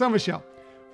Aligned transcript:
So, 0.00 0.08
Michelle, 0.08 0.42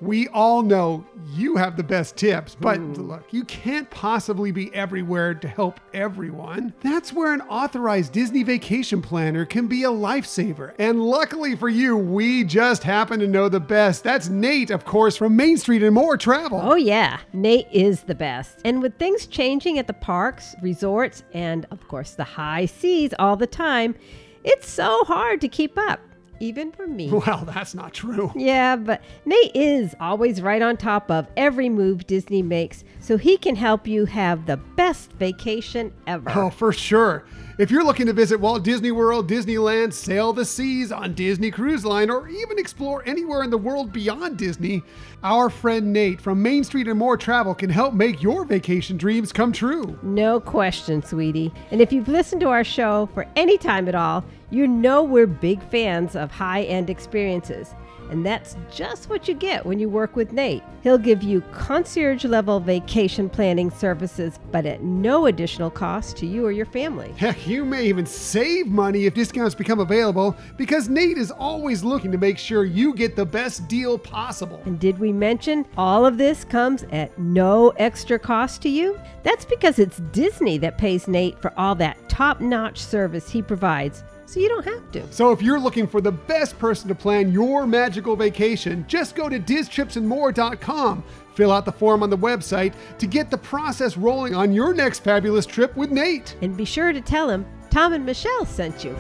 we 0.01 0.27
all 0.31 0.63
know 0.63 1.07
you 1.33 1.55
have 1.55 1.77
the 1.77 1.85
best 1.85 2.17
tips, 2.17 2.57
but 2.59 2.79
hmm. 2.79 2.95
look, 2.95 3.33
you 3.33 3.45
can't 3.45 3.89
possibly 3.89 4.51
be 4.51 4.75
everywhere 4.75 5.33
to 5.33 5.47
help 5.47 5.79
everyone. 5.95 6.75
That's 6.81 7.13
where 7.13 7.33
an 7.33 7.43
authorized 7.43 8.11
Disney 8.11 8.43
vacation 8.43 9.01
planner 9.01 9.45
can 9.45 9.69
be 9.69 9.85
a 9.85 9.89
lifesaver. 9.89 10.75
And 10.81 11.01
luckily 11.01 11.55
for 11.55 11.69
you, 11.69 11.97
we 11.97 12.43
just 12.43 12.83
happen 12.83 13.21
to 13.21 13.29
know 13.29 13.49
the 13.49 13.61
best. 13.61 14.03
That's 14.03 14.29
Nate, 14.29 14.73
of 14.73 14.85
course, 14.85 15.17
from 15.17 15.37
Main 15.37 15.57
Street 15.57 15.85
and 15.85 15.95
More 15.95 16.17
Travel. 16.17 16.61
Oh, 16.61 16.75
yeah. 16.75 17.21
Nate 17.33 17.69
is 17.71 18.01
the 18.01 18.15
best. 18.17 18.59
And 18.65 18.83
with 18.83 18.99
things 18.99 19.29
changing 19.29 19.79
at 19.79 19.87
the 19.87 19.93
parks, 19.93 20.57
resorts, 20.63 21.23
and 21.33 21.65
of 21.71 21.87
course 21.87 22.17
the 22.17 22.25
high 22.25 22.67
seas 22.67 23.15
all 23.21 23.37
the 23.37 23.47
time, 23.47 23.95
it's 24.43 24.69
so 24.69 25.05
hard 25.05 25.41
to 25.43 25.49
keep 25.49 25.79
up, 25.79 26.01
even 26.41 26.73
for 26.73 26.87
me. 26.87 27.11
Well, 27.27 27.45
that's 27.45 27.75
not 27.75 27.93
true. 27.93 28.31
Yeah, 28.37 28.77
but 28.77 29.01
Nate 29.25 29.51
is 29.55 29.97
always 29.99 30.41
right 30.41 30.63
on 30.63 30.77
top 30.77 31.11
of 31.11 31.27
every 31.37 31.69
move 31.69 32.07
Disney 32.07 32.43
makes, 32.43 32.85
so 33.01 33.17
he 33.17 33.37
can 33.37 33.57
help 33.57 33.87
you 33.89 34.05
have 34.05 34.47
the 34.47 34.57
best 34.57 35.13
vacation 35.15 35.93
ever. 36.07 36.31
Oh, 36.35 36.51
for 36.51 36.73
sure. 36.73 37.25
If 37.59 37.71
you're 37.71 37.85
looking 37.85 38.05
to 38.07 38.13
visit 38.13 38.39
Walt 38.39 38.63
Disney 38.65 38.91
World, 38.93 39.31
Disneyland, 39.31 39.95
sail 39.95 40.35
the 40.35 40.45
seas 40.45 40.93
on 40.93 41.15
Disney 41.15 41.51
Cruise 41.51 41.87
Line, 41.87 42.11
or 42.11 42.29
even 42.29 42.59
explore 42.59 43.03
anywhere 43.07 43.43
in 43.43 43.51
the 43.51 43.57
world 43.57 43.93
beyond 43.95 44.37
Disney, 44.37 44.83
our 45.23 45.49
friend 45.49 45.91
Nate 45.91 46.21
from 46.21 46.43
Main 46.43 46.65
Street 46.65 46.87
and 46.87 46.99
More 46.99 47.17
Travel 47.17 47.55
can 47.55 47.71
help 47.71 47.95
make 47.95 48.23
your 48.23 48.45
vacation 48.45 48.99
dreams 48.99 49.33
come 49.33 49.53
true. 49.53 49.99
No 50.03 50.39
question, 50.39 51.03
sweetie. 51.03 51.51
And 51.71 51.81
if 51.81 51.93
you've 51.93 52.09
listened 52.09 52.43
to 52.43 52.51
our 52.51 52.63
show 52.63 53.09
for 53.15 53.27
any 53.37 53.57
time 53.57 53.89
at 53.89 53.95
all, 53.95 54.23
you 54.51 54.67
know 54.67 55.03
we're 55.03 55.27
big 55.27 55.63
fans 55.71 56.15
of 56.17 56.31
high 56.31 56.63
end 56.65 56.91
experiences. 56.91 57.75
And 58.11 58.25
that's 58.25 58.57
just 58.71 59.09
what 59.09 59.27
you 59.27 59.35
get 59.35 59.67
when 59.67 59.79
you 59.79 59.89
work 59.89 60.15
with 60.15 60.33
Nate. 60.33 60.63
He'll 60.83 60.99
give 60.99 61.23
you 61.23 61.41
concierge 61.53 62.25
level 62.25 62.61
vacation 62.61 63.29
planning 63.29 63.71
services, 63.71 64.39
but 64.53 64.65
at 64.65 64.83
no 64.83 65.27
additional 65.27 65.71
cost 65.71 66.17
to 66.19 66.27
you 66.27 66.47
or 66.47 66.53
your 66.53 66.67
family. 66.67 67.13
Heck, 67.17 67.47
you 67.47 67.65
may 67.65 67.85
even 67.87 68.07
save 68.07 68.69
money 68.69 69.07
if 69.07 69.15
discounts 69.15 69.55
become 69.55 69.81
available 69.81 70.37
because 70.57 70.89
Nate 70.89 71.19
is 71.19 71.33
always 71.33 71.83
looking 71.83 72.13
to 72.13 72.19
make 72.19 72.39
sure 72.39 72.65
you 72.65 72.95
get 72.95 73.17
the 73.17 73.27
best 73.27 73.67
deal 73.67 73.99
possible. 73.99 74.63
And 74.65 74.79
did 74.79 74.99
we 74.99 75.13
mention 75.13 75.67
all 75.77 76.07
of 76.07 76.19
this 76.19 76.45
comes 76.45 76.85
at 76.93 77.19
no 77.19 77.71
extra 77.71 78.19
cost 78.19 78.63
to 78.63 78.69
you? 78.69 78.99
That's 79.25 79.45
because 79.45 79.81
it's 79.81 79.99
Disney 80.13 80.59
that 80.59 80.79
pays 80.79 81.09
Nate 81.09 81.41
for 81.43 81.53
all 81.59 81.75
that 81.77 82.09
top 82.09 82.41
notch 82.41 82.79
service 82.79 83.29
he 83.29 83.43
provides, 83.43 84.05
so 84.27 84.41
you 84.41 84.49
don't 84.49 84.65
have 84.65 84.93
to. 84.93 85.13
So 85.13 85.33
if 85.33 85.41
you're 85.41 85.61
looking 85.61 85.87
for 85.87 86.01
the 86.01 86.13
best 86.13 86.59
person 86.59 86.89
to 86.89 86.95
plan 86.95 87.33
your 87.33 87.67
magical 87.67 88.17
vacation, 88.17 88.85
just 88.89 89.15
go 89.15 89.29
to 89.29 89.39
distripsandmore.com. 89.39 91.05
Fill 91.35 91.53
out 91.53 91.65
the 91.65 91.73
form 91.73 92.03
on 92.03 92.11
the 92.11 92.19
website 92.19 92.75
to 92.99 93.07
get 93.07 93.31
the 93.31 93.39
process 93.39 93.97
rolling 93.97 94.35
on 94.35 94.53
your 94.53 94.75
next 94.75 95.01
fabulous 95.01 95.47
trip 95.47 95.77
with 95.77 95.91
Nate. 95.91 96.37
And 96.43 96.57
be 96.57 96.65
sure 96.65 96.93
to 96.93 97.01
tell 97.01 97.29
him 97.31 97.47
Tom 97.71 97.93
and 97.93 98.05
Michelle 98.05 98.47
sent 98.47 98.85
you. 98.85 98.97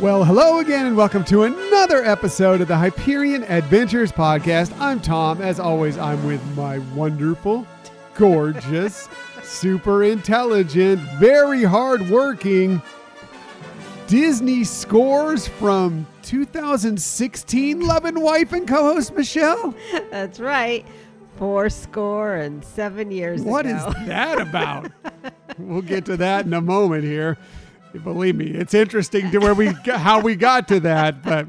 Well, 0.00 0.24
hello 0.24 0.60
again, 0.60 0.86
and 0.86 0.96
welcome 0.96 1.24
to 1.26 1.42
another 1.42 2.02
episode 2.04 2.62
of 2.62 2.68
the 2.68 2.76
Hyperion 2.76 3.44
Adventures 3.44 4.10
Podcast. 4.10 4.72
I'm 4.80 4.98
Tom. 4.98 5.42
As 5.42 5.60
always, 5.60 5.98
I'm 5.98 6.24
with 6.24 6.42
my 6.56 6.78
wonderful, 6.94 7.66
gorgeous, 8.14 9.08
super 9.42 10.02
intelligent, 10.04 11.00
very 11.18 11.62
hardworking 11.64 12.80
Disney 14.06 14.64
scores 14.64 15.46
from 15.46 16.06
2016 16.22 17.80
loving 17.80 18.20
wife 18.20 18.52
and 18.54 18.66
co 18.66 18.94
host 18.94 19.14
Michelle. 19.14 19.74
That's 20.10 20.40
right. 20.40 20.86
Four 21.36 21.68
score 21.68 22.34
and 22.36 22.64
seven 22.64 23.10
years 23.10 23.42
What 23.42 23.66
is 23.66 23.82
ago. 23.82 23.92
that 24.06 24.40
about? 24.40 24.90
we'll 25.58 25.82
get 25.82 26.06
to 26.06 26.16
that 26.18 26.46
in 26.46 26.54
a 26.54 26.60
moment 26.60 27.04
here. 27.04 27.36
Believe 27.98 28.36
me, 28.36 28.46
it's 28.46 28.74
interesting 28.74 29.30
to 29.30 29.38
where 29.38 29.54
we 29.54 29.66
how 29.84 30.20
we 30.20 30.36
got 30.36 30.68
to 30.68 30.80
that, 30.80 31.22
but 31.22 31.46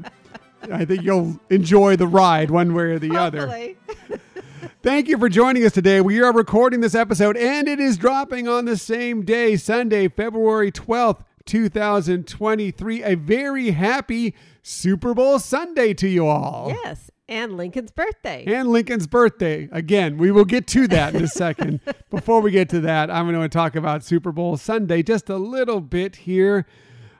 I 0.70 0.84
think 0.84 1.02
you'll 1.02 1.40
enjoy 1.50 1.96
the 1.96 2.06
ride 2.06 2.50
one 2.50 2.74
way 2.74 2.84
or 2.84 2.98
the 2.98 3.16
other. 3.16 3.74
Thank 4.82 5.06
you 5.06 5.16
for 5.18 5.28
joining 5.28 5.64
us 5.64 5.72
today. 5.72 6.00
We 6.00 6.20
are 6.20 6.32
recording 6.32 6.80
this 6.80 6.96
episode 6.96 7.36
and 7.36 7.68
it 7.68 7.78
is 7.78 7.96
dropping 7.96 8.48
on 8.48 8.64
the 8.64 8.76
same 8.76 9.24
day, 9.24 9.54
Sunday, 9.54 10.08
February 10.08 10.72
12th, 10.72 11.22
2023. 11.46 13.04
A 13.04 13.14
very 13.14 13.70
happy 13.70 14.34
Super 14.62 15.14
Bowl 15.14 15.38
Sunday 15.38 15.94
to 15.94 16.08
you 16.08 16.26
all. 16.26 16.76
Yes. 16.84 17.11
And 17.32 17.56
Lincoln's 17.56 17.90
birthday. 17.90 18.44
And 18.46 18.68
Lincoln's 18.68 19.06
birthday. 19.06 19.66
Again, 19.72 20.18
we 20.18 20.30
will 20.30 20.44
get 20.44 20.66
to 20.66 20.86
that 20.88 21.14
in 21.14 21.24
a 21.24 21.28
second. 21.28 21.80
Before 22.10 22.42
we 22.42 22.50
get 22.50 22.68
to 22.68 22.80
that, 22.80 23.10
I'm 23.10 23.26
going 23.26 23.40
to 23.40 23.48
talk 23.48 23.74
about 23.74 24.04
Super 24.04 24.32
Bowl 24.32 24.58
Sunday 24.58 25.02
just 25.02 25.30
a 25.30 25.38
little 25.38 25.80
bit 25.80 26.14
here. 26.14 26.66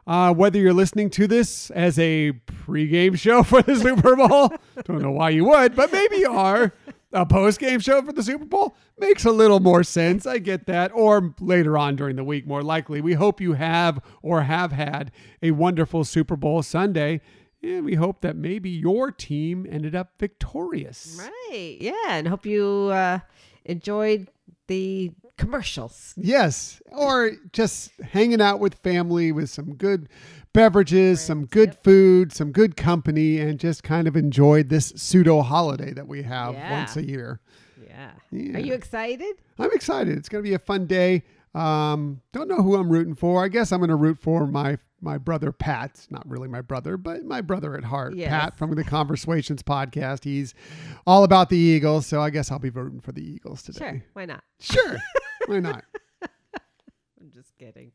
Uh, 0.06 0.34
whether 0.34 0.58
you're 0.58 0.74
listening 0.74 1.08
to 1.08 1.26
this 1.26 1.70
as 1.70 1.98
a 1.98 2.32
pregame 2.44 3.18
show 3.18 3.42
for 3.42 3.62
the 3.62 3.74
Super 3.74 4.14
Bowl, 4.14 4.52
don't 4.84 5.00
know 5.00 5.12
why 5.12 5.30
you 5.30 5.46
would, 5.46 5.74
but 5.74 5.90
maybe 5.90 6.16
you 6.16 6.30
are. 6.30 6.74
A 7.14 7.24
post-game 7.24 7.80
show 7.80 8.02
for 8.02 8.12
the 8.12 8.22
Super 8.22 8.44
Bowl 8.44 8.76
makes 8.98 9.24
a 9.24 9.30
little 9.30 9.60
more 9.60 9.82
sense. 9.82 10.26
I 10.26 10.38
get 10.38 10.66
that. 10.66 10.90
Or 10.94 11.34
later 11.40 11.78
on 11.78 11.96
during 11.96 12.16
the 12.16 12.24
week, 12.24 12.46
more 12.46 12.62
likely. 12.62 13.00
We 13.00 13.14
hope 13.14 13.40
you 13.40 13.54
have 13.54 13.98
or 14.20 14.42
have 14.42 14.72
had 14.72 15.10
a 15.42 15.52
wonderful 15.52 16.04
Super 16.04 16.36
Bowl 16.36 16.62
Sunday. 16.62 17.22
And 17.62 17.84
we 17.84 17.94
hope 17.94 18.20
that 18.22 18.36
maybe 18.36 18.70
your 18.70 19.10
team 19.12 19.66
ended 19.70 19.94
up 19.94 20.12
victorious. 20.18 21.16
Right. 21.20 21.76
Yeah. 21.80 21.92
And 22.08 22.26
hope 22.28 22.44
you 22.44 22.90
uh, 22.92 23.20
enjoyed 23.64 24.28
the 24.66 25.12
commercials. 25.38 26.14
Yes, 26.16 26.80
or 26.86 27.32
just 27.52 27.90
hanging 28.00 28.40
out 28.40 28.60
with 28.60 28.74
family 28.74 29.32
with 29.32 29.50
some 29.50 29.74
good 29.74 30.08
beverages, 30.52 31.20
some 31.20 31.46
good 31.46 31.74
food, 31.82 32.32
some 32.32 32.52
good 32.52 32.76
company, 32.76 33.38
and 33.38 33.58
just 33.58 33.82
kind 33.82 34.06
of 34.06 34.16
enjoyed 34.16 34.68
this 34.68 34.92
pseudo 34.96 35.42
holiday 35.42 35.92
that 35.92 36.06
we 36.06 36.22
have 36.22 36.54
Yeah. 36.54 36.70
once 36.70 36.96
a 36.96 37.06
year. 37.06 37.40
Yeah. 37.86 38.10
Yeah. 38.30 38.56
Are 38.56 38.60
you 38.60 38.74
excited? 38.74 39.36
I'm 39.58 39.70
excited. 39.72 40.16
It's 40.16 40.28
going 40.28 40.42
to 40.44 40.48
be 40.48 40.54
a 40.54 40.58
fun 40.58 40.86
day. 40.86 41.22
Um, 41.54 42.22
don't 42.32 42.48
know 42.48 42.62
who 42.62 42.76
I'm 42.76 42.90
rooting 42.90 43.14
for. 43.14 43.44
I 43.44 43.48
guess 43.48 43.72
I'm 43.72 43.80
going 43.80 43.90
to 43.90 43.96
root 43.96 44.18
for 44.18 44.46
my 44.46 44.78
my 45.04 45.18
brother 45.18 45.50
Pat. 45.52 46.06
Not 46.10 46.26
really 46.28 46.48
my 46.48 46.60
brother, 46.60 46.96
but 46.96 47.24
my 47.24 47.40
brother 47.40 47.76
at 47.76 47.84
heart, 47.84 48.14
Yes. 48.14 48.30
Pat 48.30 48.56
from 48.56 48.74
the 48.74 48.84
Conversations 48.84 49.62
podcast. 49.62 50.24
He's 50.24 50.54
all 51.06 51.24
about 51.24 51.48
the 51.50 51.56
Eagles, 51.58 52.06
so 52.06 52.20
I 52.22 52.30
guess 52.30 52.50
I'll 52.52 52.58
be 52.60 52.70
rooting 52.70 53.00
for 53.00 53.12
the 53.12 53.22
Eagles 53.22 53.62
today. 53.62 53.78
Sure. 53.78 54.02
Why 54.12 54.24
not? 54.26 54.44
Sure. 54.60 54.96
Why 55.46 55.58
not? 55.60 55.84
I'm 57.20 57.30
just 57.34 57.56
kidding. 57.58 57.92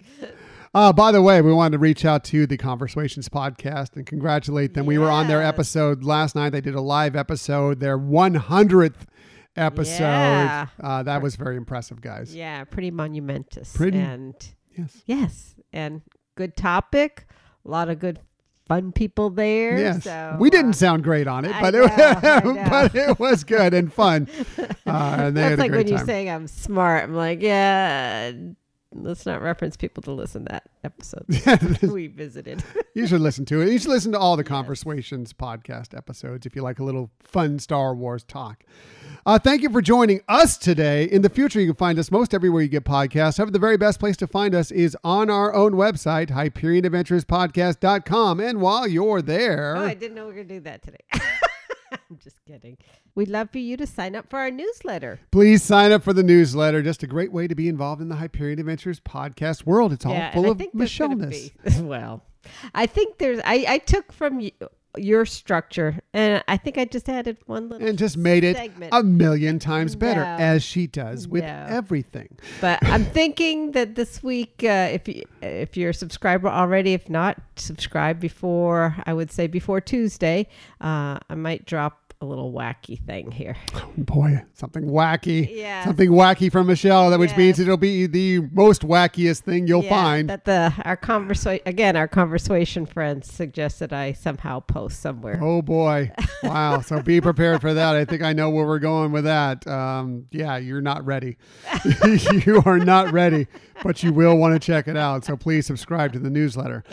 Uh, 0.73 0.91
by 0.93 1.11
the 1.13 1.21
way, 1.21 1.41
we 1.41 1.53
wanted 1.53 1.71
to 1.73 1.79
reach 1.79 2.03
out 2.05 2.23
to 2.25 2.45
the 2.45 2.57
Conversations 2.57 3.29
podcast 3.29 3.95
and 3.95 4.05
congratulate 4.05 4.73
them. 4.73 4.85
We 4.85 4.97
were 4.97 5.09
on 5.09 5.27
their 5.27 5.41
episode 5.41 6.03
last 6.03 6.35
night. 6.35 6.49
They 6.51 6.61
did 6.61 6.75
a 6.75 6.81
live 6.81 7.15
episode, 7.15 7.79
their 7.79 7.97
100th 7.97 9.05
episode. 9.57 9.99
Yeah. 10.03 10.67
Uh, 10.81 11.03
that 11.03 11.21
was 11.21 11.35
very 11.35 11.57
impressive, 11.57 12.01
guys. 12.01 12.33
Yeah. 12.35 12.63
Pretty 12.63 12.91
monumentous. 12.91 13.75
Pretty- 13.75 13.97
And 13.99 14.33
Yes. 14.77 15.01
yes. 15.05 15.55
And 15.73 16.01
good 16.35 16.55
topic. 16.55 17.27
A 17.65 17.69
lot 17.69 17.89
of 17.89 17.99
good 17.99 18.19
fun 18.67 18.91
people 18.91 19.29
there. 19.29 19.77
Yes. 19.77 20.03
So, 20.03 20.35
we 20.39 20.49
didn't 20.49 20.71
uh, 20.71 20.73
sound 20.73 21.03
great 21.03 21.27
on 21.27 21.45
it, 21.45 21.55
but 21.59 21.73
know, 21.73 21.83
it, 22.55 22.69
but 22.69 22.95
it 22.95 23.19
was 23.19 23.43
good 23.43 23.73
and 23.73 23.91
fun. 23.91 24.27
Uh, 24.87 25.17
and 25.19 25.35
they 25.35 25.41
That's 25.41 25.49
had 25.49 25.59
a 25.59 25.61
like 25.63 25.71
when 25.71 25.87
you're 25.89 25.97
saying 26.05 26.29
I'm 26.29 26.47
smart. 26.47 27.03
I'm 27.03 27.13
like, 27.13 27.41
yeah, 27.41 28.31
let's 28.93 29.25
not 29.25 29.41
reference 29.41 29.75
people 29.75 30.01
to 30.03 30.11
listen 30.11 30.45
to 30.45 30.51
that 30.53 30.63
episode 30.85 31.25
we 31.91 32.07
visited. 32.07 32.63
you 32.95 33.05
should 33.05 33.19
listen 33.19 33.43
to 33.45 33.59
it. 33.61 33.69
You 33.69 33.79
should 33.79 33.89
listen 33.91 34.13
to 34.13 34.17
all 34.19 34.37
the 34.37 34.45
Conversations 34.45 35.33
podcast 35.33 35.93
episodes 35.95 36.45
if 36.45 36.55
you 36.55 36.61
like 36.61 36.79
a 36.79 36.85
little 36.85 37.11
fun 37.21 37.59
Star 37.59 37.93
Wars 37.93 38.23
talk. 38.23 38.63
Uh, 39.27 39.37
thank 39.37 39.61
you 39.61 39.69
for 39.69 39.81
joining 39.81 40.21
us 40.29 40.57
today. 40.57 41.03
In 41.03 41.21
the 41.21 41.27
future, 41.29 41.59
you 41.59 41.67
can 41.67 41.75
find 41.75 41.99
us 41.99 42.09
most 42.11 42.33
everywhere 42.33 42.61
you 42.61 42.69
get 42.69 42.85
podcasts. 42.85 43.35
However, 43.37 43.51
the 43.51 43.59
very 43.59 43.75
best 43.75 43.99
place 43.99 44.15
to 44.17 44.25
find 44.25 44.55
us 44.55 44.71
is 44.71 44.95
on 45.03 45.29
our 45.29 45.53
own 45.53 45.73
website, 45.73 46.29
HyperionAdventuresPodcast.com. 46.29 48.39
And 48.39 48.61
while 48.61 48.87
you're 48.87 49.21
there, 49.21 49.75
Oh, 49.75 49.83
I 49.83 49.93
didn't 49.95 50.15
know 50.15 50.21
we 50.23 50.27
were 50.29 50.33
going 50.35 50.47
to 50.47 50.53
do 50.53 50.59
that 50.61 50.81
today. 50.81 51.03
I'm 51.91 52.17
just 52.23 52.37
kidding. 52.45 52.77
We'd 53.15 53.27
love 53.27 53.49
for 53.51 53.57
you 53.57 53.75
to 53.75 53.85
sign 53.85 54.15
up 54.15 54.29
for 54.29 54.39
our 54.39 54.49
newsletter. 54.49 55.19
Please 55.31 55.61
sign 55.61 55.91
up 55.91 56.03
for 56.03 56.13
the 56.13 56.23
newsletter. 56.23 56.81
Just 56.81 57.03
a 57.03 57.07
great 57.07 57.33
way 57.33 57.49
to 57.49 57.55
be 57.55 57.67
involved 57.67 58.01
in 58.01 58.07
the 58.07 58.15
Hyperion 58.15 58.59
Adventures 58.59 59.01
podcast 59.01 59.65
world. 59.65 59.91
It's 59.91 60.05
all 60.05 60.13
Yeah, 60.13 60.31
full 60.31 60.49
of 60.49 60.57
be- 60.57 60.69
well, 61.81 62.23
I 62.73 62.85
think 62.85 63.17
there's. 63.17 63.41
I, 63.43 63.65
I 63.67 63.77
took 63.79 64.13
from 64.13 64.39
y- 64.39 64.53
your 64.97 65.25
structure, 65.25 65.99
and 66.13 66.43
I 66.47 66.57
think 66.57 66.77
I 66.77 66.85
just 66.85 67.07
added 67.09 67.37
one 67.45 67.69
little 67.69 67.87
And 67.87 67.97
just 67.97 68.17
made 68.17 68.43
it 68.43 68.55
segment. 68.57 68.93
a 68.93 69.03
million 69.03 69.59
times 69.59 69.95
better, 69.95 70.21
No. 70.21 70.35
as 70.39 70.63
she 70.63 70.87
does 70.87 71.27
with 71.27 71.43
No. 71.43 71.65
everything. 71.69 72.29
But 72.61 72.79
I'm 72.83 73.05
thinking 73.05 73.71
that 73.71 73.95
this 73.95 74.21
week, 74.23 74.61
uh, 74.63 74.89
if 74.91 75.07
you 75.07 75.23
if 75.41 75.77
you're 75.77 75.91
a 75.91 75.93
subscriber 75.93 76.47
already, 76.49 76.93
if 76.93 77.09
not, 77.09 77.39
subscribe 77.55 78.19
before 78.19 78.95
I 79.05 79.13
would 79.13 79.31
say 79.31 79.47
before 79.47 79.81
Tuesday. 79.81 80.47
Uh, 80.81 81.17
I 81.29 81.35
might 81.35 81.65
drop 81.65 82.06
a 82.19 82.25
little 82.25 82.51
wacky 82.51 82.99
thing 83.05 83.29
here. 83.31 83.55
Boy, 83.97 84.43
something 84.53 84.83
wacky. 84.85 85.47
Yes. 85.55 85.85
Something 85.85 86.09
wacky 86.09 86.51
from 86.51 86.65
Michelle, 86.67 87.09
that 87.11 87.19
which 87.19 87.35
means 87.37 87.59
it'll 87.59 87.77
be 87.77 88.07
the 88.07 88.39
most 88.51 88.81
wackiest 88.81 89.41
thing 89.41 89.67
you'll 89.67 89.83
Yeah, 89.83 89.89
find. 89.89 90.29
that 90.29 90.45
the 90.45 90.73
our 90.83 90.97
conversation 90.97 91.61
again. 91.67 91.95
Our 91.95 92.07
conversation 92.07 92.85
friends 92.87 93.31
suggested 93.31 93.93
I 93.93 94.13
somehow 94.13 94.61
post 94.61 94.99
somewhere. 94.99 95.39
Oh 95.41 95.61
boy. 95.61 96.11
Wow. 96.43 96.81
so 96.81 97.01
be 97.01 97.21
prepared 97.21 97.61
for 97.61 97.73
that. 97.73 97.95
I 97.95 98.03
think 98.05 98.23
I 98.23 98.33
know 98.33 98.49
where 98.49 98.65
we're 98.65 98.79
going 98.79 99.11
with 99.11 99.25
that. 99.25 99.67
Um, 99.67 100.25
yeah, 100.31 100.57
you're 100.57 100.81
not 100.81 101.05
ready. 101.05 101.37
you 102.45 102.61
are 102.65 102.79
not 102.79 103.11
ready, 103.11 103.45
but 103.83 104.01
you 104.01 104.11
will 104.11 104.37
want 104.37 104.53
to 104.59 104.59
check 104.65 104.87
it 104.87 104.97
out. 104.97 105.23
So 105.23 105.37
please 105.37 105.65
subscribe 105.67 106.13
to 106.13 106.19
the 106.19 106.29
newsletter. 106.31 106.83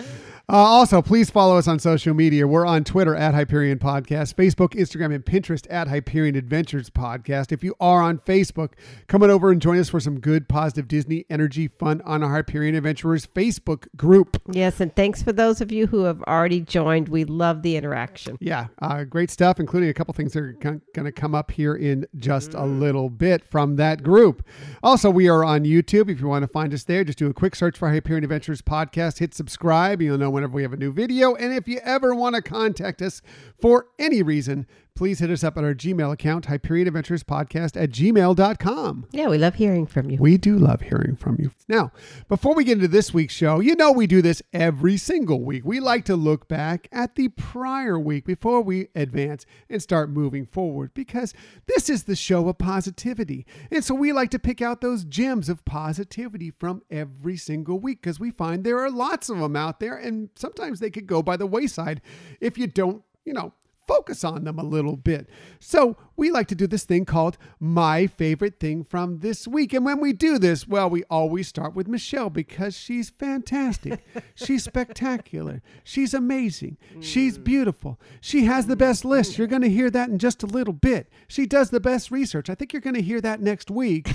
Uh, 0.47 0.57
also, 0.57 1.01
please 1.01 1.31
follow 1.31 1.57
us 1.57 1.67
on 1.67 1.79
social 1.79 2.13
media. 2.13 2.47
We're 2.47 2.67
on 2.67 2.85
Twitter 2.85 3.17
at 3.17 3.33
Hyperion 3.33 3.79
Podcast, 3.79 4.35
Facebook, 4.35 4.75
Instagram, 4.75 5.15
and 5.15 5.25
Pinterest 5.25 5.67
at 5.71 5.89
Hyperion 5.89 6.37
Adventures 6.37 6.91
Podcast. 6.91 7.51
If 7.51 7.65
you 7.65 7.75
are 7.81 8.03
on 8.03 8.19
Facebook, 8.19 8.73
come 9.07 9.23
on 9.23 9.31
over 9.31 9.51
and 9.51 9.63
join 9.63 9.79
us 9.79 9.89
for 9.89 10.01
some 10.01 10.21
good, 10.21 10.47
positive 10.47 10.87
Disney 10.87 11.25
energy 11.31 11.69
fun 11.69 12.03
on 12.05 12.23
our 12.23 12.31
Hyperion 12.31 12.75
Adventurers 12.75 13.27
Facebook 13.27 13.87
group. 13.97 14.41
Yes, 14.51 14.81
and 14.81 14.95
thanks 14.95 15.23
for 15.23 15.33
those 15.33 15.63
of 15.63 15.73
you 15.73 15.87
who 15.87 16.05
have 16.05 16.21
already 16.25 16.61
joined. 16.61 17.09
We 17.09 17.25
love 17.25 17.63
the 17.63 17.77
interaction. 17.77 18.37
Yeah, 18.39 18.67
uh, 18.83 19.05
great 19.05 19.31
stuff, 19.31 19.59
including 19.59 19.89
a 19.89 19.95
couple 19.95 20.13
things 20.13 20.35
that 20.35 20.41
are 20.41 20.53
going 20.53 20.83
to 20.95 21.13
come 21.13 21.35
up 21.35 21.53
here 21.53 21.75
in 21.75 22.07
just 22.19 22.53
a 22.53 22.67
little 22.67 23.09
bit 23.09 23.43
from 23.43 23.77
that 23.77 24.03
group. 24.03 24.47
Also, 24.83 25.09
we 25.09 25.27
are 25.27 25.43
on 25.43 25.65
YouTube. 25.65 26.11
If 26.11 26.21
you 26.21 26.29
want 26.29 26.43
to 26.43 26.49
find 26.49 26.75
us 26.75 26.85
there, 26.85 27.03
just 27.03 27.17
do 27.17 27.31
a 27.31 27.35
quick 27.35 27.55
search 27.57 27.79
for 27.79 27.89
Hyperion 27.89 28.25
Adventures 28.25 28.61
Podcast, 28.61 29.21
hit 29.21 29.33
subscribe. 29.33 30.03
You'll 30.03 30.19
know 30.19 30.34
whenever 30.35 30.53
we 30.53 30.63
have 30.63 30.73
a 30.73 30.77
new 30.77 30.93
video. 30.93 31.35
And 31.35 31.55
if 31.55 31.67
you 31.67 31.81
ever 31.83 32.15
want 32.15 32.35
to 32.35 32.43
contact 32.43 33.01
us 33.01 33.23
for 33.61 33.87
any 33.99 34.23
reason, 34.23 34.67
please 34.97 35.19
hit 35.19 35.31
us 35.31 35.43
up 35.43 35.59
at 35.59 35.65
our 35.65 35.75
Gmail 35.75 36.13
account, 36.13 36.47
Hyperion 36.47 36.87
Adventures 36.87 37.25
Podcast 37.25 37.81
at 37.81 37.91
gmail.com. 37.91 39.07
Yeah, 39.11 39.29
we 39.29 39.39
love 39.39 39.57
hearing 39.57 39.87
from 39.87 40.09
you. 40.09 40.19
We 40.19 40.37
do 40.37 40.57
love 40.57 40.83
hearing 40.83 41.17
from 41.17 41.37
you. 41.41 41.51
Now, 41.67 41.91
before 42.29 42.55
we 42.55 42.63
get 42.63 42.75
into 42.75 42.87
this 42.87 43.13
week's 43.13 43.35
show, 43.35 43.59
you 43.59 43.75
know 43.75 43.91
we 43.91 44.07
do 44.07 44.23
this 44.23 44.41
every 44.53 44.97
single 44.97 45.43
week. 45.43 45.65
We 45.65 45.81
like 45.81 46.05
to 46.05 46.15
look 46.15 46.47
back 46.47 46.87
at 46.93 47.17
the 47.17 47.29
prior 47.29 47.99
week 47.99 48.25
before 48.25 48.61
we 48.61 48.87
advance 48.95 49.47
and 49.69 49.83
start 49.83 50.11
moving 50.11 50.47
forward 50.47 50.95
because 50.95 51.35
this 51.67 51.91
is 51.91 52.05
the 52.05 52.15
show 52.15 52.49
of 52.49 52.59
positivity. 52.59 53.47
And 53.73 53.85
so 53.85 53.97
we 53.97 54.13
like 54.13 54.31
to 54.31 54.39
pick 54.39 54.63
out 54.63 54.81
those 54.81 55.05
gems 55.05 55.49
of 55.49 55.65
positivity 55.65 56.53
from 56.53 56.83
every 56.89 57.37
single 57.37 57.81
week 57.81 58.01
because 58.01 58.21
we 58.21 58.31
find 58.31 58.63
there 58.63 58.79
are 58.79 58.91
lots 58.91 59.29
of 59.29 59.39
them 59.39 59.57
out 59.57 59.81
there 59.81 59.97
and 59.97 60.31
sometimes 60.37 60.79
they 60.79 60.91
could 60.91 61.09
go 61.09 61.21
by 61.21 61.37
the 61.37 61.47
wayside 61.47 62.01
if 62.41 62.57
you 62.57 62.69
don't, 62.69 63.03
you 63.25 63.33
know, 63.33 63.53
focus 63.87 64.25
on 64.25 64.45
them 64.45 64.59
a 64.59 64.65
little 64.65 64.97
bit. 64.97 65.29
So 65.59 65.97
we 66.17 66.31
like 66.31 66.49
to 66.49 66.55
do 66.55 66.67
this 66.67 66.85
thing 66.85 67.05
called 67.05 67.37
My 67.59 68.07
Favorite 68.07 68.61
Thing 68.61 68.85
from 68.85 69.19
This 69.19 69.47
Week. 69.49 69.73
And 69.73 69.85
when 69.85 70.01
we 70.01 70.13
do 70.13 70.39
this, 70.39 70.67
well, 70.69 70.89
we 70.89 71.05
always 71.05 71.49
start 71.49 71.75
with 71.75 71.89
Michelle 71.89 72.31
because 72.31 72.77
she's 72.77 73.11
fantastic. 73.11 74.05
she's 74.35 74.65
spectacular. 74.65 75.63
She's 75.83 76.15
amazing. 76.15 76.77
She's 77.01 77.39
mm. 77.39 77.45
beautiful. 77.45 78.01
She 78.21 78.45
has 78.45 78.67
the 78.67 78.77
best 78.77 79.05
list. 79.05 79.39
You're 79.39 79.47
going 79.47 79.63
to 79.63 79.71
hear 79.71 79.91
that 79.91 80.09
in 80.09 80.19
just 80.19 80.43
a 80.43 80.47
little 80.47 80.75
bit. 80.75 81.11
She 81.29 81.47
does 81.47 81.71
the 81.71 81.81
best 81.81 82.11
research. 82.11 82.49
I 82.49 82.55
think 82.55 82.73
you're 82.73 82.81
going 82.83 82.95
to 82.95 83.03
hear 83.03 83.21
that 83.21 83.41
next 83.41 83.71
week. 83.71 84.11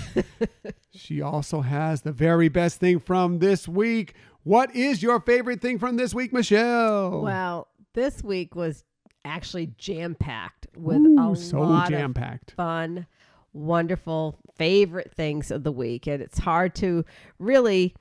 she 0.94 1.22
also 1.22 1.62
has 1.62 2.02
the 2.02 2.12
very 2.12 2.50
best 2.50 2.80
thing 2.80 3.00
from 3.00 3.40
this 3.40 3.68
week. 3.68 4.14
What 4.44 4.74
is 4.76 5.04
your 5.04 5.20
favorite 5.20 5.62
thing 5.62 5.78
from 5.80 5.98
this 5.98 6.14
week, 6.14 6.32
Michelle? 6.32 7.22
Well, 7.22 7.68
this 7.94 8.24
week 8.24 8.56
was 8.56 8.84
actually 9.26 9.74
jam 9.78 10.16
packed 10.16 10.68
with 10.76 10.98
Ooh, 10.98 11.32
a 11.32 11.36
so 11.36 11.62
lot 11.62 11.90
jam 11.90 12.14
of 12.16 12.54
fun, 12.56 13.08
wonderful 13.54 14.38
favorite 14.58 15.12
things 15.14 15.52
of 15.52 15.64
the 15.64 15.72
week, 15.72 16.08
and 16.08 16.22
it's 16.22 16.40
hard 16.40 16.76
to 16.76 17.04
really 17.40 17.96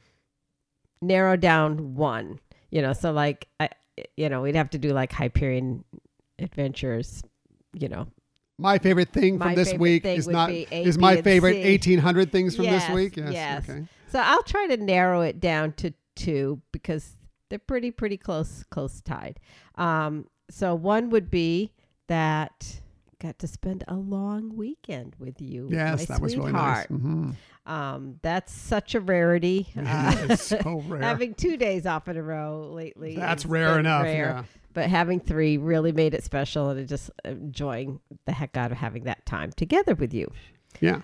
narrow 1.01 1.37
down 1.37 1.95
one. 1.95 2.39
You 2.71 2.83
know, 2.83 2.93
so 2.93 3.13
like 3.13 3.49
I, 3.59 3.71
you 4.17 4.29
know, 4.29 4.43
we'd 4.43 4.55
have 4.55 4.71
to 4.71 4.79
do 4.79 4.91
like 4.91 5.13
Hyperion 5.13 5.85
Adventures. 6.39 7.23
You 7.75 7.89
know, 7.89 8.07
My 8.59 8.79
favorite 8.79 9.11
thing 9.13 9.39
from 9.39 9.55
this 9.55 9.73
week 9.75 10.05
is 10.05 10.27
not 10.27 10.51
A, 10.51 10.67
is 10.71 10.97
B, 10.97 11.01
my 11.01 11.23
favorite 11.23 11.55
C. 11.55 11.63
eighteen 11.63 11.99
hundred 11.99 12.33
things 12.33 12.57
from 12.57 12.67
this 12.67 12.89
week. 12.91 13.17
Yes. 13.17 13.33
yes. 13.33 13.69
Okay. 13.69 13.85
So 14.11 14.21
I'll 14.21 14.43
try 14.43 14.67
to 14.69 14.77
narrow 14.77 15.21
it 15.21 15.39
down 15.39 15.73
to 15.75 15.93
two 16.17 16.61
because 16.73 17.17
they're 17.51 17.59
pretty 17.59 17.91
pretty 17.91 18.17
close 18.17 18.65
close 18.71 19.01
tied. 19.01 19.39
Um, 19.77 20.27
so 20.51 20.75
one 20.75 21.11
would 21.11 21.31
be 21.31 21.73
that 22.09 22.81
got 23.21 23.39
to 23.41 23.47
spend 23.49 23.83
a 23.89 23.95
long 23.97 24.57
weekend 24.57 25.15
with 25.19 25.41
you. 25.41 25.69
Yes, 25.71 26.09
my 26.09 26.15
that 26.15 26.23
was 26.23 26.37
really 26.37 26.53
nice. 26.53 26.87
sweetheart. 26.87 27.03
Mhm. 27.03 27.35
Um, 27.67 28.19
that's 28.23 28.53
such 28.53 28.95
a 28.95 29.01
rarity. 29.01 29.67
Uh, 29.77 30.15
It's 30.31 30.45
so 30.45 30.83
rare. 30.89 31.03
having 31.03 31.35
two 31.35 31.57
days 31.57 31.85
off 31.85 32.09
in 32.09 32.17
a 32.17 32.23
row 32.23 32.71
lately. 32.73 33.15
That's 33.17 33.45
rare 33.45 33.79
enough. 33.79 34.05
rare. 34.05 34.15
Yeah. 34.15 34.45
But 34.73 34.89
having 34.89 35.19
three 35.21 35.57
really 35.59 35.91
made 35.93 36.15
it 36.15 36.23
special, 36.23 36.71
and 36.71 36.87
just 36.89 37.11
enjoying 37.25 38.01
the 38.27 38.33
heck 38.33 38.57
out 38.57 38.71
of 38.71 38.79
having 38.79 39.05
that 39.05 39.27
time 39.27 39.51
together 39.53 39.95
with 39.95 40.15
you. 40.15 40.31
Yeah. 40.81 41.01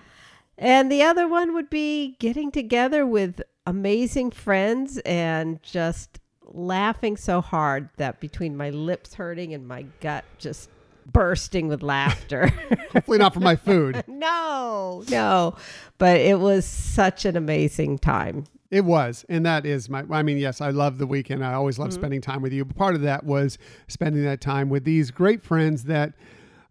And 0.57 0.89
the 0.89 1.01
other 1.03 1.27
one 1.27 1.53
would 1.53 1.69
be 1.69 2.15
getting 2.19 2.49
together 2.51 3.05
with 3.05 3.41
amazing 3.67 4.31
friends 4.31 4.97
and 4.99 5.61
just 5.61 6.19
laughing 6.45 7.17
so 7.17 7.41
hard 7.41 7.89
that 7.97 8.19
between 8.19 8.55
my 8.55 8.69
lips 8.69 9.13
hurting 9.15 9.53
and 9.53 9.67
my 9.67 9.83
gut 10.01 10.23
just 10.37 10.69
bursting 11.11 11.67
with 11.67 11.83
laughter. 11.83 12.47
Hopefully 12.93 13.17
not 13.17 13.33
for 13.33 13.39
my 13.39 13.55
food. 13.55 14.03
no, 14.07 15.03
no. 15.09 15.55
But 15.97 16.19
it 16.21 16.39
was 16.39 16.65
such 16.65 17.25
an 17.25 17.35
amazing 17.37 17.99
time. 17.99 18.45
It 18.71 18.83
was, 18.83 19.23
and 19.29 19.45
that 19.45 19.65
is 19.65 19.89
my. 19.89 20.03
I 20.09 20.23
mean, 20.23 20.37
yes, 20.37 20.59
I 20.59 20.71
love 20.71 20.97
the 20.97 21.05
weekend. 21.07 21.45
I 21.45 21.53
always 21.53 21.75
Mm-hmm. 21.75 21.83
love 21.83 21.93
spending 21.93 22.21
time 22.21 22.41
with 22.41 22.51
you. 22.51 22.65
But 22.65 22.75
part 22.75 22.95
of 22.95 23.01
that 23.01 23.23
was 23.23 23.57
spending 23.87 24.23
that 24.23 24.41
time 24.41 24.69
with 24.69 24.83
these 24.83 25.11
great 25.11 25.43
friends 25.43 25.83
that. 25.85 26.13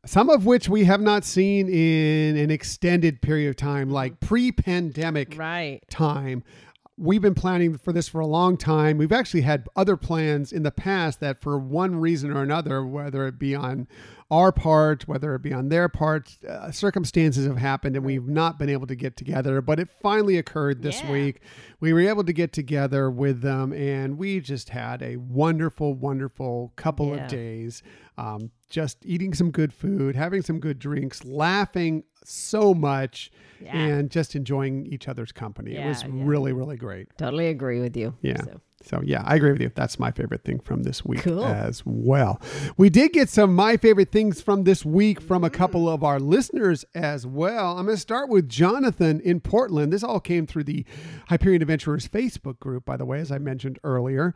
Some 0.07 0.29
of 0.29 0.45
which 0.45 0.69
we 0.69 0.85
have 0.85 1.01
not 1.01 1.25
seen 1.25 1.67
in 1.67 2.37
an 2.37 2.51
extended 2.51 3.23
period 3.23 3.49
of 3.49 3.57
time, 3.57 3.89
like 3.89 4.21
pre-pandemic 4.21 5.35
Right. 5.39 5.81
time. 5.89 6.45
We've 6.97 7.21
been 7.23 7.35
planning 7.35 7.77
for 7.77 7.93
this 7.93 8.07
for 8.07 8.21
a 8.21 8.27
long 8.27 8.57
time. 8.57 8.99
We've 8.99 9.11
actually 9.11 9.41
had 9.41 9.67
other 9.75 9.97
plans 9.97 10.53
in 10.53 10.63
the 10.63 10.71
past 10.71 11.19
that, 11.19 11.41
for 11.41 11.59
one 11.59 11.97
reason 11.97 12.31
or 12.31 12.41
another, 12.41 12.87
whether 12.87 13.27
it 13.27 13.37
be 13.37 13.53
on 13.53 13.89
our 14.31 14.53
part, 14.53 15.09
whether 15.09 15.35
it 15.35 15.43
be 15.43 15.53
on 15.53 15.71
their 15.71 15.89
part, 15.89 16.39
uh, 16.49 16.71
circumstances 16.71 17.47
have 17.47 17.59
happened 17.59 17.97
and 17.97 18.05
we've 18.05 18.29
not 18.29 18.61
been 18.61 18.69
able 18.69 18.87
to 18.87 18.95
get 18.95 19.17
together. 19.17 19.61
But 19.61 19.81
it 19.81 19.89
finally 20.03 20.39
occurred 20.39 20.83
this 20.83 21.03
Yeah. 21.03 21.11
week. 21.11 21.41
We 21.81 21.93
were 21.93 22.01
able 22.01 22.23
to 22.25 22.33
get 22.33 22.53
together 22.53 23.11
with 23.11 23.41
them 23.43 23.73
and 23.73 24.17
we 24.17 24.39
just 24.41 24.69
had 24.69 25.03
a 25.03 25.17
wonderful, 25.17 25.95
wonderful 25.95 26.73
couple 26.77 27.09
Yeah. 27.09 27.25
of 27.25 27.29
days. 27.29 27.83
Um, 28.17 28.51
just 28.71 29.05
eating 29.05 29.35
some 29.35 29.51
good 29.51 29.73
food, 29.73 30.15
having 30.15 30.43
some 30.43 30.61
good 30.61 30.79
drinks, 30.79 31.25
laughing 31.25 32.05
so 32.25 32.75
much, 32.75 33.31
Yeah. 33.61 33.77
and 33.77 34.11
just 34.11 34.35
enjoying 34.35 34.87
each 34.87 35.09
other's 35.09 35.33
company. 35.33 35.77
it 35.77 35.87
was 35.87 36.03
Yeah, 36.03 36.09
yeah. 36.09 36.23
really, 36.25 36.53
really 36.53 36.77
great. 36.77 37.09
Totally 37.17 37.47
agree 37.49 37.81
with 37.81 37.97
you. 37.97 38.15
Yeah. 38.23 38.43
So, 38.43 38.61
So, 38.85 39.01
yeah, 39.05 39.23
I 39.25 39.37
agree 39.37 39.53
with 39.53 39.61
you. 39.61 39.71
That's 39.75 39.99
my 39.99 40.11
favorite 40.11 40.45
thing 40.45 40.61
from 40.61 40.83
this 40.83 41.05
week 41.05 41.21
Cool. 41.23 41.45
as 41.45 41.83
well. 41.87 42.41
We 42.77 42.91
did 42.91 43.13
get 43.13 43.29
some 43.29 43.55
my 43.55 43.77
favorite 43.77 44.13
things 44.13 44.41
from 44.41 44.65
this 44.65 44.85
week 44.85 45.21
from 45.21 45.43
a 45.43 45.51
couple 45.51 45.89
of 45.89 46.05
our 46.05 46.21
listeners 46.21 46.85
as 46.95 47.27
well. 47.27 47.79
I'm 47.79 47.87
going 47.87 47.97
to 47.97 48.01
start 48.01 48.29
with 48.29 48.49
Jonathan 48.49 49.21
in 49.21 49.41
Portland. 49.41 49.93
This 49.93 50.05
all 50.05 50.21
came 50.21 50.47
through 50.47 50.65
the 50.65 50.85
Hyperion 51.29 51.63
Adventurers 51.63 52.07
Facebook 52.09 52.59
group, 52.61 52.85
by 52.85 52.97
the 52.97 53.07
way, 53.07 53.21
as 53.21 53.33
I 53.33 53.39
mentioned 53.39 53.79
earlier. 53.85 54.35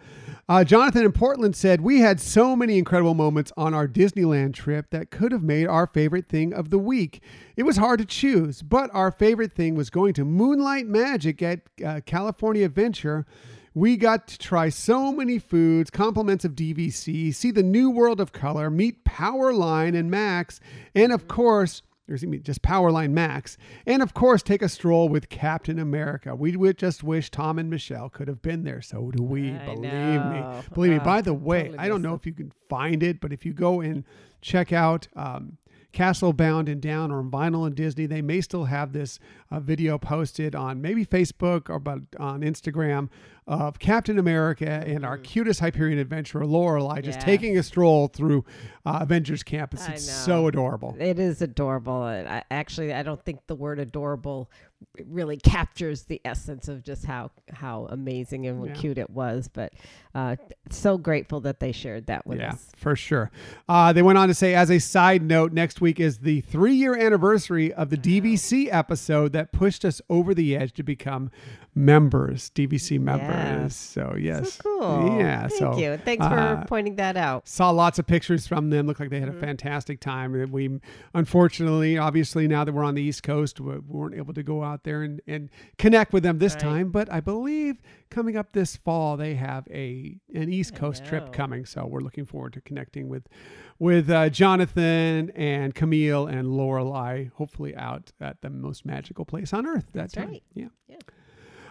Uh, 0.49 0.64
Jonathan 0.64 1.05
in 1.05 1.12
Portland 1.12 1.55
said, 1.55 1.81
We 1.83 2.00
had 2.00 2.21
so 2.21 2.57
many 2.57 2.78
incredible 2.78 3.14
moments 3.14 3.52
on 3.57 3.75
our 3.75 3.87
Disneyland 3.87 4.55
trip 4.55 4.87
that 4.90 5.11
could 5.11 5.33
have 5.33 5.43
made 5.43 5.67
our 5.67 5.87
favorite 5.87 6.28
thing 6.28 6.55
of 6.55 6.71
the 6.71 6.78
week. 6.78 7.23
It 7.57 7.64
was 7.64 7.76
hard 7.76 7.99
to 7.99 8.05
choose, 8.07 8.62
but 8.62 8.88
our 8.95 9.11
favorite 9.11 9.52
thing 9.52 9.75
was 9.75 9.90
going 9.90 10.14
to 10.14 10.25
Moonlight 10.25 10.87
Magic 10.87 11.43
at 11.43 11.61
uh, 11.85 12.00
California 12.07 12.64
Adventure 12.64 13.26
We 13.78 13.97
got 13.97 14.26
to 14.26 14.38
try 14.38 14.70
so 14.70 15.12
many 15.12 15.38
foods, 15.38 15.88
compliments 15.88 16.44
of 16.44 16.56
DVC, 16.56 17.32
see 17.32 17.52
the 17.52 17.62
new 17.62 17.90
world 17.90 18.20
of 18.20 18.32
color, 18.32 18.70
meet 18.70 19.04
Powerline 19.04 19.97
and 19.97 20.11
Max, 20.11 20.58
and 20.97 21.12
of 21.12 21.28
course, 21.28 21.82
or 22.08 22.14
excuse 22.14 22.28
me, 22.28 22.38
just 22.38 22.61
Powerline 22.61 23.12
Max, 23.12 23.56
and 23.87 24.02
of 24.02 24.14
course, 24.14 24.42
take 24.42 24.62
a 24.62 24.68
stroll 24.68 25.08
with 25.08 25.28
Captain 25.28 25.78
America. 25.78 26.35
We 26.35 26.56
would 26.56 26.76
just 26.76 27.04
wish 27.04 27.30
Tom 27.30 27.56
and 27.56 27.70
Michelle 27.70 28.08
could 28.08 28.26
have 28.26 28.42
been 28.42 28.64
there. 28.64 28.82
So 28.82 29.12
do 29.12 29.23
we. 29.23 29.52
I 29.52 29.66
believe 29.66 29.92
know. 29.92 30.54
me. 30.61 30.68
Believe 30.75 30.90
me. 30.94 30.99
Oh, 31.00 31.04
By 31.04 31.20
the 31.20 31.35
way, 31.35 31.66
totally 31.66 31.78
I 31.78 31.87
don't 31.87 32.02
know 32.02 32.08
them. 32.08 32.18
if 32.18 32.26
you 32.26 32.32
can 32.32 32.52
find 32.68 33.00
it, 33.04 33.20
but 33.20 33.32
if 33.32 33.47
you 33.47 33.52
go 33.52 33.80
and 33.80 34.02
check 34.40 34.73
out 34.73 35.06
um, 35.14 35.56
Castle 35.92 36.32
Bound 36.32 36.68
and 36.68 36.80
Down 36.80 37.11
or 37.11 37.23
Vinyl 37.23 37.66
and 37.66 37.75
Disney, 37.75 38.06
they 38.06 38.23
may 38.23 38.40
still 38.40 38.64
have 38.64 38.92
this 38.92 39.18
uh, 39.50 39.58
video 39.58 39.99
posted 39.99 40.54
on 40.54 40.82
maybe 40.82 41.06
Facebook 41.06 41.70
or 41.70 41.78
but 41.78 42.00
on 42.18 42.42
Instagram 42.42 43.08
of 43.49 43.78
Captain 43.78 44.19
America 44.19 44.69
and 44.87 45.05
our 45.07 45.17
cutest 45.19 45.59
Hyperion 45.61 45.99
adventurer 45.99 46.45
Lorelei 46.47 47.00
just 47.00 47.19
Mm. 47.19 47.23
Yeah. 47.23 47.26
taking 47.26 47.59
a 47.59 47.62
stroll 47.62 48.07
through 48.09 48.45
uh, 48.85 48.99
Avengers 49.00 49.43
Campus. 49.43 49.88
I 49.88 49.93
It's 49.95 50.07
know. 50.07 50.12
so 50.35 50.47
adorable. 50.49 50.95
It 51.00 51.19
is 51.19 51.40
adorable. 51.43 52.07
And 52.07 52.28
I, 52.28 52.43
actually, 52.50 52.93
I 52.95 53.02
don't 53.02 53.23
think 53.25 53.40
the 53.47 53.55
word 53.57 53.78
adorable 53.78 54.50
really 55.09 55.37
captures 55.37 56.05
the 56.05 56.21
essence 56.25 56.69
of 56.69 56.85
just 56.85 57.05
how 57.05 57.31
how 57.52 57.88
amazing 57.90 58.47
and 58.47 58.64
Yeah. 58.67 58.73
cute 58.75 58.97
it 58.99 59.11
was. 59.11 59.49
But 59.49 59.73
uh, 60.14 60.37
so 60.71 60.97
grateful 60.99 61.40
that 61.40 61.59
they 61.59 61.73
shared 61.73 62.07
that 62.07 62.26
with 62.26 62.38
yeah, 62.38 62.52
us. 62.52 62.71
for 62.76 62.95
sure. 62.95 63.31
Uh, 63.69 63.93
they 63.93 64.02
went 64.02 64.19
on 64.19 64.28
to 64.28 64.35
say, 64.35 64.55
as 64.55 64.71
a 64.71 64.78
side 64.78 65.23
note, 65.23 65.52
next 65.52 65.81
week 65.81 65.99
is 65.99 66.19
the 66.19 66.43
three 66.43 66.75
year 66.75 66.97
anniversary 66.97 67.73
of 67.73 67.90
the 67.90 67.97
DVC 67.97 68.69
episode 68.71 69.33
that 69.33 69.52
pushed 69.52 69.85
us 69.85 70.00
over 70.09 70.33
the 70.33 70.57
edge 70.57 70.73
to 70.75 70.83
become 70.85 71.31
members, 71.78 72.50
DVC 72.50 72.99
members. 73.00 73.75
So, 73.76 74.16
yes. 74.18 74.54
So 74.54 74.62
cool. 74.62 75.18
Yeah. 75.18 75.47
Thank 75.49 75.52
so, 75.58 75.78
you. 75.78 75.97
Thanks 75.97 76.25
uh, 76.25 76.61
for 76.61 76.66
pointing 76.66 76.97
that 76.97 77.16
out. 77.16 77.49
Saw 77.49 77.70
lots 77.70 77.99
of 77.99 78.06
pictures 78.06 78.47
from 78.47 78.70
them. 78.70 78.87
Looked 78.87 79.00
like 79.00 79.11
they 79.11 79.20
had 79.20 79.28
a 79.28 79.40
fantastic 79.40 80.00
time. 80.00 80.35
And 80.35 80.52
We, 80.52 80.80
unfortunately, 81.14 81.97
obviously, 81.97 82.49
now 82.49 82.64
that 82.64 82.73
we're 82.73 82.82
on 82.85 82.94
the 82.94 83.02
East 83.02 83.23
Coast, 83.23 83.61
we 83.61 83.68
we 83.68 83.78
weren't 83.99 84.14
able 84.16 84.35
to 84.35 84.42
go 84.42 84.64
out 84.64 84.85
there 84.85 85.02
and, 85.02 85.20
and 85.26 85.50
connect 85.76 86.12
with 86.12 86.23
them 86.23 86.38
this 86.38 86.54
Right. 86.54 86.61
time. 86.61 86.90
But 86.90 87.12
I 87.12 87.20
believe 87.20 87.80
coming 88.11 88.37
up 88.37 88.52
this 88.52 88.76
fall, 88.76 89.16
they 89.16 89.35
have 89.35 89.68
a 89.70 90.16
an 90.35 90.52
East 90.52 90.75
Coast 90.75 91.04
trip 91.04 91.32
coming. 91.32 91.64
So 91.64 91.87
we're 91.87 92.00
looking 92.00 92.25
forward 92.25 92.54
to 92.54 92.61
connecting 92.61 93.08
with 93.08 93.26
with 93.78 94.11
uh, 94.11 94.30
Jonathan 94.30 95.30
and 95.37 95.75
Camille 95.75 96.26
and 96.26 96.49
Lorelei. 96.56 97.26
Hopefully, 97.35 97.76
out 97.76 98.11
at 98.20 98.40
the 98.40 98.50
most 98.50 98.85
magical 98.85 99.25
place 99.25 99.52
on 99.52 99.66
earth. 99.66 99.87
That 99.92 100.00
That's 100.00 100.14
time. 100.14 100.28
right. 100.30 100.42
Yeah. 100.54 100.68
Yeah. 100.88 100.97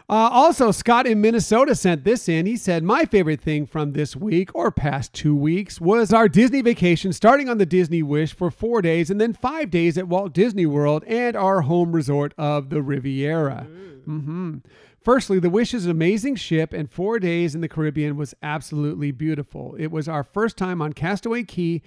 Uh, 0.09 0.29
also, 0.31 0.71
Scott 0.71 1.05
in 1.05 1.19
Minnesota 1.19 1.75
sent 1.75 2.05
this 2.05 2.29
in. 2.29 2.45
He 2.45 2.55
said, 2.55 2.81
My 2.81 3.03
favorite 3.03 3.41
thing 3.41 3.65
from 3.65 3.91
this 3.91 4.15
week 4.15 4.55
or 4.55 4.71
past 4.71 5.11
two 5.11 5.35
weeks 5.35 5.81
was 5.81 6.13
our 6.13 6.29
Disney 6.29 6.61
vacation, 6.61 7.11
starting 7.11 7.49
on 7.49 7.57
the 7.57 7.65
Disney 7.65 8.01
Wish 8.01 8.33
for 8.33 8.49
four 8.49 8.81
days 8.81 9.09
and 9.09 9.19
then 9.19 9.33
five 9.33 9.69
days 9.69 9.97
at 9.97 10.07
Walt 10.07 10.31
Disney 10.31 10.65
World 10.65 11.03
and 11.07 11.35
our 11.35 11.61
home 11.61 11.91
resort 11.91 12.33
of 12.37 12.69
the 12.69 12.81
Riviera. 12.81 13.67
Mm-hmm. 14.07 14.57
Firstly, 15.01 15.39
the 15.39 15.49
Wish 15.49 15.73
is 15.73 15.83
an 15.83 15.91
amazing 15.91 16.35
ship, 16.37 16.71
and 16.71 16.89
four 16.89 17.19
days 17.19 17.53
in 17.53 17.59
the 17.59 17.67
Caribbean 17.67 18.15
was 18.15 18.33
absolutely 18.41 19.11
beautiful. 19.11 19.75
It 19.77 19.87
was 19.91 20.07
our 20.07 20.23
first 20.23 20.55
time 20.55 20.81
on 20.81 20.93
Castaway 20.93 21.43
Cay, 21.43 21.81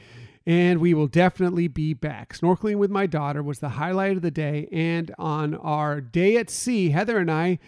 and 0.46 0.78
we 0.78 0.92
will 0.92 1.06
definitely 1.06 1.68
be 1.68 1.94
back. 1.94 2.34
Snorkeling 2.34 2.76
with 2.76 2.90
my 2.90 3.06
daughter 3.06 3.42
was 3.42 3.60
the 3.60 3.70
highlight 3.70 4.16
of 4.16 4.22
the 4.22 4.30
day, 4.30 4.68
and 4.70 5.14
on 5.18 5.54
our 5.54 6.02
day 6.02 6.36
at 6.36 6.50
sea, 6.50 6.90
Heather 6.90 7.16
and 7.16 7.30
I 7.30 7.58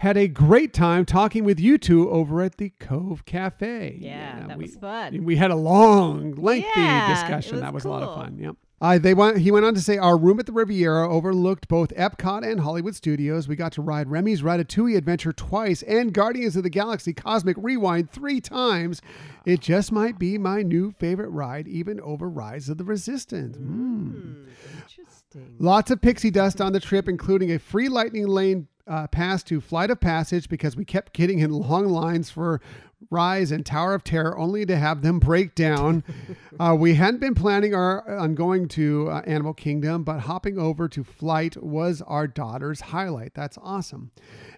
had 0.00 0.16
a 0.16 0.26
great 0.26 0.72
time 0.72 1.04
talking 1.04 1.44
with 1.44 1.60
you 1.60 1.76
two 1.76 2.08
over 2.08 2.40
at 2.40 2.56
the 2.56 2.70
Cove 2.80 3.26
Cafe. 3.26 3.98
Yeah, 4.00 4.46
that 4.46 4.56
we, 4.56 4.64
was 4.64 4.76
fun. 4.76 5.24
We 5.24 5.36
had 5.36 5.50
a 5.50 5.56
long, 5.56 6.32
lengthy 6.36 6.70
Yeah, 6.74 7.10
discussion. 7.10 7.56
was 7.56 7.60
that 7.60 7.74
was 7.74 7.84
a 7.84 7.90
lot 7.90 8.02
of 8.02 8.14
fun. 8.14 8.38
Yep. 8.38 8.56
Uh, 8.80 8.96
they 8.96 9.12
went, 9.12 9.36
he 9.36 9.50
went 9.50 9.66
on 9.66 9.74
to 9.74 9.80
say 9.82 9.98
our 9.98 10.16
room 10.16 10.40
at 10.40 10.46
the 10.46 10.52
Riviera 10.52 11.06
overlooked 11.06 11.68
both 11.68 11.90
Epcot 11.96 12.50
and 12.50 12.60
Hollywood 12.60 12.94
Studios. 12.94 13.46
We 13.46 13.56
got 13.56 13.72
to 13.72 13.82
ride 13.82 14.08
Remy's 14.08 14.40
Ratatouille 14.40 14.96
Adventure 14.96 15.34
twice 15.34 15.82
and 15.82 16.14
Guardians 16.14 16.56
of 16.56 16.62
the 16.62 16.70
Galaxy 16.70 17.12
Cosmic 17.12 17.58
Rewind 17.58 18.10
three 18.10 18.40
times. 18.40 19.02
It 19.44 19.60
just 19.60 19.92
might 19.92 20.18
be 20.18 20.38
my 20.38 20.62
new 20.62 20.92
favorite 20.92 21.28
ride, 21.28 21.68
even 21.68 22.00
over 22.00 22.26
Rise 22.26 22.70
of 22.70 22.78
the 22.78 22.84
Resistance. 22.84 23.58
Mm. 23.58 24.46
Interesting. 24.80 25.56
Lots 25.58 25.90
of 25.90 26.00
pixie 26.00 26.30
dust 26.30 26.62
on 26.62 26.72
the 26.72 26.80
trip, 26.80 27.06
including 27.06 27.52
a 27.52 27.58
free 27.58 27.90
lightning 27.90 28.26
lane 28.26 28.66
uh, 28.90 29.06
pass 29.06 29.42
to 29.44 29.60
Flight 29.60 29.90
of 29.90 30.00
Passage 30.00 30.48
because 30.48 30.76
we 30.76 30.84
kept 30.84 31.12
getting 31.12 31.38
in 31.38 31.52
long 31.52 31.86
lines 31.86 32.28
for 32.28 32.60
Rise 33.08 33.50
and 33.50 33.64
Tower 33.64 33.94
of 33.94 34.04
Terror, 34.04 34.36
only 34.36 34.66
to 34.66 34.76
have 34.76 35.00
them 35.00 35.18
break 35.18 35.54
down. 35.54 36.04
uh, 36.60 36.76
we 36.78 36.94
hadn't 36.94 37.20
been 37.20 37.34
planning 37.34 37.74
our 37.74 38.18
on 38.18 38.34
going 38.34 38.68
to 38.68 39.08
uh, 39.08 39.22
Animal 39.26 39.54
Kingdom, 39.54 40.04
but 40.04 40.20
hopping 40.20 40.58
over 40.58 40.86
to 40.88 41.02
Flight 41.02 41.62
was 41.62 42.02
our 42.02 42.26
daughter's 42.26 42.80
highlight. 42.80 43.32
That's 43.32 43.56
awesome. 43.62 44.10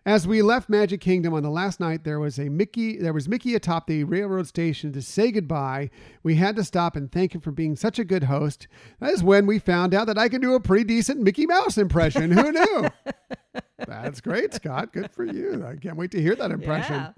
As 0.05 0.27
we 0.27 0.43
left 0.43 0.69
Magic 0.69 1.01
Kingdom 1.01 1.35
on 1.35 1.45
the 1.45 1.51
last 1.51 1.79
night, 1.79 2.03
there 2.03 2.19
was 2.19 2.39
a 2.39 2.49
Mickey. 2.49 2.99
There 2.99 3.13
was 3.13 3.29
Mickey 3.29 3.55
atop 3.55 3.87
the 3.87 4.03
railroad 4.03 4.49
station 4.49 4.93
to 4.93 5.03
say 5.03 5.31
goodbye. 5.31 5.91
We 6.25 6.35
had 6.35 6.57
to 6.57 6.65
stop 6.65 6.97
and 6.97 7.13
thank 7.13 7.35
him 7.35 7.41
for 7.41 7.53
being 7.53 7.77
such 7.77 8.01
a 8.01 8.05
good 8.05 8.25
host. 8.25 8.67
That 8.99 9.13
is 9.13 9.23
when 9.23 9.47
we 9.47 9.61
found 9.61 9.95
out 9.95 10.09
that 10.09 10.19
I 10.19 10.29
can 10.29 10.41
do 10.41 10.55
a 10.55 10.61
pretty 10.61 10.85
decent 10.85 11.21
Mickey 11.21 11.47
Mouse 11.47 11.79
impression. 11.79 12.33
Who 12.33 12.51
knew? 12.51 12.89
That's 13.87 14.21
great, 14.21 14.55
Scott. 14.55 14.93
Good 14.93 15.11
for 15.11 15.25
you. 15.25 15.65
I 15.67 15.77
can't 15.77 15.97
wait 15.97 16.11
to 16.13 16.21
hear 16.23 16.35
that 16.37 16.51
impression. 16.51 16.95
Yeah. 16.95 17.13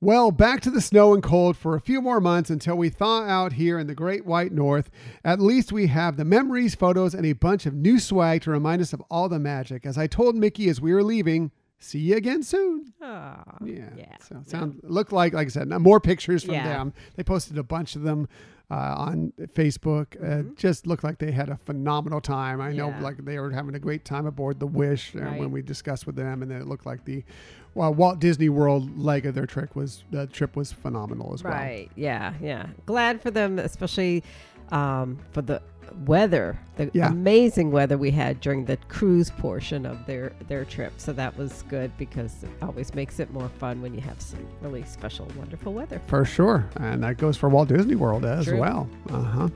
Well, 0.00 0.32
back 0.32 0.60
to 0.62 0.70
the 0.70 0.80
snow 0.80 1.14
and 1.14 1.22
cold 1.22 1.56
for 1.56 1.76
a 1.76 1.80
few 1.80 2.00
more 2.00 2.20
months 2.20 2.50
until 2.50 2.76
we 2.76 2.88
thaw 2.88 3.22
out 3.22 3.52
here 3.52 3.78
in 3.78 3.86
the 3.86 3.94
great 3.94 4.26
white 4.26 4.50
north. 4.50 4.90
At 5.24 5.38
least 5.38 5.70
we 5.70 5.86
have 5.86 6.16
the 6.16 6.24
memories, 6.24 6.74
photos, 6.74 7.14
and 7.14 7.24
a 7.24 7.34
bunch 7.34 7.66
of 7.66 7.74
new 7.74 8.00
swag 8.00 8.42
to 8.42 8.50
remind 8.50 8.82
us 8.82 8.92
of 8.92 9.00
all 9.10 9.28
the 9.28 9.38
magic. 9.38 9.86
As 9.86 9.96
I 9.96 10.08
told 10.08 10.34
Mickey 10.34 10.68
as 10.68 10.80
we 10.80 10.92
were 10.92 11.04
leaving, 11.04 11.52
see 11.78 12.00
you 12.00 12.16
again 12.16 12.42
soon. 12.42 12.92
Aw, 13.00 13.42
Yeah. 13.64 13.90
Yeah. 13.96 14.16
So 14.28 14.42
sound 14.44 14.80
looked 14.82 15.12
like 15.12 15.34
like 15.34 15.46
I 15.46 15.50
said, 15.50 15.68
more 15.68 16.00
pictures 16.00 16.42
from 16.42 16.54
Yeah. 16.54 16.64
them. 16.66 16.94
They 17.14 17.22
posted 17.22 17.56
a 17.56 17.62
bunch 17.62 17.94
of 17.94 18.02
them 18.02 18.28
uh, 18.72 18.94
on 18.96 19.32
Facebook. 19.54 20.06
Uh, 20.22 20.42
just 20.56 20.86
looked 20.86 21.04
like 21.04 21.18
they 21.18 21.30
had 21.30 21.50
a 21.50 21.56
phenomenal 21.56 22.20
time. 22.20 22.60
I 22.60 22.72
know 22.72 22.88
Mm-hmm. 22.88 23.02
Like 23.02 23.24
they 23.24 23.38
were 23.38 23.50
having 23.50 23.74
a 23.74 23.78
great 23.78 24.04
time 24.04 24.26
aboard 24.26 24.58
the 24.58 24.66
Wish 24.66 25.14
uh, 25.14 25.20
Right. 25.20 25.38
when 25.40 25.50
we 25.50 25.60
discussed 25.62 26.06
with 26.06 26.16
them, 26.16 26.42
and 26.42 26.50
then 26.50 26.60
it 26.62 26.66
looked 26.66 26.86
like 26.86 27.04
the 27.04 27.22
well, 27.74 27.92
Walt 27.94 28.18
Disney 28.18 28.48
World 28.48 28.98
leg 28.98 29.24
of 29.26 29.34
their 29.34 29.46
trip 29.46 29.74
was 29.76 30.04
the 30.10 30.26
trip 30.26 30.56
was 30.56 30.72
phenomenal 30.72 31.32
as 31.34 31.42
well. 31.44 31.52
Right. 31.54 31.90
Yeah. 31.96 32.34
Yeah. 32.40 32.66
Glad 32.86 33.22
for 33.22 33.30
them, 33.30 33.58
especially 33.58 34.22
um, 34.70 35.18
for 35.32 35.42
the 35.42 35.60
weather, 36.06 36.58
the 36.76 36.90
Yeah. 36.94 37.08
amazing 37.08 37.70
weather 37.70 37.96
we 37.98 38.10
had 38.10 38.40
during 38.40 38.64
the 38.64 38.76
cruise 38.88 39.30
portion 39.30 39.84
of 39.86 40.04
their 40.06 40.32
their 40.48 40.64
trip. 40.64 40.92
So 40.96 41.12
that 41.12 41.36
was 41.36 41.62
good 41.68 41.90
because 41.98 42.42
it 42.42 42.50
always 42.62 42.94
makes 42.94 43.20
it 43.20 43.32
more 43.32 43.48
fun 43.58 43.82
when 43.82 43.94
you 43.94 44.00
have 44.00 44.20
some 44.20 44.40
really 44.60 44.82
special, 44.84 45.28
wonderful 45.38 45.72
weather. 45.72 46.00
For 46.06 46.24
sure. 46.24 46.66
And 46.76 47.02
that 47.02 47.18
goes 47.18 47.36
for 47.36 47.48
Walt 47.48 47.68
Disney 47.68 47.94
World 47.94 48.24
as 48.24 48.46
True. 48.46 48.58
well. 48.58 48.88
Uh 49.10 49.22
huh. 49.22 49.48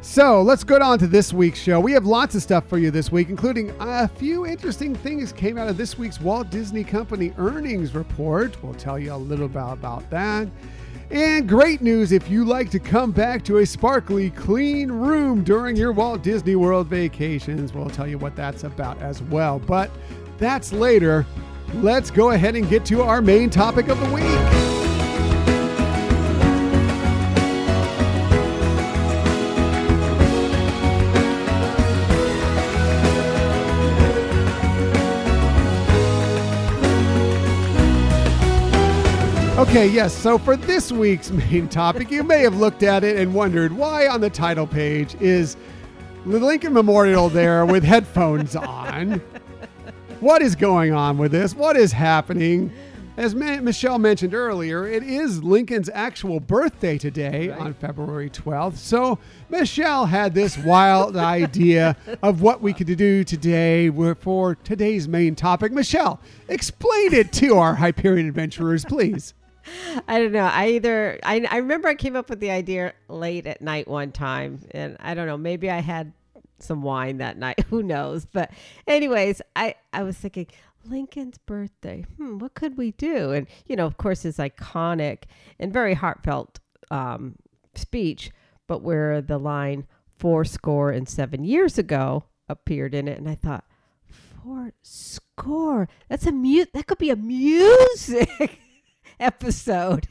So 0.00 0.42
let's 0.42 0.64
go 0.64 0.78
on 0.80 0.98
to 1.00 1.06
this 1.06 1.32
week's 1.32 1.58
show. 1.60 1.80
We 1.80 1.92
have 1.92 2.06
lots 2.06 2.34
of 2.34 2.42
stuff 2.42 2.66
for 2.68 2.78
you 2.78 2.90
this 2.90 3.10
week, 3.12 3.28
including 3.28 3.72
a 3.80 4.08
few 4.08 4.46
interesting 4.46 4.94
things 4.94 5.32
came 5.32 5.58
out 5.58 5.68
of 5.68 5.76
this 5.76 5.98
week's 5.98 6.20
Walt 6.20 6.50
Disney 6.50 6.84
Company 6.84 7.32
earnings 7.38 7.94
report. 7.94 8.62
We'll 8.62 8.74
tell 8.74 8.98
you 8.98 9.12
a 9.12 9.16
little 9.16 9.46
about, 9.46 9.78
about 9.78 10.08
that. 10.10 10.48
And 11.10 11.48
great 11.48 11.80
news 11.80 12.12
if 12.12 12.28
you 12.28 12.44
like 12.44 12.70
to 12.70 12.78
come 12.78 13.12
back 13.12 13.42
to 13.44 13.58
a 13.58 13.66
sparkly, 13.66 14.28
clean 14.30 14.92
room 14.92 15.42
during 15.42 15.74
your 15.74 15.92
Walt 15.92 16.22
Disney 16.22 16.54
World 16.54 16.86
vacations. 16.86 17.72
We'll 17.72 17.88
tell 17.88 18.06
you 18.06 18.18
what 18.18 18.36
that's 18.36 18.64
about 18.64 19.00
as 19.00 19.22
well. 19.22 19.58
But 19.58 19.90
that's 20.36 20.70
later. 20.70 21.24
Let's 21.76 22.10
go 22.10 22.30
ahead 22.30 22.56
and 22.56 22.68
get 22.68 22.84
to 22.86 23.02
our 23.02 23.22
main 23.22 23.48
topic 23.48 23.88
of 23.88 23.98
the 24.00 24.14
week. 24.14 24.87
Okay, 39.68 39.86
yes. 39.88 40.14
So 40.16 40.38
for 40.38 40.56
this 40.56 40.90
week's 40.90 41.30
main 41.30 41.68
topic, 41.68 42.10
you 42.10 42.22
may 42.22 42.40
have 42.40 42.56
looked 42.56 42.82
at 42.82 43.04
it 43.04 43.18
and 43.18 43.34
wondered 43.34 43.70
why 43.70 44.08
on 44.08 44.20
the 44.22 44.30
title 44.30 44.66
page 44.66 45.14
is 45.20 45.58
the 46.24 46.38
Lincoln 46.38 46.72
Memorial 46.72 47.28
there 47.28 47.66
with 47.66 47.84
headphones 47.84 48.56
on. 48.56 49.20
What 50.20 50.40
is 50.40 50.56
going 50.56 50.94
on 50.94 51.18
with 51.18 51.32
this? 51.32 51.54
What 51.54 51.76
is 51.76 51.92
happening? 51.92 52.72
As 53.18 53.34
Ma- 53.34 53.60
Michelle 53.60 53.98
mentioned 53.98 54.32
earlier, 54.32 54.86
it 54.86 55.02
is 55.02 55.42
Lincoln's 55.44 55.90
actual 55.92 56.40
birthday 56.40 56.96
today 56.96 57.48
Right. 57.50 57.60
on 57.60 57.74
February 57.74 58.30
12th. 58.30 58.76
So 58.76 59.18
Michelle 59.50 60.06
had 60.06 60.34
this 60.34 60.56
wild 60.56 61.14
idea 61.18 61.94
of 62.22 62.40
what 62.40 62.62
we 62.62 62.72
could 62.72 62.86
do 62.96 63.22
today 63.22 63.90
for 64.14 64.54
today's 64.64 65.06
main 65.08 65.34
topic. 65.34 65.72
Michelle, 65.72 66.20
explain 66.48 67.12
it 67.12 67.32
to 67.34 67.58
our 67.58 67.74
Hyperion 67.74 68.26
adventurers, 68.28 68.84
please. 68.86 69.34
I 70.06 70.18
don't 70.18 70.32
know. 70.32 70.44
I 70.44 70.68
either 70.70 71.18
I, 71.22 71.46
I 71.50 71.56
remember 71.58 71.88
I 71.88 71.94
came 71.94 72.16
up 72.16 72.30
with 72.30 72.40
the 72.40 72.50
idea 72.50 72.94
late 73.08 73.46
at 73.46 73.60
night 73.60 73.88
one 73.88 74.12
time, 74.12 74.60
and 74.72 74.96
I 75.00 75.14
don't 75.14 75.26
know. 75.26 75.36
Maybe 75.36 75.70
I 75.70 75.80
had 75.80 76.12
some 76.58 76.82
wine 76.82 77.18
that 77.18 77.38
night. 77.38 77.60
Who 77.70 77.82
knows? 77.82 78.26
But 78.26 78.50
anyways, 78.86 79.42
I 79.56 79.74
I 79.92 80.02
was 80.02 80.16
thinking 80.16 80.46
Lincoln's 80.84 81.38
birthday. 81.38 82.04
Hmm, 82.16 82.38
what 82.38 82.54
could 82.54 82.76
we 82.76 82.92
do? 82.92 83.32
And 83.32 83.46
you 83.66 83.76
know, 83.76 83.86
of 83.86 83.96
course, 83.96 84.22
his 84.22 84.38
iconic 84.38 85.24
and 85.58 85.72
very 85.72 85.94
heartfelt 85.94 86.60
um, 86.90 87.36
speech, 87.74 88.30
but 88.66 88.82
where 88.82 89.20
the 89.20 89.38
line 89.38 89.86
"four 90.18 90.44
score 90.44 90.90
and 90.90 91.08
seven 91.08 91.44
years 91.44 91.78
ago" 91.78 92.24
appeared 92.48 92.94
in 92.94 93.08
it, 93.08 93.18
and 93.18 93.28
I 93.28 93.34
thought. 93.34 93.64
Four 94.42 94.72
score. 94.82 95.88
That's 96.08 96.26
a 96.26 96.32
mute. 96.32 96.70
That 96.72 96.86
could 96.86 96.98
be 96.98 97.10
a 97.10 97.16
music 97.16 98.60
episode, 99.20 100.08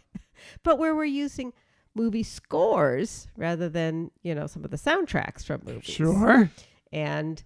but 0.63 0.77
where 0.77 0.95
we're 0.95 1.05
using 1.05 1.53
movie 1.95 2.23
scores 2.23 3.27
rather 3.35 3.67
than 3.69 4.11
you 4.21 4.35
know 4.35 4.47
some 4.47 4.63
of 4.63 4.71
the 4.71 4.77
soundtracks 4.77 5.43
from 5.45 5.61
movies. 5.65 5.85
Sure. 5.85 6.49
And 6.91 7.43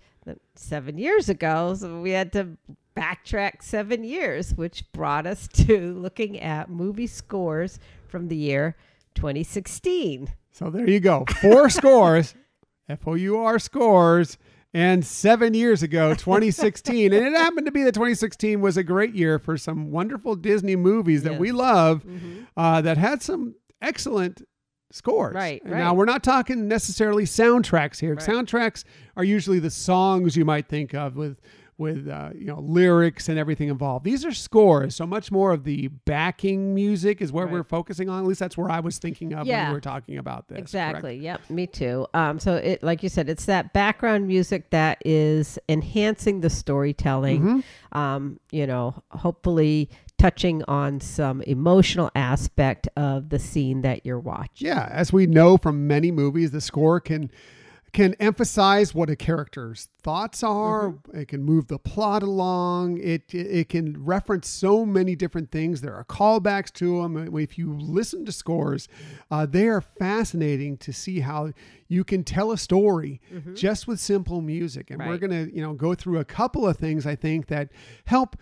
seven 0.55 0.97
years 0.97 1.29
ago, 1.29 1.73
so 1.73 1.99
we 1.99 2.11
had 2.11 2.31
to 2.33 2.57
backtrack 2.95 3.63
seven 3.63 4.03
years, 4.03 4.53
which 4.53 4.89
brought 4.91 5.25
us 5.25 5.47
to 5.53 5.93
looking 5.93 6.39
at 6.39 6.69
movie 6.69 7.07
scores 7.07 7.79
from 8.07 8.27
the 8.27 8.35
year 8.35 8.75
2016. 9.15 10.31
So 10.51 10.69
there 10.69 10.89
you 10.89 10.99
go. 10.99 11.25
Four 11.41 11.69
scores, 11.69 12.35
F 12.89 13.07
O 13.07 13.15
U 13.15 13.37
R 13.37 13.57
scores, 13.59 14.37
and 14.73 15.05
seven 15.05 15.53
years 15.53 15.83
ago, 15.83 16.13
2016. 16.15 17.11
and 17.13 17.25
it 17.27 17.33
happened 17.33 17.65
to 17.65 17.71
be 17.71 17.83
that 17.83 17.93
2016 17.93 18.61
was 18.61 18.77
a 18.77 18.83
great 18.83 19.13
year 19.13 19.37
for 19.39 19.57
some 19.57 19.91
wonderful 19.91 20.35
Disney 20.35 20.75
movies 20.75 21.23
that 21.23 21.37
we 21.39 21.51
love 21.51 22.03
Mm-hmm. 22.05 22.43
uh, 22.57 22.81
that 22.81 22.97
had 22.97 23.21
some 23.21 23.55
excellent 23.81 24.41
scores. 24.91 25.33
Right, 25.33 25.61
right. 25.65 25.77
Now, 25.77 25.93
we're 25.93 26.05
not 26.05 26.23
talking 26.23 26.67
necessarily 26.67 27.23
soundtracks 27.23 27.99
here. 27.99 28.15
Right. 28.15 28.25
Soundtracks 28.27 28.83
are 29.15 29.23
usually 29.23 29.59
the 29.59 29.69
songs 29.71 30.35
you 30.35 30.45
might 30.45 30.67
think 30.67 30.93
of 30.93 31.15
with 31.15 31.39
with 31.81 32.07
uh, 32.07 32.29
you 32.33 32.45
know 32.45 32.59
lyrics 32.61 33.27
and 33.27 33.37
everything 33.37 33.67
involved. 33.67 34.05
These 34.05 34.23
are 34.23 34.31
scores, 34.31 34.95
so 34.95 35.05
much 35.05 35.31
more 35.31 35.51
of 35.51 35.65
the 35.65 35.87
backing 36.05 36.73
music 36.73 37.21
is 37.21 37.31
what 37.33 37.45
Right. 37.45 37.53
we're 37.53 37.63
focusing 37.63 38.07
on. 38.07 38.21
At 38.21 38.27
least 38.27 38.39
that's 38.39 38.55
where 38.57 38.69
I 38.71 38.79
was 38.79 38.99
thinking 38.99 39.33
of 39.33 39.47
when 39.47 39.67
we 39.67 39.73
were 39.73 39.81
talking 39.81 40.17
about 40.17 40.47
this. 40.47 40.55
correct? 40.55 40.69
Exactly. 40.69 41.17
Yep. 41.17 41.49
Me 41.49 41.67
too. 41.67 42.07
Um, 42.13 42.39
so 42.39 42.55
it, 42.55 42.81
like 42.83 43.03
you 43.03 43.09
said, 43.09 43.27
it's 43.27 43.45
that 43.45 43.73
background 43.73 44.27
music 44.27 44.69
that 44.69 44.99
is 45.03 45.59
enhancing 45.67 46.39
the 46.41 46.49
storytelling. 46.49 47.41
Mm-hmm. 47.41 47.97
Um, 47.97 48.39
you 48.51 48.65
know, 48.67 48.95
hopefully 49.11 49.89
touching 50.17 50.63
on 50.67 50.99
some 50.99 51.41
emotional 51.41 52.11
aspect 52.15 52.87
of 52.95 53.29
the 53.29 53.39
scene 53.39 53.81
that 53.81 54.05
you're 54.05 54.19
watching. 54.19 54.67
Yeah, 54.67 54.87
as 54.91 55.11
we 55.11 55.25
know 55.25 55.57
from 55.57 55.87
many 55.87 56.11
movies, 56.11 56.51
the 56.51 56.61
score 56.61 56.99
can 56.99 57.31
can 57.93 58.13
emphasize 58.15 58.95
what 58.95 59.09
a 59.09 59.15
character's 59.15 59.89
thoughts 60.01 60.43
are. 60.43 60.91
Mm-hmm. 60.91 61.19
It 61.19 61.27
can 61.27 61.43
move 61.43 61.67
the 61.67 61.77
plot 61.77 62.23
along. 62.23 62.99
It 62.99 63.33
it 63.33 63.69
can 63.69 64.03
reference 64.03 64.47
so 64.47 64.85
many 64.85 65.15
different 65.15 65.51
things. 65.51 65.81
There 65.81 65.95
are 65.95 66.05
callbacks 66.05 66.71
to 66.73 67.01
them. 67.01 67.17
Uh, 67.17 67.37
if 67.37 67.57
you 67.57 67.73
listen 67.73 68.25
to 68.25 68.31
scores, 68.31 68.87
uh, 69.29 69.45
they 69.45 69.67
are 69.67 69.81
fascinating 69.81 70.77
to 70.77 70.93
see 70.93 71.19
how 71.19 71.51
you 71.87 72.03
can 72.03 72.23
tell 72.23 72.51
a 72.51 72.57
story 72.57 73.19
mm-hmm. 73.33 73.55
just 73.55 73.87
with 73.87 73.99
simple 73.99 74.41
music. 74.41 74.89
And 74.89 74.99
we're 74.99 75.17
gonna 75.17 75.47
you 75.53 75.61
know 75.61 75.73
go 75.73 75.93
through 75.93 76.19
a 76.19 76.25
couple 76.25 76.67
of 76.67 76.77
things 76.77 77.05
I 77.05 77.15
think 77.15 77.47
that 77.47 77.69
help 78.05 78.37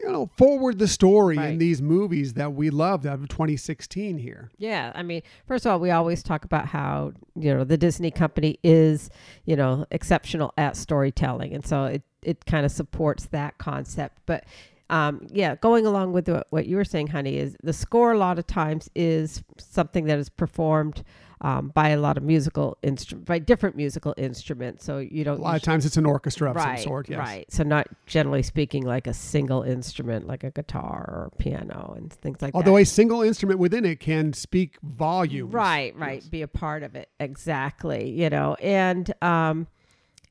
you 0.00 0.10
know 0.10 0.30
forward 0.36 0.78
the 0.78 0.88
story 0.88 1.36
in 1.36 1.58
these 1.58 1.82
movies 1.82 2.34
that 2.34 2.54
we 2.54 2.70
loved 2.70 3.06
out 3.06 3.18
of 3.18 3.28
2016 3.28 4.18
here. 4.18 4.50
Yeah, 4.58 4.92
I 4.94 5.02
mean, 5.02 5.22
first 5.46 5.66
of 5.66 5.72
all, 5.72 5.80
we 5.80 5.90
always 5.90 6.22
talk 6.22 6.44
about 6.44 6.66
how 6.66 7.12
you 7.36 7.54
know 7.54 7.64
the 7.64 7.76
Disney 7.76 8.10
company 8.10 8.58
is 8.62 9.10
you 9.44 9.56
know 9.56 9.86
exceptional 9.90 10.52
at 10.56 10.76
storytelling, 10.76 11.52
and 11.52 11.66
so 11.66 11.84
it 11.84 12.02
it 12.22 12.44
kind 12.46 12.66
of 12.66 12.72
supports 12.72 13.26
that 13.26 13.58
concept. 13.58 14.18
But 14.26 14.44
um, 14.90 15.26
yeah, 15.30 15.54
going 15.54 15.86
along 15.86 16.12
with 16.12 16.28
what, 16.50 16.66
you 16.66 16.76
were 16.76 16.84
saying, 16.84 17.06
honey, 17.06 17.38
is 17.38 17.56
the 17.62 17.72
score 17.72 18.12
a 18.12 18.18
lot 18.18 18.38
of 18.38 18.46
times 18.46 18.90
is 18.94 19.42
something 19.56 20.06
that 20.06 20.18
is 20.18 20.28
performed 20.28 21.04
um, 21.42 21.68
by 21.68 21.90
a 21.90 21.96
lot 21.96 22.18
of 22.18 22.22
musical 22.22 22.76
instrument 22.82 23.26
by 23.26 23.38
different 23.38 23.74
musical 23.74 24.12
instruments. 24.18 24.84
So 24.84 24.98
you 24.98 25.24
don't 25.24 25.38
A 25.38 25.42
lot 25.42 25.56
of 25.56 25.62
times 25.62 25.86
it's 25.86 25.96
an 25.96 26.04
orchestra 26.04 26.50
of 26.50 26.56
right, 26.56 26.80
some 26.80 26.84
sort. 26.84 27.08
Yes. 27.08 27.18
right. 27.18 27.50
So 27.50 27.62
not 27.62 27.86
generally 28.06 28.42
speaking 28.42 28.84
like 28.84 29.06
a 29.06 29.14
single 29.14 29.62
instrument, 29.62 30.26
like 30.26 30.44
a 30.44 30.50
guitar 30.50 31.00
or 31.08 31.30
piano 31.38 31.94
and 31.96 32.12
things 32.12 32.42
like 32.42 32.52
that. 32.52 32.58
Although 32.58 32.76
a 32.76 32.84
single 32.84 33.22
instrument 33.22 33.58
within 33.58 33.86
it 33.86 34.00
can 34.00 34.32
speak 34.32 34.76
volumes. 34.82 35.54
Right, 35.54 35.96
right. 35.96 36.20
Yes. 36.20 36.28
Be 36.28 36.42
a 36.42 36.48
part 36.48 36.82
of 36.82 36.94
it. 36.94 37.08
Exactly. 37.18 38.10
You 38.10 38.28
know, 38.28 38.54
and, 38.60 39.10
um, 39.22 39.66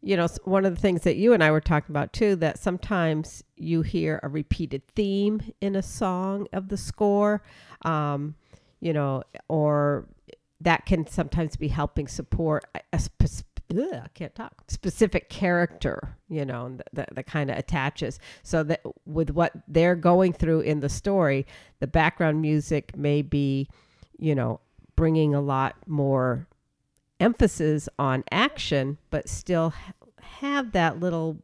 you 0.02 0.16
know, 0.16 0.28
one 0.46 0.66
of 0.66 0.74
the 0.74 0.82
things 0.82 1.02
that 1.02 1.18
you 1.18 1.34
and 1.34 1.44
I 1.44 1.52
were 1.52 1.62
talking 1.62 1.92
about 1.92 2.14
too, 2.14 2.36
that 2.38 2.58
sometimes 2.58 3.44
you 3.58 3.82
hear 3.82 4.20
a 4.24 4.30
repeated 4.30 4.88
theme 4.96 5.42
in 5.60 5.76
a 5.76 5.84
song 5.84 6.48
of 6.54 6.70
the 6.70 6.78
score, 6.78 7.42
um, 7.84 8.36
you 8.80 8.94
know, 8.94 9.24
or 9.48 10.08
that 10.62 10.86
can 10.86 11.06
sometimes 11.08 11.56
be 11.56 11.68
helping 11.68 12.08
support 12.08 12.66
a, 12.76 13.00
ugh, 13.78 14.02
I 14.04 14.08
can't 14.14 14.34
talk. 14.36 14.64
Specific 14.68 15.30
character, 15.30 16.18
you 16.28 16.46
know, 16.46 16.78
that, 16.94 17.14
that 17.14 17.28
kind 17.28 17.50
of 17.50 17.58
attaches. 17.58 18.20
So 18.44 18.64
that 18.64 18.82
with 19.06 19.30
what 19.30 19.54
they're 19.68 19.96
going 19.96 20.34
through 20.34 20.62
in 20.62 20.80
the 20.80 20.90
story, 20.90 21.46
the 21.80 21.88
background 21.88 22.42
music 22.42 22.96
may 22.96 23.22
be, 23.22 23.68
you 24.18 24.36
know, 24.36 24.60
bringing 24.96 25.36
a 25.36 25.42
lot 25.42 25.76
more 25.88 26.48
emphasis 27.19 27.89
on 27.97 28.23
action, 28.32 28.97
but 29.10 29.27
still 29.29 29.71
ha- 29.71 29.93
have 30.21 30.71
that 30.73 30.99
little 30.99 31.38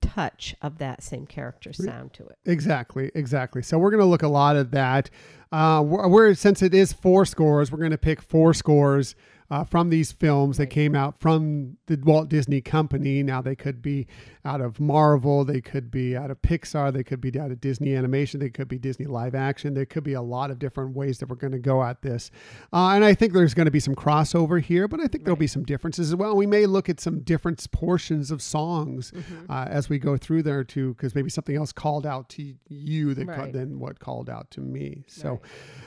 touch 0.00 0.54
of 0.62 0.78
that 0.78 1.02
same 1.02 1.26
character 1.26 1.72
sound 1.72 2.12
to 2.12 2.26
it. 2.26 2.36
Exactly, 2.44 3.10
exactly. 3.14 3.62
So 3.62 3.78
we're 3.78 3.90
going 3.90 4.00
to 4.00 4.06
look 4.06 4.22
a 4.22 4.28
lot 4.28 4.56
at 4.56 4.70
that. 4.72 5.10
Uh, 5.52 5.82
we're, 5.86 6.08
we're- 6.08 6.34
since 6.34 6.60
it 6.62 6.74
is 6.74 6.92
four 6.92 7.24
scores, 7.24 7.70
we're 7.70 7.78
going 7.78 7.92
to 7.92 7.98
pick 7.98 8.20
four 8.20 8.52
scores 8.52 9.14
uh, 9.50 9.64
from 9.64 9.90
these 9.90 10.10
films 10.12 10.56
that 10.56 10.68
came 10.68 10.94
out 10.94 11.20
from 11.20 11.76
the 11.86 11.96
Walt 12.02 12.28
Disney 12.28 12.60
Company. 12.60 13.22
Now 13.22 13.42
they 13.42 13.54
could 13.54 13.80
be 13.82 14.06
out 14.44 14.60
of 14.60 14.80
Marvel, 14.80 15.44
they 15.44 15.60
could 15.60 15.88
be 15.90 16.16
out 16.16 16.30
of 16.30 16.42
Pixar, 16.42 16.92
they 16.92 17.04
could 17.04 17.20
be 17.20 17.38
out 17.38 17.52
of 17.52 17.60
Disney 17.60 17.94
Animation, 17.94 18.40
they 18.40 18.50
could 18.50 18.66
be 18.66 18.76
Disney 18.76 19.06
Live 19.06 19.36
Action. 19.36 19.72
There 19.74 19.86
could 19.86 20.02
be 20.02 20.14
a 20.14 20.20
lot 20.22 20.50
of 20.50 20.58
different 20.58 20.96
ways 20.96 21.18
that 21.18 21.28
we're 21.28 21.36
going 21.36 21.52
to 21.52 21.60
go 21.60 21.82
at 21.82 22.02
this. 22.02 22.30
Uh, 22.72 22.88
and 22.94 23.04
I 23.04 23.14
think 23.14 23.32
there's 23.34 23.54
going 23.54 23.66
to 23.66 23.70
be 23.70 23.78
some 23.78 23.94
crossover 23.94 24.60
here, 24.60 24.88
but 24.88 24.98
I 25.00 25.06
think 25.06 25.24
there'll 25.24 25.36
be 25.36 25.46
some 25.46 25.62
differences 25.62 26.08
as 26.10 26.16
well. 26.16 26.34
We 26.36 26.46
may 26.46 26.66
look 26.66 26.88
at 26.88 26.98
some 26.98 27.20
different 27.20 27.64
portions 27.70 28.30
of 28.32 28.42
songs 28.42 29.12
Mm-hmm. 29.12 29.50
uh, 29.50 29.64
as 29.66 29.88
we 29.88 29.98
go 29.98 30.16
through 30.16 30.42
there 30.42 30.64
too, 30.64 30.94
because 30.94 31.14
maybe 31.14 31.30
something 31.30 31.54
else 31.56 31.70
called 31.72 32.04
out 32.06 32.28
to 32.30 32.54
you 32.68 33.14
that 33.14 33.26
Right. 33.28 33.52
than 33.52 33.78
what 33.78 34.00
called 34.00 34.28
out 34.28 34.50
to 34.52 34.60
me. 34.60 35.04
So, 35.06 35.30
Right. 35.30 35.40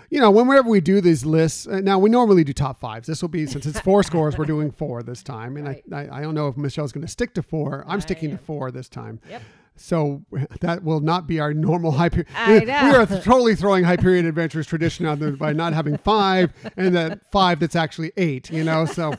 you 0.10 0.20
know, 0.22 0.32
whenever 0.32 0.70
we 0.70 0.80
do 0.80 1.02
these 1.02 1.26
lists, 1.26 1.68
uh, 1.68 1.82
now 1.82 2.00
we 2.00 2.10
normally 2.10 2.44
do 2.46 2.54
top 2.54 2.80
fives. 2.80 3.08
This 3.08 3.22
will 3.22 3.30
be 3.30 3.46
since 3.48 3.66
it's 3.66 3.80
four 3.82 4.02
scores, 4.10 4.38
we're 4.38 4.46
doing 4.46 4.72
four 4.72 5.04
this 5.04 5.22
time, 5.24 5.58
and 5.58 5.68
Right. 5.68 5.84
I, 5.92 5.96
I 6.06 6.20
I 6.20 6.22
don't 6.22 6.36
know 6.36 6.48
if 6.48 6.56
Michelle's 6.56 6.92
going 6.94 7.06
to 7.06 7.12
stick 7.12 7.34
to 7.34 7.44
four. 7.44 7.84
I'm 7.88 7.98
I 7.98 8.00
sticking 8.00 8.32
am. 8.32 8.38
to 8.38 8.44
four 8.46 8.72
this 8.72 8.90
time. 8.90 9.20
Yep. 9.30 9.42
So 9.76 10.24
that 10.62 10.84
will 10.84 11.02
not 11.02 11.28
be 11.28 11.40
our 11.40 11.54
normal 11.54 11.92
Hyperion. 11.92 12.28
We 12.48 12.72
are 12.72 13.06
totally 13.06 13.56
throwing 13.56 13.84
Hyperion 13.86 14.26
Adventures 14.26 14.68
tradition 14.68 15.06
out 15.06 15.20
there 15.20 15.32
by 15.32 15.54
not 15.54 15.74
having 15.74 15.98
five 15.98 16.54
and 16.78 16.96
that 16.96 17.32
five 17.32 17.60
that's 17.60 17.76
actually 17.76 18.12
eight. 18.18 18.52
You 18.52 18.64
know, 18.64 18.86
so 18.86 19.14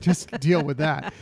just 0.00 0.30
deal 0.40 0.62
with 0.62 0.78
that. 0.78 1.14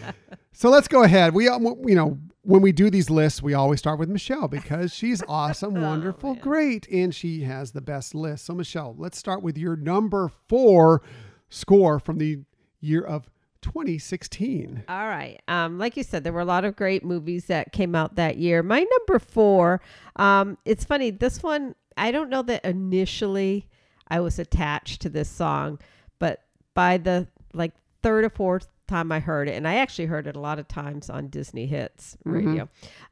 So 0.53 0.71
let's 0.71 0.89
go 0.89 1.03
ahead. 1.03 1.35
We, 1.35 1.49
um, 1.49 1.65
you 1.87 1.95
know, 1.95 2.19
when 2.43 2.61
we 2.61 2.73
do 2.73 2.91
these 2.91 3.09
lists, 3.09 3.43
we 3.43 3.55
always 3.55 3.79
start 3.79 3.99
with 3.99 4.09
Michelle 4.09 4.49
because 4.49 4.93
she's 4.93 5.23
awesome, 5.29 5.81
wonderful, 5.81 6.35
great, 6.35 6.89
and 6.89 7.15
she 7.15 7.43
has 7.43 7.73
the 7.73 7.81
best 7.81 8.15
list. 8.15 8.47
So 8.47 8.55
Michelle, 8.55 8.95
let's 8.99 9.17
start 9.17 9.43
with 9.43 9.57
your 9.57 9.77
number 9.77 10.31
four 10.49 11.03
score 11.49 11.99
from 11.99 12.19
the 12.19 12.41
year 12.81 13.03
of 13.03 13.31
2016. 13.63 14.85
All 14.89 15.09
right. 15.09 15.41
Um, 15.49 15.79
like 15.79 15.97
you 15.97 16.03
said, 16.03 16.25
there 16.25 16.33
were 16.33 16.41
a 16.41 16.45
lot 16.45 16.65
of 16.65 16.77
great 16.77 17.05
movies 17.05 17.47
that 17.47 17.73
came 17.73 17.95
out 17.95 18.17
that 18.17 18.37
year. 18.37 18.63
My 18.63 18.81
number 18.81 19.19
four, 19.19 19.81
um, 20.17 20.59
it's 20.65 20.85
funny, 20.85 21.11
this 21.11 21.43
one, 21.43 21.75
I 21.97 22.11
don't 22.11 22.31
know 22.31 22.43
that 22.43 22.65
initially 22.65 23.69
I 24.09 24.21
was 24.21 24.39
attached 24.39 25.01
to 25.03 25.09
this 25.09 25.29
song, 25.29 25.79
but 26.19 26.43
by 26.75 26.99
the 26.99 27.29
like 27.55 27.73
third 28.03 28.25
or 28.25 28.31
fourth 28.31 28.69
time 28.87 29.11
I 29.13 29.21
heard 29.21 29.49
it, 29.49 29.53
and 29.53 29.67
I 29.67 29.77
actually 29.77 30.07
heard 30.07 30.27
it 30.27 30.37
a 30.37 30.41
lot 30.41 30.59
of 30.59 30.69
times 30.69 31.09
on 31.09 31.29
Disney 31.29 31.67
Hits 31.67 32.17
radio, 32.25 32.69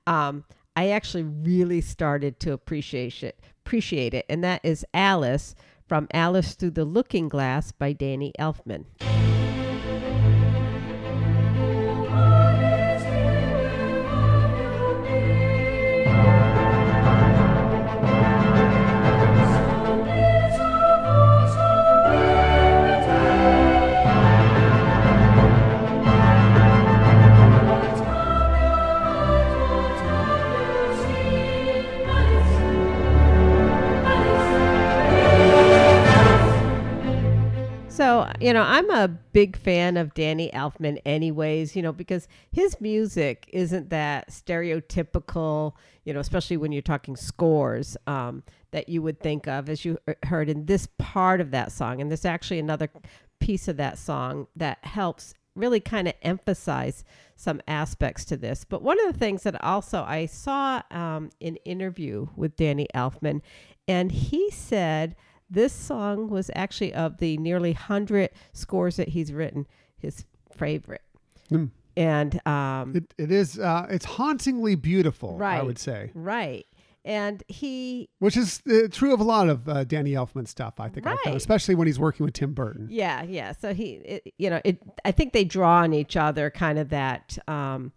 um, 0.06 0.44
I 0.76 0.90
actually 0.90 1.22
really 1.24 1.80
started 1.80 2.38
to 2.40 2.52
appreciate 2.52 3.22
it. 3.22 3.40
Appreciate 3.64 4.14
it, 4.14 4.26
and 4.28 4.42
that 4.44 4.60
is 4.64 4.84
Alice 4.92 5.54
from 5.86 6.08
Alice 6.12 6.54
Through 6.54 6.70
the 6.72 6.84
Looking 6.84 7.28
Glass 7.28 7.72
by 7.72 7.92
Danny 7.92 8.32
Elfman. 8.38 8.84
So, 38.10 38.28
you 38.40 38.52
know, 38.52 38.62
I'm 38.62 38.90
a 38.90 39.06
big 39.06 39.56
fan 39.56 39.96
of 39.96 40.14
Danny 40.14 40.50
Elfman, 40.52 41.00
anyways, 41.06 41.76
you 41.76 41.82
know, 41.82 41.92
because 41.92 42.26
his 42.50 42.80
music 42.80 43.48
isn't 43.52 43.90
that 43.90 44.30
stereotypical, 44.30 45.74
you 46.04 46.12
know, 46.12 46.18
especially 46.18 46.56
when 46.56 46.72
you're 46.72 46.82
talking 46.82 47.14
scores 47.14 47.96
um, 48.08 48.42
that 48.72 48.88
you 48.88 49.00
would 49.00 49.20
think 49.20 49.46
of, 49.46 49.68
as 49.68 49.84
you 49.84 49.96
heard 50.24 50.48
in 50.48 50.66
this 50.66 50.88
part 50.98 51.40
of 51.40 51.52
that 51.52 51.70
song. 51.70 52.00
And 52.00 52.10
there's 52.10 52.24
actually 52.24 52.58
another 52.58 52.90
piece 53.38 53.68
of 53.68 53.76
that 53.76 53.96
song 53.96 54.48
that 54.56 54.84
helps 54.84 55.32
really 55.54 55.78
kind 55.78 56.08
of 56.08 56.14
emphasize 56.22 57.04
some 57.36 57.60
aspects 57.68 58.24
to 58.24 58.36
this. 58.36 58.64
But 58.64 58.82
one 58.82 58.98
of 59.06 59.12
the 59.12 59.18
things 59.20 59.44
that 59.44 59.62
also 59.62 60.02
I 60.02 60.26
saw 60.26 60.82
um, 60.90 61.30
an 61.40 61.56
interview 61.64 62.26
with 62.34 62.56
Danny 62.56 62.88
Elfman, 62.92 63.40
and 63.86 64.10
he 64.10 64.50
said, 64.50 65.14
this 65.50 65.72
song 65.72 66.28
was 66.28 66.50
actually 66.54 66.94
of 66.94 67.18
the 67.18 67.36
nearly 67.38 67.72
100 67.72 68.30
scores 68.52 68.96
that 68.96 69.08
he's 69.08 69.32
written 69.32 69.66
his 69.98 70.24
favorite. 70.56 71.02
Mm. 71.50 71.70
And 71.96 72.46
um, 72.46 72.96
It, 72.96 73.14
it 73.18 73.32
is. 73.32 73.58
Uh, 73.58 73.86
it's 73.90 74.04
hauntingly 74.04 74.76
beautiful. 74.76 75.36
right, 75.36 75.60
I 75.60 75.62
would 75.62 75.78
say, 75.78 76.10
right. 76.14 76.66
And 77.02 77.42
he, 77.48 78.10
which 78.18 78.36
is 78.36 78.60
uh, 78.70 78.88
true 78.90 79.14
of 79.14 79.20
a 79.20 79.24
lot 79.24 79.48
of 79.48 79.66
uh, 79.68 79.84
Danny 79.84 80.12
Elfman 80.12 80.46
stuff. 80.46 80.78
I 80.78 80.90
think, 80.90 81.06
I 81.06 81.16
found, 81.24 81.36
especially 81.36 81.74
when 81.74 81.86
he's 81.86 81.98
working 81.98 82.24
with 82.24 82.34
Tim 82.34 82.52
Burton. 82.52 82.88
yeah, 82.90 83.22
yeah. 83.22 83.52
So 83.52 83.72
he, 83.72 83.92
it, 83.92 84.34
you 84.36 84.50
know, 84.50 84.60
it. 84.64 84.78
I 85.04 85.10
think 85.10 85.32
they 85.32 85.44
draw 85.44 85.78
on 85.78 85.94
each 85.94 86.16
other, 86.16 86.50
kind 86.50 86.78
of 86.78 86.90
that 86.90 87.38
um, 87.48 87.92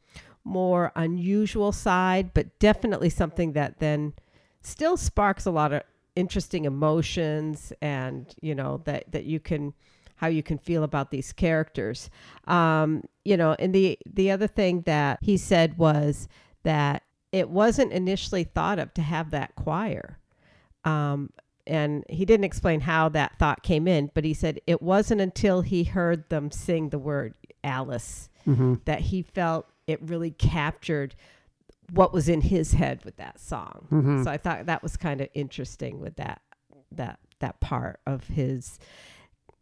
more 0.45 0.93
unusual 0.95 1.73
side, 1.73 2.33
but 2.33 2.57
definitely 2.59 3.09
something 3.09 3.53
that 3.53 3.79
then 3.79 4.13
still 4.61 4.95
sparks 4.95 5.45
a 5.45 5.51
lot 5.51 5.73
of 5.73 5.83
interesting 6.15 6.65
emotions, 6.65 7.73
and 7.81 8.33
you 8.41 8.55
know 8.55 8.81
that 8.85 9.11
that 9.11 9.25
you 9.25 9.39
can 9.39 9.73
how 10.15 10.27
you 10.27 10.43
can 10.43 10.57
feel 10.57 10.83
about 10.83 11.11
these 11.11 11.33
characters. 11.33 12.09
Um, 12.47 13.03
you 13.25 13.37
know, 13.37 13.55
and 13.59 13.73
the 13.73 13.97
the 14.05 14.31
other 14.31 14.47
thing 14.47 14.81
that 14.81 15.19
he 15.21 15.37
said 15.37 15.77
was 15.77 16.27
that 16.63 17.03
it 17.31 17.49
wasn't 17.49 17.91
initially 17.91 18.43
thought 18.43 18.79
of 18.79 18.93
to 18.93 19.01
have 19.01 19.31
that 19.31 19.55
choir. 19.55 20.19
Um, 20.85 21.31
and 21.65 22.03
he 22.09 22.25
didn't 22.25 22.43
explain 22.43 22.81
how 22.81 23.09
that 23.09 23.39
thought 23.39 23.63
came 23.63 23.87
in, 23.87 24.11
but 24.13 24.25
he 24.25 24.33
said 24.33 24.59
it 24.67 24.81
wasn't 24.81 25.21
until 25.21 25.61
he 25.61 25.85
heard 25.85 26.29
them 26.29 26.51
sing 26.51 26.89
the 26.89 26.99
word 26.99 27.33
Alice 27.63 28.29
Mm-hmm. 28.45 28.73
that 28.83 28.99
he 28.99 29.21
felt 29.21 29.67
it 29.87 30.01
really 30.01 30.31
captured 30.31 31.15
what 31.91 32.13
was 32.13 32.29
in 32.29 32.41
his 32.41 32.73
head 32.73 33.03
with 33.05 33.17
that 33.17 33.39
song. 33.39 33.87
Mhm. 33.91 34.23
So 34.23 34.31
I 34.31 34.37
thought 34.37 34.65
that 34.65 34.81
was 34.83 34.97
kind 34.97 35.21
of 35.21 35.27
interesting 35.33 35.99
with 35.99 36.15
that 36.17 36.41
that 36.91 37.19
that 37.39 37.59
part 37.59 37.99
of 38.05 38.27
his 38.27 38.79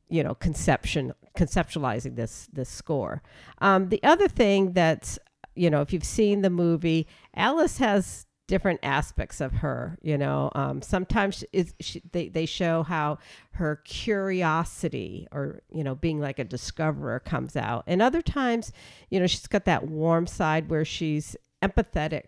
you 0.09 0.23
know 0.23 0.35
conception 0.35 1.13
conceptualizing 1.37 2.15
this 2.15 2.47
this 2.51 2.69
score. 2.69 3.21
Um, 3.59 3.89
the 3.89 4.03
other 4.03 4.27
thing 4.27 4.73
that's 4.73 5.17
you 5.55 5.69
know 5.69 5.81
if 5.81 5.93
you've 5.93 6.03
seen 6.03 6.41
the 6.41 6.49
movie, 6.49 7.07
Alice 7.35 7.77
has 7.77 8.25
different 8.47 8.81
aspects 8.83 9.39
of 9.39 9.53
her. 9.53 9.97
You 10.01 10.17
know, 10.17 10.51
um, 10.55 10.81
sometimes 10.81 11.45
is 11.53 11.73
she, 11.79 12.01
they 12.11 12.27
they 12.27 12.45
show 12.45 12.83
how 12.83 13.19
her 13.51 13.77
curiosity 13.85 15.27
or 15.31 15.61
you 15.73 15.83
know 15.83 15.95
being 15.95 16.19
like 16.19 16.39
a 16.39 16.43
discoverer 16.43 17.19
comes 17.19 17.55
out, 17.55 17.83
and 17.87 18.01
other 18.01 18.21
times, 18.21 18.71
you 19.09 19.19
know, 19.19 19.27
she's 19.27 19.47
got 19.47 19.65
that 19.65 19.87
warm 19.87 20.27
side 20.27 20.69
where 20.69 20.85
she's 20.85 21.35
empathetic. 21.61 22.25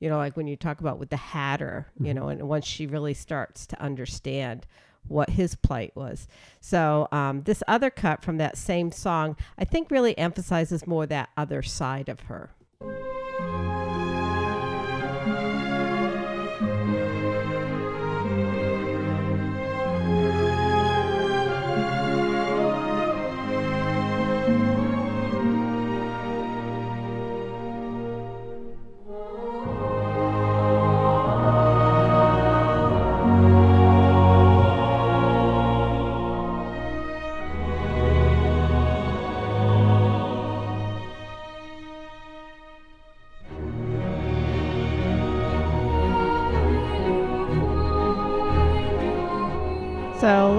You 0.00 0.08
know, 0.08 0.16
like 0.16 0.36
when 0.36 0.48
you 0.48 0.56
talk 0.56 0.80
about 0.80 0.98
with 0.98 1.10
the 1.10 1.16
Hatter, 1.16 1.86
you 2.00 2.12
know, 2.12 2.28
and 2.28 2.48
once 2.48 2.66
she 2.66 2.86
really 2.86 3.14
starts 3.14 3.66
to 3.68 3.80
understand 3.80 4.66
what 5.06 5.30
his 5.30 5.54
plight 5.54 5.92
was. 5.94 6.28
So 6.60 7.08
um, 7.12 7.42
this 7.42 7.62
other 7.68 7.90
cut 7.90 8.22
from 8.22 8.38
that 8.38 8.56
same 8.56 8.90
song, 8.92 9.36
I 9.58 9.64
think, 9.64 9.90
really 9.90 10.16
emphasizes 10.18 10.86
more 10.86 11.06
that 11.06 11.30
other 11.36 11.62
side 11.62 12.08
of 12.08 12.20
her. 12.20 12.50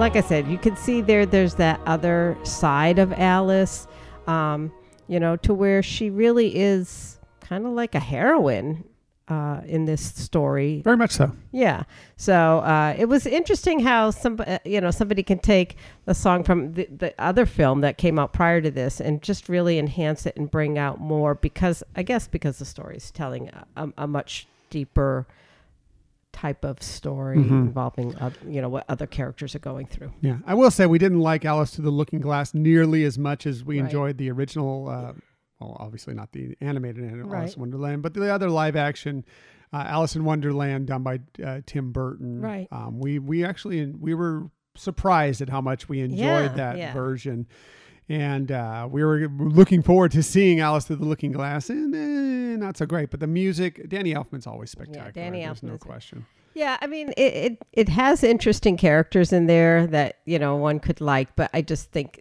Like 0.04 0.16
I 0.16 0.20
said, 0.20 0.46
you 0.48 0.58
can 0.58 0.76
see 0.76 1.00
there. 1.00 1.24
There's 1.24 1.54
that 1.54 1.80
other 1.86 2.36
side 2.42 2.98
of 2.98 3.10
Alice, 3.14 3.86
um, 4.26 4.70
you 5.08 5.18
know, 5.18 5.36
to 5.36 5.54
where 5.54 5.82
she 5.82 6.10
really 6.10 6.54
is 6.54 7.18
kind 7.40 7.64
of 7.64 7.72
like 7.72 7.94
a 7.94 8.00
heroine 8.00 8.84
uh, 9.28 9.62
in 9.64 9.86
this 9.86 10.04
story. 10.04 10.82
Very 10.84 10.98
much 10.98 11.12
so. 11.12 11.32
Yeah. 11.52 11.84
So 12.18 12.58
uh, 12.58 12.94
it 12.98 13.06
was 13.06 13.24
interesting 13.24 13.80
how 13.80 14.10
some, 14.10 14.38
uh, 14.46 14.58
you 14.66 14.78
know, 14.78 14.90
somebody 14.90 15.22
can 15.22 15.38
take 15.38 15.78
a 16.06 16.14
song 16.14 16.44
from 16.44 16.74
the, 16.74 16.86
the 16.94 17.14
other 17.18 17.46
film 17.46 17.80
that 17.80 17.96
came 17.96 18.18
out 18.18 18.34
prior 18.34 18.60
to 18.60 18.70
this 18.70 19.00
and 19.00 19.22
just 19.22 19.48
really 19.48 19.78
enhance 19.78 20.26
it 20.26 20.36
and 20.36 20.50
bring 20.50 20.76
out 20.76 21.00
more 21.00 21.34
because 21.34 21.82
I 21.96 22.02
guess 22.02 22.28
because 22.28 22.58
the 22.58 22.66
story 22.66 22.98
is 22.98 23.10
telling 23.10 23.48
a, 23.48 23.66
a, 23.74 23.92
a 23.96 24.06
much 24.06 24.48
deeper 24.68 25.26
type 26.34 26.64
of 26.64 26.82
story 26.82 27.38
Mhm. 27.38 27.50
involving, 27.68 28.14
uh, 28.16 28.30
you 28.46 28.60
know, 28.60 28.68
what 28.68 28.84
other 28.88 29.06
characters 29.06 29.54
are 29.54 29.60
going 29.60 29.86
through. 29.86 30.12
Yeah, 30.20 30.38
I 30.46 30.52
will 30.54 30.70
say 30.70 30.84
we 30.86 30.98
didn't 30.98 31.20
like 31.20 31.44
Alice 31.44 31.74
Through 31.76 31.84
the 31.84 31.90
Looking 31.90 32.20
Glass 32.20 32.52
nearly 32.52 33.04
as 33.04 33.18
much 33.18 33.46
as 33.46 33.64
we 33.64 33.78
Right. 33.78 33.84
enjoyed 33.86 34.18
the 34.18 34.30
original. 34.30 34.88
Uh, 34.88 35.12
well, 35.60 35.76
obviously 35.80 36.12
not 36.12 36.32
the 36.32 36.56
animated 36.60 37.04
Alice 37.04 37.24
Right. 37.26 37.54
in 37.54 37.60
Wonderland, 37.60 38.02
but 38.02 38.12
the 38.14 38.30
other 38.32 38.50
live 38.50 38.76
action 38.76 39.24
uh, 39.72 39.84
Alice 39.88 40.14
in 40.14 40.24
Wonderland 40.24 40.86
done 40.86 41.02
by 41.02 41.18
uh, 41.44 41.60
Tim 41.66 41.90
Burton. 41.90 42.40
Right. 42.40 42.68
Um, 42.70 43.00
we 43.00 43.18
we 43.18 43.44
actually 43.44 43.86
we 43.86 44.14
were 44.14 44.50
surprised 44.76 45.40
at 45.40 45.48
how 45.48 45.60
much 45.60 45.88
we 45.88 46.00
enjoyed 46.00 46.18
Yeah, 46.18 46.48
that 46.48 46.76
yeah. 46.78 46.92
version. 46.92 47.46
And 48.08 48.52
uh, 48.52 48.86
we 48.90 49.02
were 49.02 49.28
looking 49.28 49.82
forward 49.82 50.12
to 50.12 50.22
seeing 50.22 50.60
Alice 50.60 50.84
Through 50.84 50.96
the 50.96 51.06
Looking 51.06 51.32
Glass, 51.32 51.70
and 51.70 51.94
eh, 51.94 52.56
not 52.56 52.76
so 52.76 52.84
great. 52.84 53.10
But 53.10 53.20
the 53.20 53.26
music, 53.26 53.88
Danny 53.88 54.12
Elfman's 54.12 54.46
always 54.46 54.70
spectacular. 54.70 55.06
Yeah, 55.06 55.12
Danny 55.12 55.44
There's 55.44 55.62
no 55.62 55.70
Elfman 55.72 55.76
is- 55.76 55.82
question. 55.82 56.26
Yeah, 56.56 56.76
I 56.80 56.86
mean, 56.86 57.08
it, 57.16 57.34
it 57.34 57.58
it 57.72 57.88
has 57.88 58.22
interesting 58.22 58.76
characters 58.76 59.32
in 59.32 59.46
there 59.46 59.88
that 59.88 60.18
you 60.24 60.38
know 60.38 60.54
one 60.54 60.78
could 60.78 61.00
like, 61.00 61.34
but 61.34 61.50
I 61.52 61.62
just 61.62 61.90
think 61.90 62.20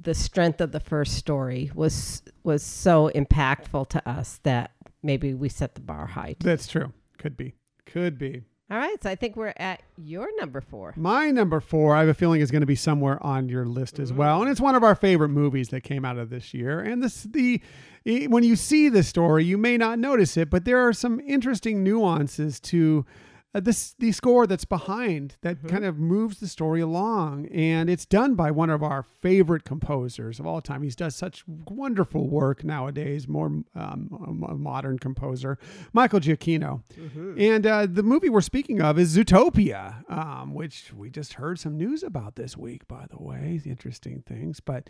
the 0.00 0.14
strength 0.14 0.60
of 0.62 0.72
the 0.72 0.80
first 0.80 1.14
story 1.14 1.70
was 1.74 2.22
was 2.44 2.62
so 2.62 3.10
impactful 3.14 3.88
to 3.90 4.08
us 4.08 4.40
that 4.44 4.70
maybe 5.02 5.34
we 5.34 5.50
set 5.50 5.74
the 5.74 5.82
bar 5.82 6.06
high. 6.06 6.36
That's 6.40 6.66
true. 6.66 6.92
Could 7.18 7.36
be. 7.36 7.52
Could 7.84 8.18
be. 8.18 8.44
All 8.70 8.76
right, 8.76 9.02
so 9.02 9.08
I 9.08 9.14
think 9.14 9.34
we're 9.34 9.54
at 9.56 9.82
your 9.96 10.28
number 10.38 10.60
four. 10.60 10.92
My 10.94 11.30
number 11.30 11.58
four, 11.58 11.96
I 11.96 12.00
have 12.00 12.08
a 12.08 12.14
feeling, 12.14 12.42
is 12.42 12.50
going 12.50 12.60
to 12.60 12.66
be 12.66 12.74
somewhere 12.74 13.22
on 13.24 13.48
your 13.48 13.64
list 13.64 13.98
as 13.98 14.10
mm-hmm. 14.10 14.18
well, 14.18 14.42
and 14.42 14.50
it's 14.50 14.60
one 14.60 14.74
of 14.74 14.84
our 14.84 14.94
favorite 14.94 15.30
movies 15.30 15.70
that 15.70 15.84
came 15.84 16.04
out 16.04 16.18
of 16.18 16.28
this 16.28 16.52
year. 16.52 16.80
And 16.80 17.02
this, 17.02 17.22
the 17.22 17.62
when 18.04 18.44
you 18.44 18.56
see 18.56 18.90
the 18.90 19.02
story, 19.02 19.44
you 19.44 19.56
may 19.56 19.78
not 19.78 19.98
notice 19.98 20.36
it, 20.36 20.50
but 20.50 20.66
there 20.66 20.86
are 20.86 20.92
some 20.92 21.18
interesting 21.20 21.82
nuances 21.82 22.60
to 22.60 23.06
uh, 23.54 23.60
this 23.60 23.94
the 23.98 24.12
score 24.12 24.46
that's 24.46 24.64
behind 24.66 25.36
that 25.42 25.56
Mm-hmm. 25.58 25.68
kind 25.68 25.84
of 25.84 25.98
moves 25.98 26.38
the 26.40 26.46
story 26.48 26.80
along. 26.80 27.46
And 27.46 27.88
it's 27.90 28.04
done 28.06 28.34
by 28.34 28.50
one 28.50 28.70
of 28.70 28.82
our 28.82 29.02
favorite 29.02 29.64
composers 29.64 30.38
of 30.38 30.46
all 30.46 30.60
time. 30.60 30.82
He's 30.82 30.94
does 30.96 31.16
such 31.16 31.44
wonderful 31.46 32.28
work 32.28 32.62
nowadays 32.62 33.26
more 33.26 33.46
um, 33.74 34.44
a 34.48 34.54
modern 34.54 34.98
composer 34.98 35.58
michael 35.92 36.20
giacchino. 36.20 36.82
Mm-hmm. 36.98 37.34
and 37.40 37.66
uh, 37.66 37.86
the 37.86 38.02
movie 38.02 38.28
we're 38.28 38.40
speaking 38.42 38.80
of 38.82 38.98
is 38.98 39.16
zootopia 39.16 40.08
um, 40.10 40.54
which 40.54 40.92
we 40.92 41.08
just 41.10 41.34
heard 41.34 41.58
some 41.58 41.76
news 41.76 42.02
about 42.02 42.36
this 42.36 42.56
week 42.56 42.86
by 42.88 43.06
the 43.10 43.22
way. 43.22 43.60
Interesting 43.64 44.22
things. 44.26 44.60
But 44.60 44.88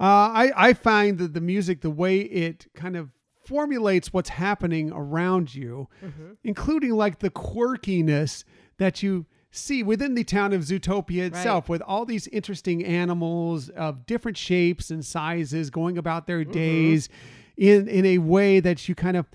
uh, 0.00 0.04
I, 0.32 0.52
I 0.56 0.72
find 0.72 1.18
that 1.18 1.34
the 1.34 1.40
music 1.40 1.80
the 1.82 1.90
way 1.90 2.20
it 2.20 2.66
kind 2.74 2.96
of 2.96 3.10
formulates 3.48 4.12
what's 4.12 4.28
happening 4.28 4.90
around 4.92 5.54
you, 5.54 5.88
Mm-hmm. 6.04 6.32
including 6.44 6.90
like 6.92 7.18
the 7.20 7.30
quirkiness 7.30 8.44
that 8.78 9.02
you 9.02 9.26
see 9.50 9.82
within 9.82 10.14
the 10.14 10.24
town 10.24 10.52
of 10.52 10.60
Zootopia 10.62 11.26
itself, 11.26 11.68
with 11.68 11.80
all 11.82 12.04
these 12.04 12.28
interesting 12.28 12.84
animals 12.84 13.70
of 13.70 14.04
different 14.06 14.36
shapes 14.36 14.90
and 14.90 15.04
sizes 15.04 15.70
going 15.70 15.96
about 15.98 16.26
their 16.26 16.40
Mm-hmm. 16.42 16.52
days 16.52 17.08
in 17.56 17.88
in 17.88 18.04
a 18.06 18.18
way 18.18 18.60
that 18.60 18.88
you 18.88 18.94
kind 18.94 19.16
of 19.16 19.26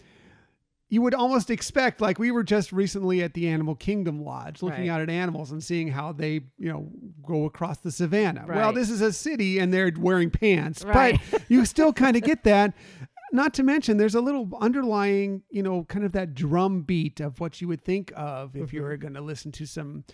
you 0.90 1.02
would 1.02 1.16
almost 1.16 1.50
expect 1.50 2.00
like 2.00 2.20
we 2.20 2.30
were 2.30 2.44
just 2.44 2.72
recently 2.72 3.24
at 3.24 3.34
the 3.34 3.48
animal 3.50 3.74
kingdom 3.76 4.24
lodge 4.24 4.62
looking 4.62 4.82
Right. 4.88 4.90
out 4.90 5.02
at 5.02 5.10
animals 5.10 5.52
and 5.52 5.62
seeing 5.64 5.88
how 5.90 6.14
they 6.14 6.34
you 6.60 6.70
know 6.72 6.88
go 7.26 7.46
across 7.46 7.80
the 7.80 7.92
savannah 7.92 8.46
well 8.48 8.72
this 8.72 8.90
is 8.92 9.02
a 9.02 9.12
city 9.12 9.58
and 9.60 9.74
they're 9.74 9.92
wearing 9.98 10.30
pants 10.30 10.86
Right. 10.86 11.20
but 11.32 11.42
you 11.50 11.66
still 11.66 11.92
kind 11.92 12.16
of 12.16 12.22
get 12.22 12.44
that 12.44 12.74
not 13.34 13.54
to 13.56 13.64
mention 13.64 13.98
there's 13.98 14.16
a 14.16 14.22
little 14.22 14.48
underlying 14.62 15.42
you 15.50 15.62
know 15.64 15.84
kind 15.86 16.06
of 16.06 16.12
that 16.14 16.34
drum 16.34 16.84
beat 16.84 17.20
of 17.20 17.40
what 17.42 17.60
you 17.60 17.68
would 17.68 17.84
think 17.84 18.14
of 18.16 18.56
if 18.56 18.72
you 18.72 18.80
Mm-hmm. 18.80 18.88
were 18.90 18.98
going 18.98 19.14
to 19.16 19.22
listen 19.22 19.52
to 19.54 19.66
some 19.66 20.06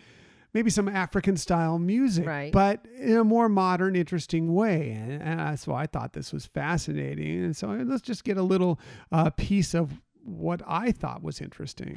maybe 0.53 0.69
some 0.71 0.87
african 0.87 1.37
style 1.37 1.77
music 1.77 2.25
Right. 2.25 2.51
but 2.51 2.85
in 2.97 3.17
a 3.17 3.23
more 3.23 3.49
modern 3.49 3.95
interesting 3.95 4.53
way 4.55 4.91
and, 4.91 5.21
and 5.21 5.59
so 5.59 5.73
i 5.73 5.85
thought 5.85 6.13
this 6.13 6.33
was 6.33 6.45
fascinating 6.47 7.43
and 7.43 7.55
so 7.55 7.67
let's 7.69 8.01
just 8.01 8.23
get 8.23 8.37
a 8.37 8.43
little 8.43 8.79
uh, 9.11 9.29
piece 9.31 9.73
of 9.75 10.01
what 10.23 10.61
i 10.67 10.91
thought 10.91 11.21
was 11.21 11.39
interesting 11.41 11.95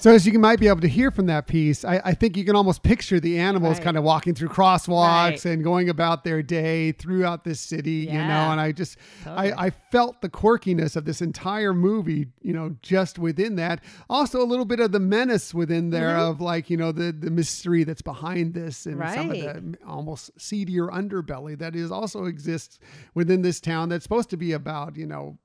So 0.00 0.10
as 0.10 0.26
you 0.26 0.38
might 0.38 0.58
be 0.58 0.66
able 0.66 0.80
to 0.80 0.88
hear 0.88 1.10
from 1.10 1.26
that 1.26 1.46
piece, 1.46 1.84
I, 1.84 2.00
I 2.02 2.14
think 2.14 2.34
you 2.34 2.42
can 2.46 2.56
almost 2.56 2.82
picture 2.82 3.20
the 3.20 3.38
animals 3.38 3.76
Right. 3.76 3.84
kind 3.84 3.98
of 3.98 4.02
walking 4.02 4.34
through 4.34 4.48
crosswalks 4.48 5.30
Right. 5.30 5.44
and 5.44 5.62
going 5.62 5.90
about 5.90 6.24
their 6.24 6.42
day 6.42 6.92
throughout 6.92 7.44
this 7.44 7.60
city, 7.60 8.08
you 8.10 8.24
know. 8.24 8.50
And 8.50 8.58
I 8.58 8.72
just, 8.72 8.96
Totally. 9.24 9.52
I, 9.52 9.66
I 9.66 9.70
felt 9.70 10.22
the 10.22 10.30
quirkiness 10.30 10.96
of 10.96 11.04
this 11.04 11.20
entire 11.20 11.74
movie, 11.74 12.28
you 12.40 12.54
know, 12.54 12.76
just 12.80 13.18
within 13.18 13.56
that. 13.56 13.84
Also, 14.08 14.40
a 14.40 14.44
little 14.48 14.64
bit 14.64 14.80
of 14.80 14.90
the 14.92 15.00
menace 15.00 15.52
within 15.52 15.90
there 15.90 16.00
Mm-hmm. 16.16 16.30
of 16.30 16.40
like, 16.40 16.70
you 16.70 16.78
know, 16.78 16.92
the 16.92 17.12
the 17.12 17.30
mystery 17.30 17.84
that's 17.84 18.00
behind 18.00 18.54
this 18.54 18.86
and 18.86 18.98
some 19.12 19.30
of 19.30 19.38
the 19.38 19.76
almost 19.86 20.30
seedier 20.40 20.86
underbelly 20.86 21.58
that 21.58 21.76
is 21.76 21.90
also 21.90 22.24
exists 22.24 22.78
within 23.14 23.42
this 23.42 23.60
town. 23.60 23.90
That's 23.90 24.04
supposed 24.04 24.30
to 24.30 24.38
be 24.38 24.52
about, 24.52 24.96
you 24.96 25.04
know, 25.06 25.36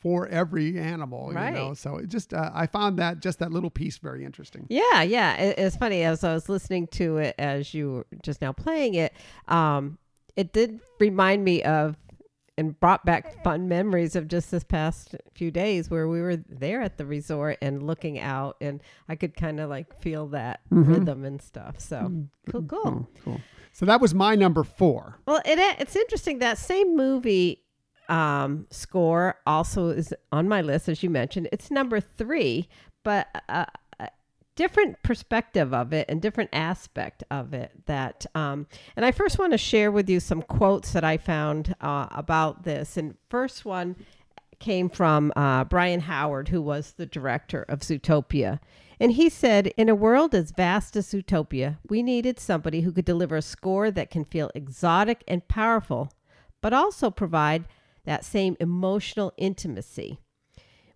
for 0.00 0.26
every 0.26 0.80
animal, 0.80 1.28
you 1.28 1.38
know. 1.52 1.74
So 1.74 1.98
it 1.98 2.08
just, 2.08 2.34
uh, 2.34 2.50
I 2.52 2.66
found 2.66 2.98
that 2.98 3.20
just 3.20 3.38
that 3.38 3.52
little 3.52 3.70
piece 3.70 3.99
very 4.02 4.24
interesting. 4.24 4.66
Yeah, 4.68 5.02
yeah. 5.02 5.36
It, 5.36 5.58
it's 5.58 5.76
funny 5.76 6.02
as 6.02 6.24
I 6.24 6.34
was 6.34 6.48
listening 6.48 6.86
to 6.88 7.18
it 7.18 7.34
as 7.38 7.74
you 7.74 7.92
were 7.92 8.06
just 8.22 8.40
now 8.40 8.52
playing 8.52 8.94
it. 8.94 9.12
Um, 9.48 9.98
it 10.36 10.52
did 10.52 10.80
remind 10.98 11.44
me 11.44 11.62
of 11.62 11.96
and 12.60 12.78
brought 12.78 13.06
back 13.06 13.42
fun 13.42 13.68
memories 13.68 14.14
of 14.14 14.28
just 14.28 14.50
this 14.50 14.62
past 14.62 15.16
few 15.34 15.50
days 15.50 15.88
where 15.88 16.06
we 16.06 16.20
were 16.20 16.36
there 16.36 16.82
at 16.82 16.98
the 16.98 17.06
resort 17.06 17.56
and 17.62 17.82
looking 17.82 18.18
out, 18.18 18.56
and 18.60 18.82
I 19.08 19.16
could 19.16 19.34
kind 19.34 19.60
of 19.60 19.70
like 19.70 19.98
feel 20.00 20.26
that 20.28 20.60
rhythm 20.70 21.24
and 21.24 21.40
stuff. 21.40 21.80
So 21.80 22.12
cool, 22.50 22.62
cool. 22.64 22.80
Oh, 22.84 23.06
cool. 23.24 23.40
So 23.72 23.86
that 23.86 24.00
was 24.00 24.14
my 24.14 24.34
number 24.34 24.62
four. 24.62 25.18
Well, 25.26 25.40
it 25.46 25.58
it's 25.80 25.96
interesting 25.96 26.40
that 26.40 26.58
same 26.58 26.96
movie 26.96 27.62
um, 28.10 28.66
score 28.70 29.36
also 29.46 29.88
is 29.88 30.12
on 30.32 30.48
my 30.48 30.60
list 30.60 30.88
as 30.88 31.02
you 31.02 31.08
mentioned. 31.08 31.48
It's 31.52 31.70
number 31.70 32.00
three, 32.00 32.68
but 33.04 33.28
a 33.48 33.66
different 34.56 35.02
perspective 35.02 35.72
of 35.72 35.92
it 35.92 36.06
and 36.08 36.20
different 36.20 36.50
aspect 36.52 37.24
of 37.30 37.54
it. 37.54 37.72
That 37.86 38.26
um, 38.34 38.66
and 38.96 39.04
I 39.04 39.12
first 39.12 39.38
want 39.38 39.52
to 39.52 39.58
share 39.58 39.90
with 39.90 40.08
you 40.08 40.20
some 40.20 40.42
quotes 40.42 40.92
that 40.92 41.04
I 41.04 41.16
found 41.16 41.74
uh, 41.80 42.08
about 42.10 42.64
this. 42.64 42.96
And 42.96 43.16
first 43.28 43.64
one 43.64 43.96
came 44.58 44.88
from 44.88 45.32
uh, 45.34 45.64
Byron 45.64 46.00
Howard, 46.00 46.48
who 46.48 46.62
was 46.62 46.92
the 46.92 47.06
director 47.06 47.64
of 47.68 47.80
Zootopia. 47.80 48.60
And 49.00 49.12
he 49.12 49.30
said, 49.30 49.68
In 49.78 49.88
a 49.88 49.94
world 49.94 50.34
as 50.34 50.52
vast 50.52 50.94
as 50.94 51.08
Zootopia, 51.08 51.78
we 51.88 52.02
needed 52.02 52.38
somebody 52.38 52.82
who 52.82 52.92
could 52.92 53.06
deliver 53.06 53.36
a 53.36 53.42
score 53.42 53.90
that 53.90 54.10
can 54.10 54.26
feel 54.26 54.50
exotic 54.54 55.24
and 55.26 55.48
powerful, 55.48 56.12
but 56.60 56.74
also 56.74 57.10
provide 57.10 57.64
that 58.04 58.24
same 58.24 58.56
emotional 58.60 59.32
intimacy. 59.38 60.20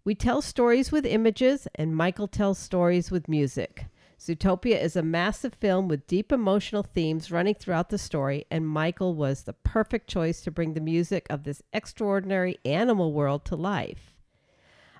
We 0.06 0.14
tell 0.14 0.42
stories 0.42 0.92
with 0.92 1.06
images, 1.06 1.66
and 1.76 1.96
Michael 1.96 2.28
tells 2.28 2.58
stories 2.58 3.10
with 3.10 3.26
music. 3.26 3.86
Zootopia 4.20 4.78
is 4.78 4.96
a 4.96 5.02
massive 5.02 5.54
film 5.54 5.88
with 5.88 6.06
deep 6.06 6.30
emotional 6.30 6.82
themes 6.82 7.30
running 7.30 7.54
throughout 7.54 7.88
the 7.88 7.96
story, 7.96 8.44
and 8.50 8.68
Michael 8.68 9.14
was 9.14 9.44
the 9.44 9.54
perfect 9.54 10.06
choice 10.06 10.42
to 10.42 10.50
bring 10.50 10.74
the 10.74 10.80
music 10.80 11.26
of 11.30 11.44
this 11.44 11.62
extraordinary 11.72 12.58
animal 12.66 13.14
world 13.14 13.46
to 13.46 13.56
life. 13.56 14.14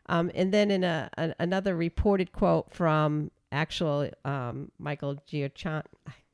Um, 0.07 0.31
and 0.35 0.53
then 0.53 0.71
in 0.71 0.85
a, 0.85 1.11
an 1.19 1.35
another 1.39 1.77
reported 1.77 2.33
quote 2.33 2.73
from 2.73 3.31
actual 3.53 4.11
um, 4.25 4.71
Michael 4.79 5.17
Giacchino, 5.31 5.83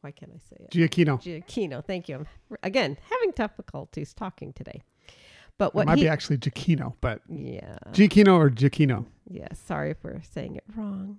why 0.01 0.13
can't 0.13 0.33
I 0.33 0.39
say 0.39 0.57
it? 0.61 0.71
Giacchino. 0.71 1.21
Giacchino. 1.21 1.85
Thank 1.85 2.09
you. 2.09 2.25
Again, 2.63 2.99
having 3.11 3.33
difficulties 3.33 4.15
talking 4.15 4.53
today. 4.53 4.83
But 5.61 5.69
It 5.69 5.75
what 5.75 5.87
might 5.89 5.99
he, 5.99 6.05
be 6.05 6.09
actually 6.09 6.39
Giacchino, 6.39 6.95
but 7.03 7.21
yeah, 7.29 7.77
Giacchino 7.93 8.35
or 8.35 8.49
Giacchino. 8.49 9.05
yeah. 9.29 9.49
Sorry 9.53 9.91
if 9.91 9.99
we're 10.03 10.23
saying 10.23 10.57
it 10.57 10.65
wrong. 10.75 11.19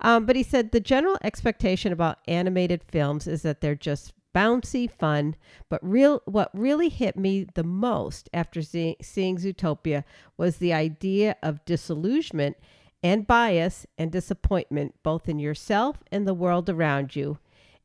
Um, 0.00 0.26
but 0.26 0.36
he 0.36 0.44
said 0.44 0.70
the 0.70 0.78
general 0.78 1.18
expectation 1.24 1.92
about 1.92 2.18
animated 2.28 2.84
films 2.84 3.26
is 3.26 3.42
that 3.42 3.60
they're 3.60 3.74
just 3.74 4.12
bouncy 4.32 4.88
fun. 4.88 5.34
But 5.68 5.80
real, 5.82 6.22
what 6.24 6.50
really 6.54 6.88
hit 6.88 7.16
me 7.16 7.46
the 7.54 7.64
most 7.64 8.30
after 8.32 8.62
see, 8.62 8.96
seeing 9.02 9.38
Zootopia 9.38 10.04
was 10.36 10.58
the 10.58 10.72
idea 10.72 11.34
of 11.42 11.64
disillusionment 11.64 12.56
and 13.02 13.26
bias 13.26 13.86
and 13.98 14.12
disappointment, 14.12 14.94
both 15.02 15.28
in 15.28 15.40
yourself 15.40 15.98
and 16.12 16.28
the 16.28 16.34
world 16.34 16.70
around 16.70 17.16
you. 17.16 17.38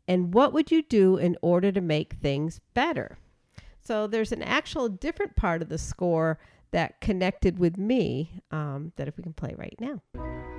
And 0.08 0.36
what 0.36 0.54
would 0.54 0.69
you 0.69 0.84
do 0.84 1.17
in 1.17 1.36
order 1.41 1.71
to 1.71 1.82
make 1.82 2.13
things 2.13 2.62
better? 2.75 3.17
So 3.89 4.06
there's 4.06 4.32
an 4.32 4.43
actual 4.43 4.88
different 4.88 5.36
part 5.36 5.63
of 5.63 5.69
the 5.69 5.80
score 5.80 6.38
that 6.69 7.02
connected 7.02 7.58
with 7.58 7.75
me 7.80 8.43
um, 8.52 8.91
that 8.97 9.08
if 9.08 9.17
we 9.17 9.23
can 9.23 9.34
play 9.34 9.56
right 9.58 9.73
now. 9.80 10.58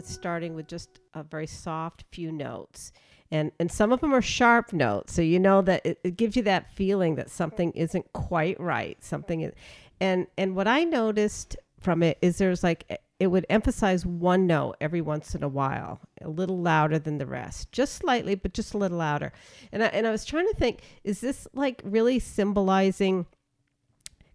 It's 0.00 0.12
starting 0.12 0.54
with 0.54 0.66
just 0.66 0.98
a 1.12 1.22
very 1.22 1.46
soft 1.46 2.04
few 2.10 2.32
notes. 2.32 2.90
And, 3.30 3.52
and 3.60 3.70
some 3.70 3.92
of 3.92 4.00
them 4.00 4.14
are 4.14 4.22
sharp 4.22 4.72
notes. 4.72 5.12
So 5.12 5.22
you 5.22 5.38
know 5.38 5.60
that 5.62 5.84
it, 5.84 6.00
it 6.02 6.16
gives 6.16 6.36
you 6.36 6.42
that 6.44 6.72
feeling 6.72 7.16
that 7.16 7.30
something 7.30 7.70
isn't 7.72 8.12
quite 8.14 8.58
right. 8.58 8.96
Something 9.04 9.42
is, 9.42 9.52
and, 10.00 10.26
and 10.38 10.56
what 10.56 10.66
I 10.66 10.84
noticed 10.84 11.56
from 11.78 12.02
it 12.02 12.16
is 12.22 12.38
there's 12.38 12.64
like, 12.64 12.86
eh, 12.88 12.96
it 13.20 13.26
would 13.26 13.44
emphasize 13.50 14.06
one 14.06 14.46
note 14.46 14.76
every 14.80 15.02
once 15.02 15.34
in 15.34 15.42
a 15.42 15.48
while, 15.48 16.00
a 16.22 16.28
little 16.28 16.58
louder 16.58 16.98
than 16.98 17.18
the 17.18 17.26
rest, 17.26 17.70
just 17.70 17.96
slightly, 17.96 18.34
but 18.34 18.54
just 18.54 18.72
a 18.72 18.78
little 18.78 18.96
louder. 18.96 19.34
And 19.70 19.84
I, 19.84 19.88
and 19.88 20.06
I 20.06 20.10
was 20.10 20.24
trying 20.24 20.48
to 20.48 20.54
think, 20.54 20.80
is 21.04 21.20
this 21.20 21.46
like 21.52 21.82
really 21.84 22.18
symbolizing 22.18 23.26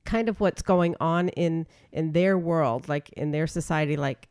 kind 0.06 0.30
of 0.30 0.40
what's 0.40 0.62
going 0.62 0.96
on 1.00 1.30
in 1.30 1.66
in 1.92 2.12
their 2.12 2.38
world, 2.38 2.88
like 2.88 3.10
in 3.14 3.32
their 3.32 3.48
society, 3.48 3.98
like 3.98 4.28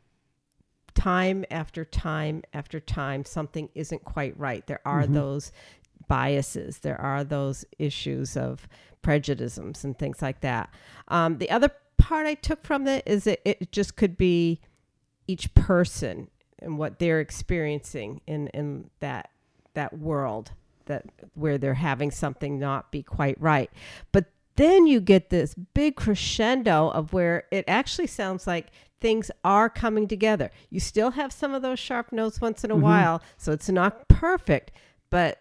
time 0.95 1.45
after 1.51 1.85
time 1.85 2.41
after 2.53 2.79
time, 2.79 3.25
something 3.25 3.69
isn't 3.75 4.03
quite 4.03 4.37
right. 4.39 4.65
There 4.65 4.81
are 4.85 5.03
Mhm. 5.03 5.13
those 5.13 5.51
biases, 6.07 6.79
there 6.79 6.99
are 6.99 7.23
those 7.23 7.65
issues 7.77 8.35
of 8.37 8.67
prejudices 9.01 9.83
and 9.83 9.97
things 9.97 10.21
like 10.21 10.41
that. 10.41 10.69
Um, 11.07 11.37
the 11.37 11.49
other 11.51 11.69
part 11.97 12.25
I 12.25 12.33
took 12.35 12.63
from 12.63 12.87
it 12.87 13.03
is 13.05 13.23
that 13.25 13.39
it 13.45 13.71
just 13.71 13.95
could 13.95 14.17
be 14.17 14.61
each 15.27 15.53
person 15.53 16.29
and 16.59 16.77
what 16.77 16.99
they're 16.99 17.19
experiencing 17.19 18.21
in 18.27 18.47
in 18.49 18.89
that 18.99 19.29
that 19.73 19.97
world 19.97 20.51
that 20.85 21.05
where 21.33 21.57
they're 21.57 21.73
having 21.73 22.11
something 22.11 22.59
not 22.59 22.91
be 22.91 23.01
quite 23.01 23.39
right. 23.41 23.71
But 24.11 24.25
then 24.55 24.87
you 24.87 25.01
get 25.01 25.29
this 25.29 25.53
big 25.53 25.95
crescendo 25.95 26.89
of 26.89 27.13
where 27.13 27.43
it 27.51 27.65
actually 27.67 28.07
sounds 28.07 28.47
like 28.47 28.67
things 29.01 29.29
are 29.43 29.69
coming 29.69 30.07
together. 30.07 30.49
You 30.69 30.79
still 30.79 31.11
have 31.11 31.31
some 31.33 31.53
of 31.53 31.61
those 31.61 31.79
sharp 31.79 32.11
notes 32.11 32.39
once 32.41 32.63
in 32.63 32.71
a 32.71 32.75
Mhm. 32.75 32.81
while, 32.81 33.21
so 33.37 33.51
it's 33.51 33.69
not 33.69 34.07
perfect, 34.07 34.71
but 35.09 35.39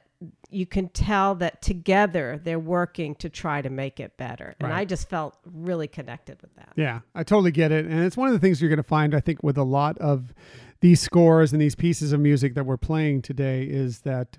you 0.51 0.67
can 0.67 0.89
tell 0.89 1.35
that 1.35 1.61
together 1.63 2.41
they're 2.43 2.59
working 2.59 3.15
to 3.17 3.29
try 3.29 3.61
to 3.61 3.69
make 3.71 3.99
it 4.01 4.17
better. 4.17 4.55
And 4.61 4.71
Right. 4.71 4.81
I 4.81 4.85
just 4.85 5.09
felt 5.09 5.37
really 5.45 5.89
connected 5.89 6.41
with 6.43 6.55
that. 6.57 6.73
Yeah, 6.77 7.01
I 7.15 7.25
totally 7.25 7.51
get 7.51 7.73
it. 7.73 7.87
And 7.87 8.05
it's 8.05 8.17
one 8.17 8.29
of 8.29 8.35
the 8.35 8.39
things 8.39 8.61
you're 8.61 8.69
going 8.69 8.77
to 8.77 8.83
find, 8.83 9.15
I 9.15 9.21
think, 9.21 9.43
with 9.43 9.59
a 9.59 9.65
lot 9.65 9.99
of 9.99 10.33
these 10.81 11.01
scores 11.01 11.53
and 11.53 11.61
these 11.61 11.75
pieces 11.75 12.13
of 12.13 12.21
music 12.21 12.55
that 12.55 12.65
we're 12.67 12.77
playing 12.77 13.23
today 13.23 13.65
is 13.65 14.01
that, 14.01 14.39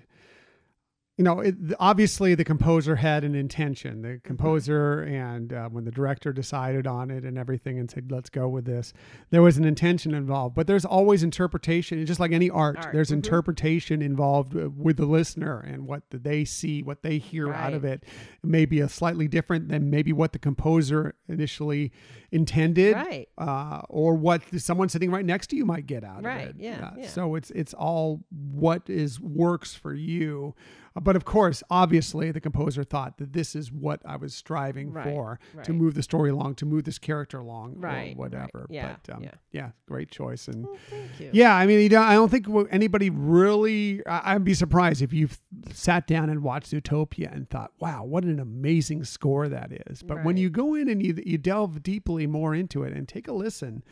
you 1.16 1.24
know, 1.24 1.40
it, 1.40 1.54
obviously 1.80 2.34
the 2.34 2.44
composer 2.44 2.96
had 2.96 3.24
an 3.24 3.34
intention. 3.34 4.02
The 4.02 4.20
composer 4.22 5.00
and 5.02 5.50
uh, 5.50 5.68
when 5.70 5.84
the 5.84 5.90
director 5.90 6.30
decided 6.30 6.86
on 6.86 7.10
it 7.10 7.24
and 7.24 7.38
everything 7.38 7.78
and 7.78 7.90
said, 7.90 8.12
let's 8.12 8.28
go 8.28 8.48
with 8.48 8.66
this, 8.66 8.92
there 9.30 9.40
was 9.40 9.56
an 9.56 9.64
intention 9.64 10.12
involved. 10.12 10.54
But 10.54 10.66
there's 10.66 10.84
always 10.84 11.22
interpretation. 11.22 12.04
Just 12.04 12.20
like 12.20 12.32
any 12.32 12.50
art, 12.50 12.76
Art, 12.76 12.92
there's 12.92 13.08
mhm. 13.10 13.14
interpretation 13.14 14.02
involved 14.02 14.54
uh, 14.54 14.68
with 14.68 14.98
the 14.98 15.06
listener 15.06 15.58
and 15.60 15.86
what 15.86 16.02
they 16.10 16.44
see, 16.44 16.82
what 16.82 17.02
they 17.02 17.16
hear 17.16 17.50
out 17.50 17.72
of 17.72 17.82
it. 17.84 18.04
Maybe 18.42 18.80
a 18.80 18.88
slightly 18.88 19.26
different 19.26 19.70
than 19.70 19.88
maybe 19.88 20.12
what 20.12 20.32
the 20.34 20.38
composer 20.38 21.14
initially 21.28 21.92
intended 22.30 22.94
Right. 22.94 23.28
uh, 23.38 23.80
or 23.88 24.14
what 24.14 24.42
someone 24.58 24.90
sitting 24.90 25.10
right 25.10 25.24
next 25.24 25.46
to 25.48 25.56
you 25.56 25.64
might 25.64 25.86
get 25.86 26.04
out 26.04 26.22
Right, 26.24 26.48
of 26.50 26.56
it. 26.56 26.56
yeah, 26.58 26.90
yeah. 26.98 27.06
So 27.06 27.36
it's 27.36 27.50
it's 27.52 27.72
all 27.72 28.20
what 28.30 28.90
is 28.90 29.18
works 29.18 29.74
for 29.74 29.94
you. 29.94 30.54
But 31.00 31.14
of 31.16 31.24
course, 31.24 31.62
obviously, 31.70 32.30
the 32.30 32.40
composer 32.40 32.82
thought 32.82 33.18
that 33.18 33.32
this 33.32 33.54
is 33.54 33.70
what 33.70 34.00
I 34.06 34.16
was 34.16 34.34
striving 34.34 34.92
Right, 34.92 35.04
for 35.04 35.38
to 35.64 35.72
move 35.72 35.94
the 35.94 36.02
story 36.02 36.30
along, 36.30 36.54
to 36.56 36.66
move 36.66 36.84
this 36.84 36.98
character 36.98 37.38
along, 37.38 37.74
Right, 37.76 37.92
or 37.92 37.96
right, 37.96 38.16
whatever. 38.16 38.66
yeah, 38.70 38.96
but 39.04 39.14
um, 39.16 39.22
yeah. 39.22 39.30
yeah, 39.52 39.70
great 39.86 40.10
choice 40.10 40.48
and. 40.48 40.64
Well, 40.64 40.76
thank 40.88 41.20
you. 41.20 41.30
Yeah, 41.32 41.54
I 41.54 41.66
mean, 41.66 41.80
you 41.80 41.88
don't, 41.90 42.04
I 42.04 42.14
don't 42.14 42.30
think 42.30 42.46
anybody 42.70 43.10
really. 43.10 44.04
I'd 44.06 44.44
be 44.44 44.54
surprised 44.54 45.02
if 45.02 45.12
you've 45.12 45.38
sat 45.72 46.06
down 46.06 46.30
and 46.30 46.42
watched 46.42 46.72
Utopia 46.72 47.30
and 47.32 47.48
thought, 47.50 47.72
"Wow, 47.78 48.04
what 48.04 48.24
an 48.24 48.40
amazing 48.40 49.04
score 49.04 49.48
that 49.48 49.72
is." 49.88 50.02
But 50.02 50.24
when 50.24 50.36
you 50.36 50.48
go 50.50 50.74
in 50.74 50.88
and 50.88 51.04
you 51.04 51.14
you 51.24 51.36
delve 51.38 51.82
deeply 51.82 52.26
more 52.26 52.54
into 52.54 52.82
it 52.84 52.92
and 52.94 53.06
take 53.06 53.28
a 53.28 53.32
listen, 53.32 53.82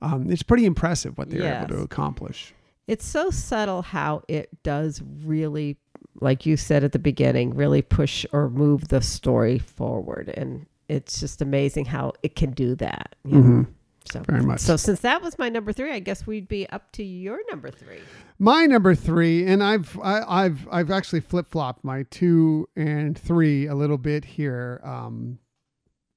um, 0.00 0.30
it's 0.30 0.42
pretty 0.42 0.64
impressive 0.66 1.18
what 1.18 1.30
they're 1.30 1.56
able 1.58 1.74
to 1.74 1.80
accomplish. 1.82 2.54
It's 2.88 3.04
so 3.06 3.30
subtle 3.30 3.82
how 3.82 4.22
it 4.28 4.62
does 4.64 5.00
really, 5.24 5.78
like 6.22 6.46
you 6.46 6.56
said 6.56 6.84
at 6.84 6.92
the 6.92 6.98
beginning, 6.98 7.54
really 7.54 7.82
push 7.82 8.24
or 8.32 8.48
move 8.48 8.88
the 8.88 9.00
story 9.02 9.58
forward. 9.58 10.32
And 10.36 10.66
it's 10.88 11.20
just 11.20 11.42
amazing 11.42 11.86
how 11.86 12.12
it 12.22 12.36
can 12.36 12.50
do 12.52 12.74
that. 12.76 13.14
you 13.24 13.38
know? 13.40 13.66
So, 14.04 14.20
Mm-hmm. 14.20 14.32
Very 14.32 14.44
much. 14.44 14.60
so 14.60 14.76
since 14.76 15.00
that 15.00 15.22
was 15.22 15.38
my 15.38 15.48
number 15.48 15.72
three, 15.72 15.92
I 15.92 16.00
guess 16.00 16.26
we'd 16.26 16.48
be 16.48 16.68
up 16.70 16.90
to 16.92 17.04
your 17.04 17.38
number 17.50 17.70
three. 17.70 18.00
My 18.38 18.66
number 18.66 18.94
three, 18.96 19.46
and 19.46 19.62
I've 19.62 19.96
I, 20.02 20.44
I've 20.44 20.68
I've 20.72 20.90
actually 20.90 21.20
flip 21.20 21.46
flopped 21.48 21.84
my 21.84 22.02
two 22.10 22.68
and 22.74 23.16
three 23.16 23.66
a 23.68 23.74
little 23.76 23.98
bit 23.98 24.24
here, 24.24 24.80
um, 24.82 25.38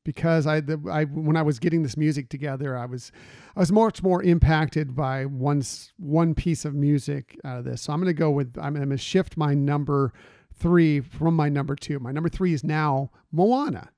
because 0.05 0.47
I, 0.47 0.61
the, 0.61 0.79
I 0.89 1.03
when 1.03 1.35
I 1.35 1.41
was 1.41 1.59
getting 1.59 1.83
this 1.83 1.97
music 1.97 2.29
together, 2.29 2.77
I 2.77 2.85
was 2.85 3.11
I 3.57 3.59
was 3.59 3.71
much 3.73 4.01
more 4.01 4.23
impacted 4.23 4.95
by 4.95 5.25
one 5.25 5.61
one 5.97 6.33
piece 6.33 6.63
of 6.63 6.73
music 6.73 7.37
out 7.43 7.59
of 7.59 7.65
this. 7.65 7.81
So 7.81 7.91
I'm 7.91 7.99
going 7.99 8.07
to 8.07 8.17
go 8.17 8.31
with 8.31 8.57
I'm 8.61 8.75
going 8.75 8.89
to 8.89 8.97
shift 8.97 9.35
my 9.35 9.53
number 9.53 10.13
three 10.53 11.01
from 11.01 11.35
my 11.35 11.49
number 11.49 11.75
two. 11.75 11.99
My 11.99 12.13
number 12.13 12.29
three 12.29 12.53
is 12.53 12.63
now 12.63 13.11
Moana. 13.33 13.89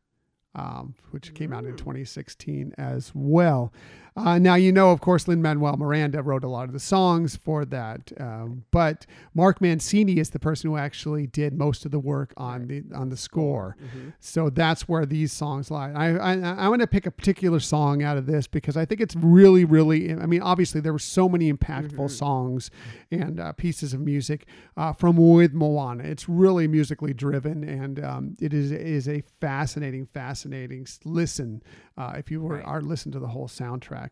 Um, 0.55 0.95
which 1.11 1.35
came 1.35 1.53
out 1.53 1.65
in 1.65 1.77
2016 1.77 2.73
as 2.79 3.11
well. 3.13 3.71
Uh, 4.17 4.39
now, 4.39 4.55
you 4.55 4.71
know, 4.71 4.91
of 4.91 4.99
course, 4.99 5.27
Lin 5.27 5.43
Manuel 5.43 5.77
Miranda 5.77 6.23
wrote 6.23 6.43
a 6.43 6.47
lot 6.47 6.63
of 6.63 6.73
the 6.73 6.79
songs 6.79 7.35
for 7.35 7.65
that, 7.65 8.11
um, 8.19 8.63
but 8.71 9.05
Mark 9.35 9.61
Mancini 9.61 10.17
is 10.17 10.31
the 10.31 10.39
person 10.39 10.71
who 10.71 10.75
actually 10.77 11.27
did 11.27 11.53
most 11.53 11.85
of 11.85 11.91
the 11.91 11.99
work 11.99 12.33
on 12.35 12.65
the 12.67 12.83
on 12.95 13.09
the 13.09 13.17
score. 13.17 13.77
So 14.19 14.49
that's 14.49 14.87
where 14.89 15.05
these 15.05 15.31
songs 15.31 15.69
lie. 15.69 15.91
I 15.91 16.33
I, 16.33 16.65
I 16.65 16.69
want 16.69 16.81
to 16.81 16.87
pick 16.87 17.05
a 17.05 17.11
particular 17.11 17.59
song 17.59 18.01
out 18.01 18.17
of 18.17 18.25
this 18.25 18.47
because 18.47 18.75
I 18.75 18.85
think 18.85 19.01
it's 19.01 19.15
really, 19.15 19.65
really. 19.65 20.11
I 20.11 20.25
mean, 20.25 20.41
obviously 20.41 20.81
there 20.81 20.93
were 20.93 20.99
so 20.99 21.29
many 21.29 21.53
impactful 21.53 22.09
songs 22.09 22.71
and 23.11 23.39
uh, 23.39 23.53
pieces 23.53 23.93
of 23.93 24.01
music 24.01 24.47
uh, 24.75 24.93
from 24.93 25.17
with 25.17 25.53
Moana. 25.53 26.03
It's 26.03 26.27
really 26.27 26.67
musically 26.67 27.13
driven, 27.13 27.63
and 27.63 28.03
um, 28.03 28.35
it 28.41 28.53
is 28.53 28.71
is 28.71 29.07
a 29.07 29.21
fascinating, 29.39 30.07
fascinating 30.07 30.87
listen 31.05 31.61
uh, 31.97 32.13
if 32.17 32.29
you 32.31 32.41
were 32.41 32.55
Right. 32.55 32.65
are 32.65 32.81
listen 32.81 33.11
to 33.13 33.19
the 33.19 33.27
whole 33.27 33.47
soundtrack. 33.47 34.09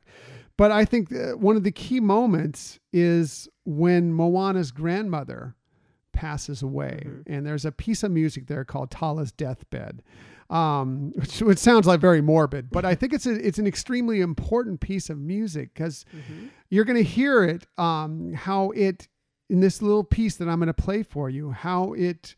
But 0.57 0.71
I 0.71 0.85
think 0.85 1.11
uh, 1.13 1.33
one 1.37 1.55
of 1.57 1.63
the 1.63 1.71
key 1.71 1.99
moments 1.99 2.79
is 2.93 3.47
when 3.65 4.13
Moana's 4.13 4.71
grandmother 4.71 5.55
passes 6.13 6.61
away, 6.61 7.05
and 7.27 7.45
there's 7.45 7.65
a 7.65 7.71
piece 7.71 8.01
of 8.03 8.11
music 8.11 8.47
there 8.47 8.63
called 8.63 8.89
Tala's 8.91 9.31
Deathbed. 9.31 10.01
Um, 10.49 11.11
which, 11.15 11.41
which 11.41 11.57
sounds 11.57 11.88
like 11.88 11.99
very 11.99 12.21
morbid, 12.21 12.69
but 12.69 12.86
I 12.86 12.93
think 12.93 13.13
it's 13.13 13.25
a, 13.25 13.33
it's 13.33 13.57
an 13.57 13.65
extremely 13.65 14.21
important 14.21 14.79
piece 14.79 15.09
of 15.09 15.17
music 15.17 15.73
because 15.73 16.05
you're 16.69 16.86
going 16.86 17.03
to 17.03 17.09
hear 17.09 17.43
it 17.43 17.65
um, 17.79 18.31
how 18.33 18.69
it 18.71 19.07
in 19.49 19.59
this 19.61 19.81
little 19.81 20.03
piece 20.03 20.36
that 20.36 20.47
I'm 20.47 20.59
going 20.59 20.67
to 20.67 20.73
play 20.73 21.01
for 21.01 21.31
you 21.31 21.49
how 21.49 21.93
it 21.93 22.36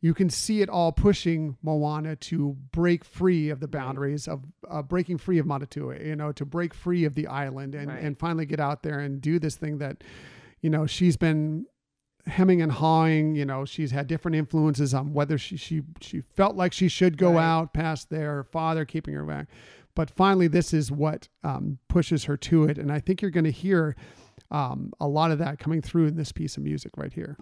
you 0.00 0.14
can 0.14 0.30
see 0.30 0.62
it 0.62 0.68
all 0.68 0.92
pushing 0.92 1.56
Moana 1.62 2.14
to 2.16 2.56
break 2.72 3.04
free 3.04 3.50
of 3.50 3.60
the 3.60 3.66
boundaries 3.68 4.28
of 4.28 4.44
uh, 4.70 4.82
breaking 4.82 5.18
free 5.18 5.38
of 5.38 5.46
Matatua, 5.46 6.04
you 6.06 6.14
know, 6.14 6.30
to 6.32 6.44
break 6.44 6.72
free 6.72 7.04
of 7.04 7.14
the 7.14 7.26
island 7.26 7.74
and, 7.74 7.88
Right. 7.88 8.02
and 8.02 8.18
finally 8.18 8.46
get 8.46 8.60
out 8.60 8.82
there 8.82 9.00
and 9.00 9.20
do 9.20 9.38
this 9.38 9.56
thing 9.56 9.78
that, 9.78 10.04
you 10.60 10.70
know, 10.70 10.86
she's 10.86 11.16
been 11.16 11.66
hemming 12.26 12.60
and 12.62 12.70
hawing, 12.70 13.34
you 13.34 13.44
know, 13.44 13.64
she's 13.64 13.90
had 13.90 14.06
different 14.06 14.36
influences 14.36 14.92
on 14.94 15.12
whether 15.14 15.36
she, 15.38 15.56
she, 15.56 15.82
she 16.00 16.20
felt 16.20 16.54
like 16.54 16.72
she 16.72 16.86
should 16.88 17.16
go 17.18 17.32
Right. 17.32 17.42
out 17.44 17.72
past 17.72 18.10
their 18.10 18.44
father 18.44 18.84
keeping 18.84 19.14
her 19.14 19.24
back. 19.24 19.48
But 19.94 20.10
finally, 20.10 20.46
this 20.46 20.72
is 20.72 20.92
what 20.92 21.26
um, 21.42 21.78
pushes 21.88 22.24
her 22.24 22.36
to 22.36 22.64
it. 22.64 22.78
And 22.78 22.92
I 22.92 23.00
think 23.00 23.20
you're 23.20 23.30
going 23.32 23.44
to 23.44 23.50
hear 23.50 23.96
um, 24.52 24.92
a 25.00 25.08
lot 25.08 25.32
of 25.32 25.38
that 25.38 25.58
coming 25.58 25.82
through 25.82 26.06
in 26.06 26.14
this 26.16 26.30
piece 26.30 26.56
of 26.56 26.62
music 26.62 26.92
right 26.96 27.12
here. 27.12 27.36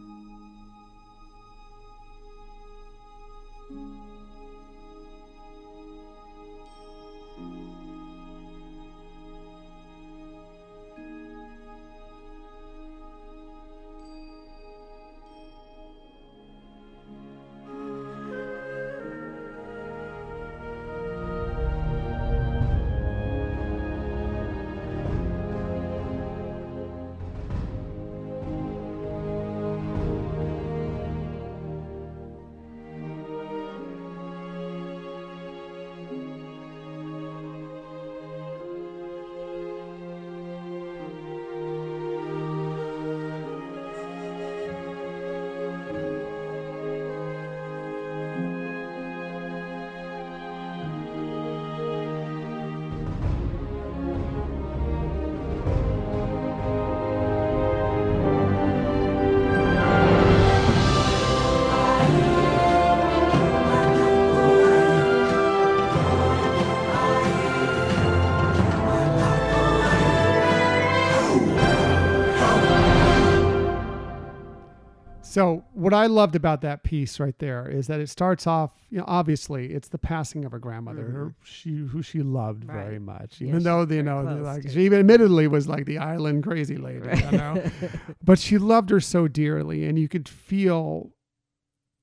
So 75.37 75.65
what 75.75 75.93
I 75.93 76.07
loved 76.07 76.35
about 76.35 76.63
that 76.63 76.83
piece 76.83 77.21
right 77.21 77.39
there 77.39 77.69
is 77.69 77.89
that 77.89 78.01
it 78.01 78.09
starts 78.09 78.47
off, 78.47 78.73
you 78.89 78.97
know, 78.97 79.05
obviously 79.07 79.67
it's 79.75 79.89
the 79.89 79.99
passing 79.99 80.47
of 80.47 80.53
her 80.53 80.59
grandmother, 80.59 81.03
her, 81.03 81.35
she 81.45 81.77
who 81.77 82.03
she 82.03 82.23
loved 82.23 82.63
Mm-hmm. 82.63 82.75
Right. 82.75 82.85
very 82.85 82.99
much, 82.99 83.43
even 83.43 83.57
she's 83.57 83.65
though 83.65 83.83
you 83.83 84.03
know, 84.03 84.23
like 84.23 84.63
to- 84.63 84.71
she 84.71 84.81
even 84.87 85.01
admittedly 85.01 85.47
was 85.47 85.69
like 85.69 85.85
the 85.85 85.99
island 85.99 86.43
crazy 86.43 86.79
lady, 86.79 87.07
you 87.27 87.33
know, 87.33 87.63
but 88.25 88.39
she 88.39 88.57
loved 88.57 88.89
her 88.89 88.99
so 88.99 89.29
dearly, 89.29 89.85
and 89.85 89.99
you 89.99 90.09
could 90.09 90.27
feel 90.27 91.11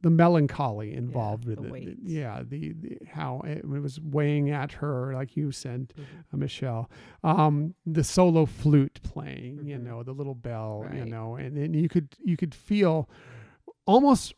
the 0.04 0.10
melancholy 0.12 0.93
involved 0.93 1.45
with 1.45 1.60
the 1.62 1.74
it. 1.74 1.97
Yeah, 2.04 2.43
the, 2.47 2.74
the 2.74 2.97
how 3.12 3.41
it 3.45 3.66
was 3.68 3.99
weighing 3.99 4.51
at 4.51 4.74
her, 4.74 5.14
like 5.16 5.36
you 5.36 5.51
said, 5.51 5.93
Mm-hmm. 5.95 6.36
uh, 6.36 6.38
Michelle. 6.38 6.89
Um, 7.24 7.74
the 7.86 8.04
solo 8.04 8.45
flute 8.45 8.99
playing, 9.01 9.66
you 9.66 9.78
Mhm. 9.78 9.84
know, 9.84 10.04
the 10.04 10.12
little 10.14 10.36
bell, 10.36 10.86
you 10.93 11.06
know, 11.06 11.36
and 11.38 11.58
then 11.58 11.74
you 11.74 11.89
could 11.89 12.10
you 12.24 12.38
could 12.38 12.54
feel 12.54 13.10
almost 13.86 14.34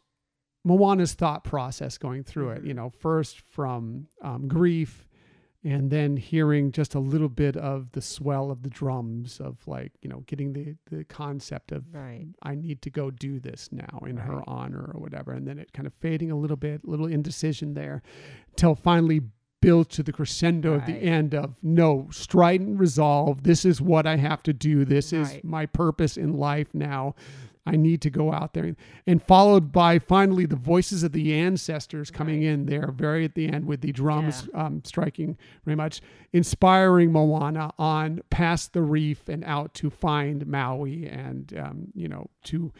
Moana's 0.64 1.14
thought 1.14 1.44
process 1.44 1.98
going 1.98 2.24
through 2.24 2.50
it. 2.52 2.64
You 2.64 2.74
know, 2.74 2.90
first 2.90 3.42
from 3.42 4.08
um, 4.22 4.48
grief, 4.48 5.08
and 5.66 5.90
then 5.90 6.16
hearing 6.16 6.72
just 6.72 6.94
a 6.94 7.00
little 7.00 7.28
bit 7.28 7.58
of 7.58 7.92
the 7.94 8.02
swell 8.02 8.52
of 8.52 8.62
the 8.62 8.70
drums 8.70 9.40
of 9.40 9.58
like 9.68 9.92
you 10.02 10.10
know 10.10 10.24
getting 10.28 10.54
the 10.54 10.76
the 10.96 11.04
concept 11.06 11.72
of 11.72 11.84
Right. 11.92 12.28
I 12.44 12.56
need 12.56 12.82
to 12.84 12.90
go 12.90 13.10
do 13.12 13.40
this 13.40 13.70
now 13.72 14.04
in 14.06 14.18
her 14.18 14.42
honor 14.48 14.92
or 14.94 15.02
whatever. 15.02 15.32
And 15.32 15.48
then 15.48 15.60
it 15.60 15.74
kind 15.74 15.88
of 15.88 15.94
fading 15.96 16.32
a 16.32 16.36
little 16.36 16.58
bit, 16.58 16.88
little 16.88 17.08
indecision 17.08 17.74
there 17.74 18.04
till 18.56 18.76
finally 18.76 19.22
build 19.62 19.90
to 19.90 20.04
the 20.04 20.12
crescendo 20.12 20.74
of 20.74 20.86
the 20.86 20.94
end 20.94 21.34
of 21.34 21.56
no, 21.64 22.08
strident 22.12 22.80
resolve. 22.80 23.44
This 23.44 23.66
is 23.66 23.82
what 23.82 24.06
I 24.06 24.18
have 24.18 24.44
to 24.44 24.54
do. 24.54 24.86
This 24.86 25.12
is 25.12 25.40
my 25.44 25.66
purpose 25.66 26.18
in 26.18 26.34
life 26.34 26.68
now. 26.74 27.16
I 27.66 27.76
need 27.76 28.02
to 28.02 28.10
go 28.10 28.32
out 28.32 28.54
there. 28.54 28.76
And 29.08 29.22
followed 29.24 29.72
by 29.72 29.98
finally 30.00 30.46
the 30.46 30.56
voices 30.56 31.02
of 31.04 31.12
the 31.14 31.34
ancestors 31.34 32.12
coming 32.12 32.42
Right. 32.42 32.50
in 32.54 32.66
there 32.68 32.92
very 32.92 33.26
at 33.26 33.34
the 33.36 33.48
end 33.48 33.66
with 33.66 33.82
the 33.82 33.92
drums 33.92 34.48
um, 34.54 34.84
striking 34.84 35.38
very 35.64 35.76
much, 35.76 36.02
inspiring 36.32 37.12
Moana 37.12 37.72
on 37.80 38.22
past 38.30 38.74
the 38.74 38.82
reef 38.84 39.28
and 39.30 39.44
out 39.46 39.74
to 39.76 39.90
find 39.90 40.46
Maui 40.46 41.08
and, 41.08 41.58
um, 41.58 41.88
you 41.96 42.08
know, 42.08 42.30
to 42.44 42.72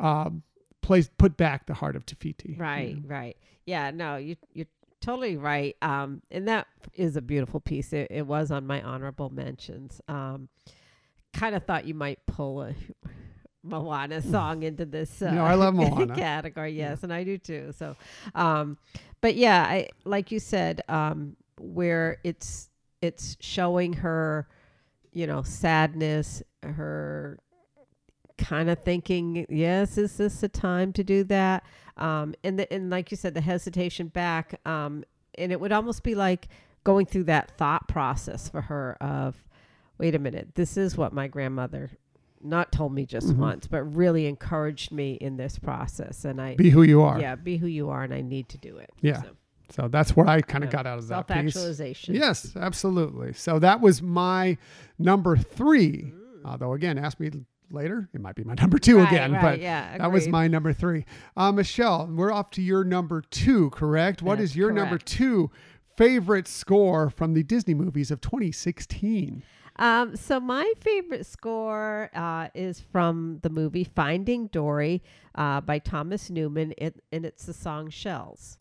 um, 0.00 0.42
place, 0.82 1.08
put 1.16 1.36
back 1.36 1.66
the 1.66 1.74
heart 1.74 1.96
of 1.96 2.04
Te 2.04 2.14
Fiti. 2.14 2.50
you 2.52 2.56
Right, 2.58 2.96
know. 2.96 3.02
right. 3.08 3.36
Yeah, 3.64 3.90
no, 3.90 4.16
you 4.16 4.36
you're 4.52 4.66
totally 5.00 5.36
right. 5.36 5.76
Um, 5.82 6.20
and 6.30 6.46
that 6.48 6.66
is 6.94 7.16
a 7.16 7.22
beautiful 7.22 7.58
piece. 7.60 7.92
It, 7.92 8.08
it 8.10 8.26
was 8.26 8.50
on 8.50 8.66
my 8.66 8.82
honorable 8.82 9.30
mentions. 9.30 10.00
Um, 10.08 10.48
kind 11.32 11.54
of 11.54 11.64
thought 11.64 11.86
you 11.86 11.94
might 11.94 12.24
pull 12.26 12.62
a 12.62 12.74
Moana 13.66 14.22
song 14.22 14.62
into 14.62 14.84
this. 14.84 15.20
Uh, 15.22 15.30
know, 15.32 15.44
I 15.44 15.54
love 15.54 15.74
Moana. 15.76 16.14
category. 16.14 16.72
Yes, 16.72 17.02
and 17.02 17.12
I 17.12 17.24
do 17.24 17.38
too. 17.38 17.72
So, 17.76 17.96
um, 18.34 18.78
but 19.20 19.34
yeah, 19.36 19.62
I 19.62 19.88
like 20.04 20.30
you 20.30 20.38
said, 20.38 20.82
um, 20.88 21.36
where 21.58 22.18
it's 22.24 22.70
it's 23.02 23.36
showing 23.40 23.92
her, 23.94 24.48
you 25.12 25.26
know, 25.26 25.42
sadness, 25.42 26.42
her 26.62 27.38
kind 28.38 28.68
of 28.68 28.78
thinking, 28.82 29.46
yes, 29.48 29.98
is 29.98 30.16
this 30.16 30.40
the 30.40 30.48
time 30.48 30.92
to 30.92 31.04
do 31.04 31.24
that? 31.24 31.64
Um, 31.96 32.34
and 32.44 32.58
the, 32.58 32.72
and 32.72 32.90
like 32.90 33.10
you 33.10 33.16
said, 33.16 33.34
the 33.34 33.40
hesitation 33.40 34.08
back, 34.08 34.60
um, 34.66 35.04
and 35.36 35.52
it 35.52 35.60
would 35.60 35.72
almost 35.72 36.02
be 36.02 36.14
like 36.14 36.48
going 36.84 37.06
through 37.06 37.24
that 37.24 37.56
thought 37.56 37.88
process 37.88 38.48
for 38.48 38.60
her 38.62 38.96
of, 39.00 39.36
wait 39.98 40.14
a 40.14 40.18
minute, 40.18 40.54
this 40.54 40.76
is 40.76 40.96
what 40.96 41.12
my 41.12 41.26
grandmother 41.26 41.90
not 42.46 42.72
told 42.72 42.92
me 42.94 43.04
just 43.06 43.28
Mhm. 43.28 43.36
once, 43.36 43.66
but 43.66 43.82
really 43.82 44.26
encouraged 44.26 44.92
me 44.92 45.14
in 45.14 45.36
this 45.36 45.58
process, 45.58 46.24
and 46.24 46.40
I. 46.40 46.54
Be 46.56 46.70
who 46.70 46.82
you 46.82 47.02
are. 47.02 47.20
yeah, 47.20 47.34
be 47.34 47.56
who 47.58 47.66
you 47.66 47.90
are, 47.90 48.02
and 48.02 48.14
I 48.14 48.20
need 48.22 48.48
to 48.50 48.58
do 48.58 48.76
it. 48.76 48.90
Yeah. 49.00 49.22
So, 49.22 49.28
So 49.68 49.88
that's 49.88 50.14
what 50.14 50.28
I 50.28 50.40
kind 50.42 50.62
of 50.62 50.68
yeah. 50.68 50.76
got 50.76 50.86
out 50.86 50.98
of 50.98 51.08
that 51.08 51.26
self 51.26 51.26
piece. 51.26 51.56
actualization. 51.56 52.14
Yes, 52.14 52.54
absolutely. 52.56 53.32
So 53.32 53.58
that 53.58 53.80
was 53.80 54.00
my 54.00 54.56
number 54.98 55.36
three. 55.36 56.12
Although 56.44 56.72
again, 56.74 56.98
ask 56.98 57.18
me 57.18 57.30
later, 57.72 58.08
it 58.14 58.20
might 58.20 58.36
be 58.36 58.44
my 58.44 58.54
number 58.60 58.78
two 58.78 58.96
Mm. 58.98 59.02
Right, 59.04 59.12
again. 59.12 59.32
right, 59.32 59.42
But 59.42 59.60
yeah, 59.60 59.98
that 59.98 60.12
was 60.12 60.28
my 60.28 60.46
number 60.46 60.72
three. 60.72 61.04
Uh, 61.36 61.50
Michelle, 61.50 62.06
we're 62.06 62.30
off 62.32 62.50
to 62.52 62.62
your 62.62 62.84
number 62.84 63.20
two, 63.22 63.70
correct? 63.70 64.22
What 64.22 64.38
is 64.40 64.50
That's 64.50 64.56
your 64.56 64.70
number 64.70 64.98
two 64.98 65.50
favorite 65.96 66.46
score 66.46 67.10
from 67.10 67.34
the 67.34 67.42
Disney 67.42 67.74
movies 67.74 68.12
of 68.12 68.20
2016? 68.20 69.42
Um, 69.78 70.16
so 70.16 70.40
my 70.40 70.72
favorite 70.80 71.26
score 71.26 72.10
uh, 72.14 72.48
is 72.54 72.80
from 72.80 73.40
the 73.42 73.50
movie 73.50 73.84
Finding 73.84 74.46
Dory 74.48 75.02
uh, 75.34 75.60
by 75.60 75.78
Thomas 75.78 76.30
Newman, 76.30 76.72
and 76.78 76.94
it's 77.10 77.44
the 77.44 77.52
song 77.52 77.90
Shells. 77.90 78.58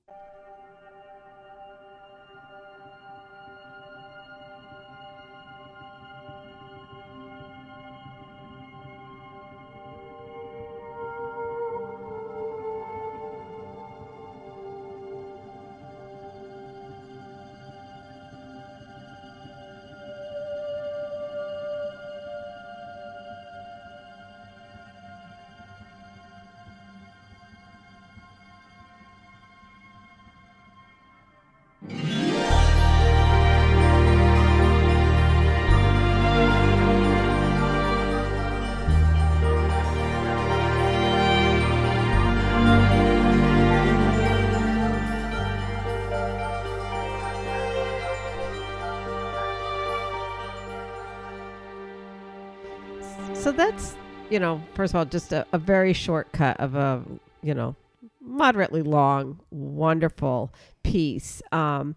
That's, 53.55 53.95
you 54.29 54.39
know, 54.39 54.61
first 54.73 54.93
of 54.93 54.97
all, 54.97 55.05
just 55.05 55.31
a, 55.33 55.45
a 55.53 55.57
very 55.57 55.93
shortcut 55.93 56.59
of 56.59 56.75
a, 56.75 57.01
you 57.41 57.53
know, 57.53 57.75
moderately 58.21 58.81
long, 58.81 59.39
wonderful 59.51 60.51
piece. 60.83 61.41
Um, 61.51 61.95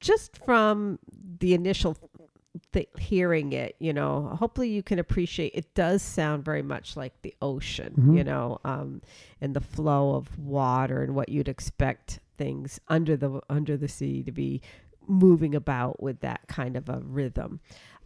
just 0.00 0.38
from 0.44 0.98
the 1.38 1.54
initial 1.54 1.96
th- 2.72 2.88
hearing 2.98 3.52
it, 3.52 3.76
you 3.78 3.92
know, 3.92 4.36
hopefully 4.38 4.68
you 4.70 4.82
can 4.82 4.98
appreciate 4.98 5.52
it 5.54 5.74
does 5.74 6.02
sound 6.02 6.44
very 6.44 6.62
much 6.62 6.96
like 6.96 7.12
the 7.22 7.34
ocean, 7.40 7.94
Mhm. 7.98 8.16
you 8.16 8.24
know, 8.24 8.58
um, 8.64 9.02
and 9.40 9.54
the 9.54 9.60
flow 9.60 10.14
of 10.14 10.38
water 10.38 11.02
and 11.02 11.14
what 11.14 11.28
you'd 11.28 11.48
expect 11.48 12.18
things 12.38 12.80
under 12.88 13.16
the 13.16 13.40
under 13.48 13.76
the 13.76 13.88
sea 13.88 14.22
to 14.22 14.32
be 14.32 14.60
moving 15.06 15.54
about 15.54 16.02
with 16.02 16.20
that 16.20 16.40
kind 16.48 16.76
of 16.76 16.88
a 16.88 17.00
rhythm. 17.04 17.60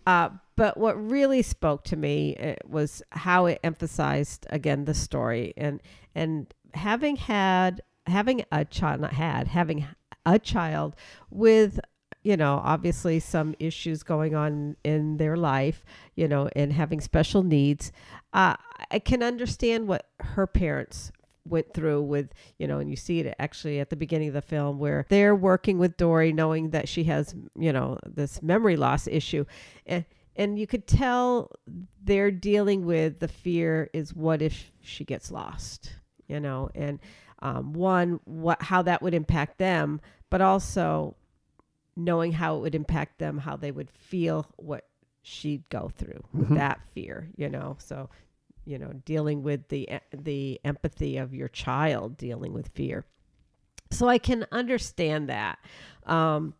Uh, 0.07 0.31
but 0.55 0.77
what 0.77 0.95
really 1.11 1.43
spoke 1.43 1.85
to 1.85 1.97
me 1.97 2.37
uh, 2.37 2.55
was 2.67 3.03
how 3.11 3.47
it 3.47 3.59
emphasized 3.65 4.47
again 4.51 4.85
the 4.85 4.95
story 4.95 5.53
and 5.57 5.83
and 6.15 6.55
having 6.75 7.17
had 7.17 7.83
having 8.07 8.45
a 8.53 8.65
child 8.65 9.01
not 9.01 9.13
had 9.13 9.49
having 9.49 9.87
a 10.25 10.39
child 10.39 10.95
with 11.31 11.81
you 12.23 12.37
know 12.37 12.61
obviously 12.65 13.19
some 13.19 13.55
issues 13.59 14.03
going 14.03 14.35
on 14.35 14.77
in 14.85 15.17
their 15.17 15.37
life 15.37 15.85
you 16.15 16.29
know 16.29 16.49
and 16.55 16.73
having 16.73 17.01
special 17.01 17.43
needs 17.43 17.91
uh, 18.33 18.55
i 18.91 18.99
can 18.99 19.23
understand 19.23 19.89
what 19.89 20.09
her 20.21 20.47
parents 20.47 21.11
went 21.47 21.73
through 21.75 22.03
with 22.03 22.29
you 22.59 22.67
know 22.67 22.79
and 22.79 22.91
you 22.91 22.97
see 22.97 23.21
it 23.21 23.35
actually 23.39 23.81
at 23.81 23.91
the 23.91 23.97
beginning 23.97 24.29
of 24.29 24.35
the 24.35 24.43
film 24.43 24.79
where 24.79 25.07
they're 25.09 25.35
working 25.37 25.79
with 25.79 25.97
dory 25.97 26.33
knowing 26.33 26.71
that 26.71 26.89
she 26.89 27.05
has 27.05 27.35
you 27.59 27.73
know 27.73 27.99
this 28.07 28.43
memory 28.43 28.77
loss 28.77 29.07
issue 29.07 29.45
and 29.87 30.05
and 30.37 30.59
you 30.59 30.67
could 30.67 30.87
tell 30.87 31.51
they're 32.05 32.31
dealing 32.31 32.85
with 32.85 33.21
the 33.21 33.29
fear 33.29 33.89
is 33.95 34.13
what 34.15 34.43
if 34.43 34.71
she 34.83 35.05
gets 35.05 35.31
lost 35.31 35.93
you 36.29 36.41
know 36.41 36.69
and 36.75 36.99
um, 37.41 37.73
one 37.75 38.19
what 38.25 38.61
how 38.63 38.83
that 38.83 39.03
would 39.03 39.15
impact 39.15 39.59
them 39.59 40.01
but 40.31 40.41
also 40.41 41.15
knowing 41.97 42.33
how 42.33 42.57
it 42.57 42.61
would 42.61 42.75
impact 42.75 43.19
them 43.19 43.39
how 43.39 43.57
they 43.57 43.71
would 43.71 43.91
feel 43.91 44.47
what 44.57 44.85
she'd 45.23 45.69
go 45.71 45.91
through 45.97 46.23
with 46.33 46.49
Mhm. 46.51 46.57
that 46.57 46.81
fear 46.95 47.29
you 47.37 47.49
know 47.49 47.77
so 47.79 48.09
you 48.67 48.79
know 48.79 48.93
dealing 49.05 49.43
with 49.43 49.69
the 49.69 49.89
the 50.13 50.61
empathy 50.65 51.17
of 51.17 51.35
your 51.35 51.49
child 51.49 52.17
dealing 52.17 52.53
with 52.53 52.69
fear. 52.69 53.05
So 53.91 54.09
i 54.09 54.19
can 54.19 54.47
understand 54.53 55.29
that. 55.29 55.59
Um 56.05 56.55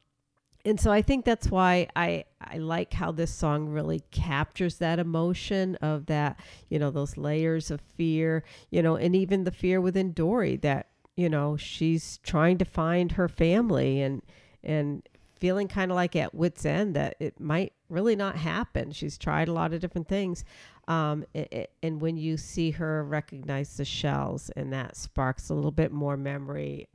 and 0.65 0.81
so 0.81 0.91
I 0.91 1.01
think 1.01 1.25
that's 1.25 1.49
why 1.49 1.87
I 1.95 2.25
I 2.41 2.59
like 2.59 2.93
how 2.93 3.13
this 3.13 3.33
song 3.33 3.69
really 3.69 4.01
captures 4.11 4.79
that 4.79 4.99
emotion 4.99 5.77
of 5.77 6.07
that 6.07 6.41
you 6.69 6.79
know 6.79 6.91
those 6.91 7.17
layers 7.17 7.71
of 7.71 7.81
fear 7.97 8.43
you 8.71 8.83
know 8.83 8.97
and 8.97 9.15
even 9.15 9.45
the 9.45 9.53
fear 9.53 9.81
within 9.81 10.13
Dory 10.13 10.57
that 10.57 10.89
you 11.17 11.29
know 11.29 11.57
she's 11.57 12.19
trying 12.19 12.59
to 12.59 12.65
find 12.65 13.13
her 13.13 13.29
family 13.29 14.03
and 14.03 14.23
and 14.65 15.09
feeling 15.39 15.69
kind 15.69 15.91
of 15.91 15.95
like 15.95 16.17
at 16.17 16.35
wits 16.35 16.65
end 16.65 16.97
that 16.97 17.15
it 17.21 17.39
might 17.39 17.73
really 17.89 18.17
not 18.17 18.37
happen. 18.37 18.91
She's 18.91 19.19
tried 19.19 19.49
a 19.49 19.53
lot 19.53 19.73
of 19.73 19.81
different 19.81 20.09
things 20.09 20.45
um, 20.89 21.25
it, 21.35 21.71
and 21.83 22.01
when 22.01 22.17
you 22.17 22.37
see 22.37 22.71
her 22.73 23.05
recognize 23.05 23.77
the 23.77 23.85
shells 23.85 24.51
and 24.57 24.73
that 24.73 24.97
sparks 24.97 25.49
a 25.49 25.55
little 25.55 25.71
bit 25.73 25.93
more 25.93 26.17
memory 26.17 26.89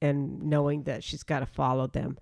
and 0.00 0.42
knowing 0.42 0.84
that 0.84 1.04
she's 1.04 1.22
got 1.22 1.40
to 1.40 1.46
follow 1.46 1.86
them 1.86 2.16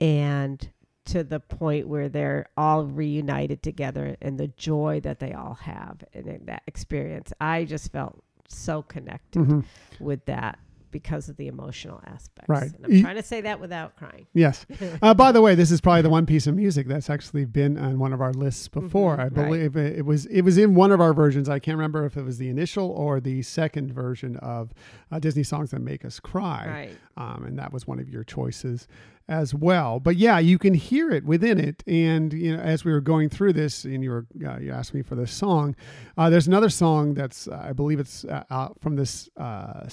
and 0.00 0.70
to 1.06 1.22
the 1.22 1.38
point 1.40 1.86
where 1.86 2.08
they're 2.08 2.46
all 2.56 2.84
reunited 2.86 3.62
together 3.62 4.16
and 4.22 4.38
the 4.38 4.48
joy 4.48 5.00
that 5.02 5.20
they 5.20 5.32
all 5.32 5.54
have 5.54 6.02
in 6.14 6.40
that 6.46 6.62
experience. 6.66 7.30
I 7.40 7.64
just 7.64 7.92
felt 7.92 8.22
so 8.48 8.82
connected 8.82 9.42
Mm-hmm. 9.42 10.04
with 10.04 10.24
that 10.26 10.58
because 10.94 11.28
of 11.28 11.36
the 11.36 11.48
emotional 11.48 12.00
aspects. 12.06 12.48
Right. 12.48 12.72
And 12.72 12.86
I'm 12.86 12.92
E- 12.92 13.02
trying 13.02 13.16
to 13.16 13.22
say 13.22 13.40
that 13.40 13.60
without 13.60 13.96
crying. 13.96 14.26
Yes. 14.32 14.64
Uh, 15.02 15.12
by 15.12 15.32
the 15.32 15.42
way, 15.42 15.54
this 15.54 15.70
is 15.70 15.80
probably 15.80 16.02
the 16.02 16.08
one 16.08 16.24
piece 16.24 16.46
of 16.46 16.54
music 16.54 16.86
that's 16.86 17.10
actually 17.10 17.44
been 17.44 17.76
on 17.76 17.98
one 17.98 18.12
of 18.12 18.20
our 18.20 18.32
lists 18.32 18.68
before. 18.68 19.16
Mhm, 19.16 19.18
I 19.18 19.22
right. 19.24 19.34
believe 19.34 19.76
it, 19.76 19.98
it 19.98 20.06
was 20.06 20.24
it 20.26 20.42
was 20.42 20.56
in 20.56 20.74
one 20.74 20.92
of 20.92 21.00
our 21.00 21.12
versions. 21.12 21.48
I 21.48 21.58
can't 21.58 21.76
remember 21.76 22.06
if 22.06 22.16
it 22.16 22.22
was 22.22 22.38
the 22.38 22.48
initial 22.48 22.90
or 22.90 23.20
the 23.20 23.42
second 23.42 23.92
version 23.92 24.36
of 24.36 24.72
uh, 25.10 25.18
Disney 25.18 25.42
songs 25.42 25.72
that 25.72 25.80
make 25.80 26.04
us 26.04 26.20
cry. 26.20 26.66
Right. 26.66 26.98
Um, 27.16 27.44
and 27.44 27.58
that 27.58 27.72
was 27.72 27.86
one 27.86 27.98
of 27.98 28.08
your 28.08 28.24
choices 28.24 28.86
as 29.28 29.54
well. 29.54 30.00
But 30.00 30.16
yeah, 30.16 30.38
you 30.38 30.58
can 30.58 30.74
hear 30.74 31.10
it 31.10 31.24
within 31.24 31.58
it. 31.58 31.82
And 31.86 32.32
you 32.32 32.54
know, 32.56 32.62
as 32.62 32.84
we 32.84 32.92
were 32.92 33.00
going 33.00 33.30
through 33.30 33.54
this, 33.54 33.84
and 33.84 34.02
you 34.04 34.10
were 34.10 34.26
uh, 34.46 34.58
you 34.58 34.70
asked 34.70 34.94
me 34.94 35.02
for 35.02 35.14
this 35.16 35.32
song, 35.32 35.74
uh, 36.16 36.30
there's 36.30 36.46
another 36.46 36.68
song 36.68 37.14
that's 37.14 37.48
uh, 37.48 37.62
I 37.68 37.72
believe 37.72 38.00
it's 38.00 38.24
uh, 38.24 38.68
from 38.80 38.96
this 38.96 39.28
uh, 39.38 39.88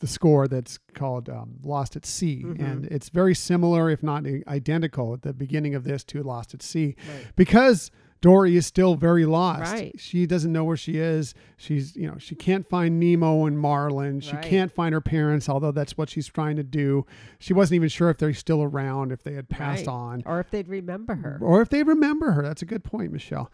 the 0.00 0.06
score 0.06 0.48
that's 0.48 0.78
called 0.94 1.28
um, 1.28 1.56
"Lost 1.62 1.94
at 1.96 2.04
Sea," 2.04 2.42
Mhm. 2.44 2.60
and 2.60 2.84
it's 2.86 3.08
very 3.10 3.34
similar, 3.34 3.88
if 3.90 4.02
not 4.02 4.26
identical, 4.48 5.14
at 5.14 5.22
the 5.22 5.32
beginning 5.32 5.74
of 5.74 5.84
this 5.84 6.02
to 6.04 6.22
"Lost 6.22 6.52
at 6.54 6.62
Sea," 6.62 6.96
Right. 7.08 7.26
because. 7.36 7.90
Dory 8.22 8.54
is 8.54 8.66
still 8.66 8.96
very 8.96 9.24
lost. 9.24 9.72
Right. 9.72 9.98
She 9.98 10.26
doesn't 10.26 10.52
know 10.52 10.62
where 10.62 10.76
she 10.76 10.98
is. 10.98 11.32
She's, 11.56 11.96
you 11.96 12.06
know, 12.06 12.18
she 12.18 12.34
can't 12.34 12.68
find 12.68 13.00
Nemo 13.00 13.46
and 13.46 13.58
Marlin. 13.58 14.20
She 14.20 14.34
Right. 14.34 14.42
can't 14.44 14.70
find 14.70 14.92
her 14.92 15.00
parents, 15.00 15.48
although 15.48 15.72
that's 15.72 15.96
what 15.96 16.10
she's 16.10 16.26
trying 16.26 16.56
to 16.56 16.62
do. 16.62 17.06
She 17.38 17.54
wasn't 17.54 17.76
even 17.76 17.88
sure 17.88 18.10
if 18.10 18.18
they're 18.18 18.34
still 18.34 18.62
around, 18.62 19.10
if 19.10 19.22
they 19.22 19.32
had 19.32 19.48
passed 19.48 19.86
Right. 19.86 19.92
on, 19.94 20.22
Or 20.26 20.38
if 20.38 20.50
they'd 20.50 20.68
remember 20.68 21.14
her. 21.14 21.38
or 21.40 21.62
if 21.62 21.70
they 21.70 21.82
remember 21.82 22.32
her. 22.32 22.42
That's 22.42 22.60
a 22.60 22.66
good 22.66 22.84
point, 22.84 23.10
Michelle. 23.10 23.50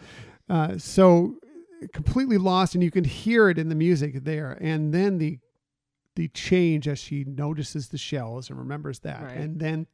Uh, 0.49 0.79
so 0.79 1.37
completely 1.93 2.37
lost, 2.37 2.75
and 2.75 2.83
you 2.83 2.91
can 2.91 3.05
hear 3.05 3.49
it 3.49 3.59
in 3.59 3.69
the 3.69 3.77
music 3.77 4.25
there. 4.25 4.59
And 4.61 4.93
then 4.93 5.19
the 5.19 5.39
the 6.17 6.29
change 6.29 6.89
as 6.89 6.99
she 6.99 7.25
notices 7.25 7.89
the 7.89 7.99
shells 7.99 8.51
and 8.51 8.59
remembers 8.59 8.99
that, 9.01 9.23
Right. 9.23 9.37
and 9.37 9.61
then 9.61 9.87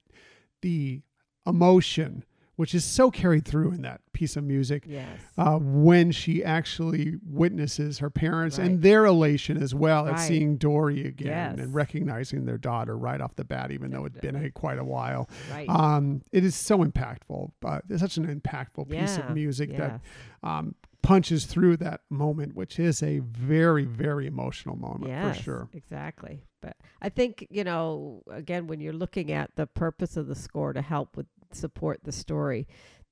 the 0.63 1.03
emotion, 1.47 2.25
which 2.57 2.75
is 2.75 2.85
so 2.85 3.11
carried 3.11 3.45
through 3.45 3.73
in 3.73 3.83
that 3.83 4.01
piece 4.13 4.37
of 4.37 4.45
music 4.45 4.85
Yes. 4.87 5.19
uh, 5.37 5.59
when 5.59 6.13
she 6.13 6.45
actually 6.45 7.17
witnesses 7.27 7.99
her 7.99 8.11
parents 8.11 8.59
Right. 8.59 8.71
and 8.71 8.83
their 8.83 9.05
elation 9.05 9.61
as 9.61 9.75
well 9.75 10.07
at 10.07 10.21
seeing 10.21 10.59
Dory 10.59 11.05
again 11.05 11.57
Yes. 11.57 11.65
and 11.65 11.75
recognizing 11.75 12.45
their 12.45 12.59
daughter 12.59 12.97
right 12.97 13.21
off 13.21 13.35
the 13.35 13.45
bat, 13.45 13.73
even 13.73 13.91
though 13.91 14.05
it's 14.05 14.19
been 14.21 14.37
a, 14.37 14.51
quite 14.51 14.79
a 14.79 14.85
while. 14.85 15.29
Right. 15.51 15.69
Um, 15.69 16.23
it 16.31 16.45
is 16.45 16.55
so 16.55 16.85
impactful, 16.85 17.51
but 17.61 17.83
it's 17.89 18.01
such 18.01 18.17
an 18.19 18.27
impactful 18.41 18.89
piece 18.89 19.19
Yeah, 19.19 19.27
of 19.29 19.35
music 19.35 19.71
yes. 19.71 19.79
that 19.81 20.01
um, 20.49 20.75
punches 21.03 21.47
through 21.47 21.77
that 21.79 22.01
moment, 22.09 22.55
which 22.55 22.79
is 22.79 23.03
a 23.03 23.19
very, 23.21 23.85
very 23.85 24.27
emotional 24.27 24.77
moment 24.77 25.11
yes, 25.11 25.37
for 25.37 25.43
sure. 25.43 25.69
Exactly. 25.73 26.43
But 26.61 26.77
I 27.01 27.09
think, 27.09 27.47
you 27.51 27.65
know, 27.65 28.23
again, 28.31 28.67
when 28.67 28.81
you're 28.81 28.93
looking 28.93 29.33
at 29.33 29.51
the 29.57 29.67
purpose 29.67 30.17
of 30.17 30.29
the 30.29 30.35
score 30.35 30.73
to 30.73 30.81
help 30.81 31.17
with 31.17 31.27
support 31.51 32.01
the 32.05 32.13
story, 32.13 32.69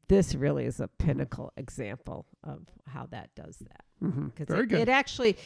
this 0.08 0.34
really 0.34 0.64
is 0.64 0.80
a 0.80 0.88
pinnacle 0.88 1.52
example 1.56 2.26
of 2.44 2.66
how 2.86 3.06
that 3.10 3.30
does 3.34 3.56
that. 3.58 3.84
Mm-hmm. 4.02 4.26
Because 4.26 4.46
Very 4.46 4.66
it, 4.66 4.72
it 4.72 4.88
actually 4.88 5.36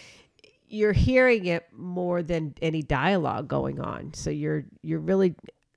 you're 0.67 0.93
hearing 0.93 1.47
it 1.47 1.67
more 1.73 2.23
than 2.23 2.55
any 2.63 2.83
dialogue 2.83 3.49
going 3.49 3.81
on. 3.81 4.13
So 4.15 4.31
you're 4.31 4.65
you're 4.83 5.01
really 5.01 5.35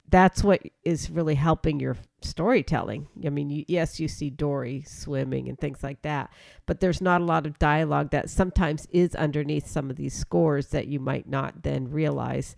that's 0.10 0.44
what 0.44 0.62
is 0.84 1.10
really 1.10 1.36
helping 1.36 1.80
your 1.80 1.98
storytelling. 2.22 3.08
I 3.26 3.30
mean, 3.30 3.50
you, 3.50 3.66
yes, 3.68 4.00
you 4.00 4.08
see 4.08 4.30
Dory 4.30 4.84
swimming 4.88 5.50
and 5.50 5.60
things 5.60 5.84
like 5.84 6.02
that, 6.04 6.32
but 6.66 6.80
there's 6.80 7.02
not 7.02 7.22
a 7.22 7.26
lot 7.26 7.46
of 7.46 7.60
dialogue 7.60 8.12
that 8.12 8.30
sometimes 8.30 8.88
is 8.92 9.16
underneath 9.16 9.68
some 9.68 9.90
of 9.90 9.98
these 9.98 10.14
scores 10.14 10.68
that 10.68 10.88
you 10.88 11.00
might 11.00 11.28
not 11.28 11.64
then 11.64 11.92
realize. 11.92 12.56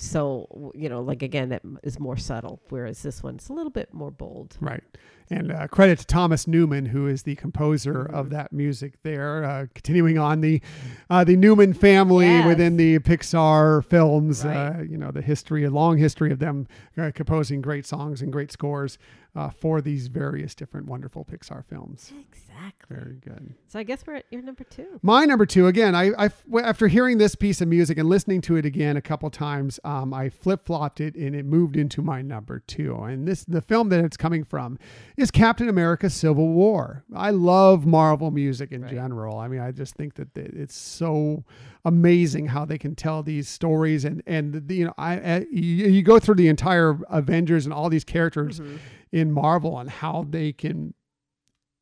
So, 0.00 0.70
you 0.76 0.88
know, 0.88 1.00
like 1.02 1.24
again, 1.24 1.48
that 1.48 1.62
is 1.82 1.98
more 1.98 2.16
subtle, 2.16 2.60
whereas 2.68 3.02
this 3.02 3.20
one's 3.20 3.48
a 3.48 3.52
little 3.52 3.70
bit 3.70 3.92
more 3.92 4.12
bold. 4.12 4.56
Right. 4.60 4.84
And 5.28 5.50
uh, 5.52 5.66
credit 5.66 5.98
to 5.98 6.06
Thomas 6.06 6.46
Newman, 6.46 6.86
who 6.86 7.08
is 7.08 7.24
the 7.24 7.34
composer 7.34 8.02
of 8.04 8.26
Mhm. 8.26 8.30
that 8.30 8.52
music 8.52 8.94
there. 9.02 9.44
Uh, 9.44 9.66
continuing 9.74 10.16
on 10.16 10.40
the 10.40 10.62
uh, 11.10 11.24
the 11.24 11.36
Newman 11.36 11.72
family 11.72 12.26
Yes. 12.26 12.46
within 12.46 12.76
the 12.76 13.00
Pixar 13.00 13.84
films, 13.84 14.44
uh, 14.44 14.74
Right. 14.78 14.88
you 14.88 14.96
know, 14.96 15.10
the 15.10 15.20
history, 15.20 15.64
a 15.64 15.70
long 15.70 15.98
history 15.98 16.30
of 16.30 16.38
them 16.38 16.68
uh, 16.96 17.10
composing 17.12 17.60
great 17.60 17.84
songs 17.84 18.22
and 18.22 18.32
great 18.32 18.52
scores 18.52 18.98
uh, 19.34 19.50
for 19.50 19.80
these 19.80 20.06
various 20.06 20.54
different 20.54 20.86
wonderful 20.86 21.24
Pixar 21.24 21.64
films. 21.64 22.12
Exactly. 22.32 22.54
Very 22.88 23.16
good. 23.16 23.54
So 23.68 23.78
I 23.78 23.82
guess 23.82 24.04
we're 24.06 24.14
at 24.16 24.24
your 24.30 24.42
number 24.42 24.64
two. 24.64 24.98
My 25.02 25.24
number 25.24 25.44
two, 25.46 25.66
again, 25.66 25.94
I, 25.94 26.10
I 26.26 26.30
after 26.62 26.88
hearing 26.88 27.18
this 27.18 27.34
piece 27.34 27.60
of 27.60 27.68
music 27.68 27.98
and 27.98 28.08
listening 28.08 28.40
to 28.42 28.56
it 28.56 28.64
again 28.64 28.96
a 28.96 29.02
couple 29.02 29.28
times, 29.30 29.78
um, 29.84 30.14
I 30.14 30.28
flip 30.30 30.64
flopped 30.66 31.00
it 31.00 31.14
and 31.14 31.34
it 31.36 31.44
moved 31.44 31.76
into 31.76 32.00
my 32.02 32.22
number 32.22 32.60
two. 32.60 32.94
And 32.96 33.28
this, 33.28 33.44
the 33.44 33.60
film 33.62 33.88
that 33.90 34.04
it's 34.04 34.16
coming 34.16 34.44
from, 34.44 34.78
is 35.16 35.30
Captain 35.30 35.68
America: 35.68 36.08
Civil 36.10 36.48
War. 36.48 37.04
I 37.14 37.30
love 37.30 37.86
Marvel 37.86 38.30
music 38.30 38.72
in 38.72 38.82
Right. 38.82 38.92
general. 38.92 39.38
I 39.38 39.48
mean, 39.48 39.60
I 39.60 39.70
just 39.72 39.94
think 39.94 40.14
that 40.14 40.36
it's 40.36 40.76
so 40.76 41.44
amazing 41.84 42.46
how 42.46 42.64
they 42.64 42.78
can 42.78 42.94
tell 42.94 43.22
these 43.22 43.48
stories 43.48 44.04
and 44.04 44.22
and 44.26 44.66
the, 44.68 44.74
you 44.74 44.84
know, 44.84 44.94
I, 44.98 45.12
I 45.14 45.46
you, 45.50 45.86
you 45.88 46.02
go 46.02 46.18
through 46.18 46.34
the 46.36 46.48
entire 46.48 46.98
Avengers 47.08 47.64
and 47.66 47.72
all 47.72 47.88
these 47.88 48.04
characters 48.04 48.60
Mhm. 48.60 48.78
in 49.12 49.32
Marvel 49.32 49.78
and 49.78 49.88
how 49.88 50.26
they 50.28 50.52
can 50.52 50.94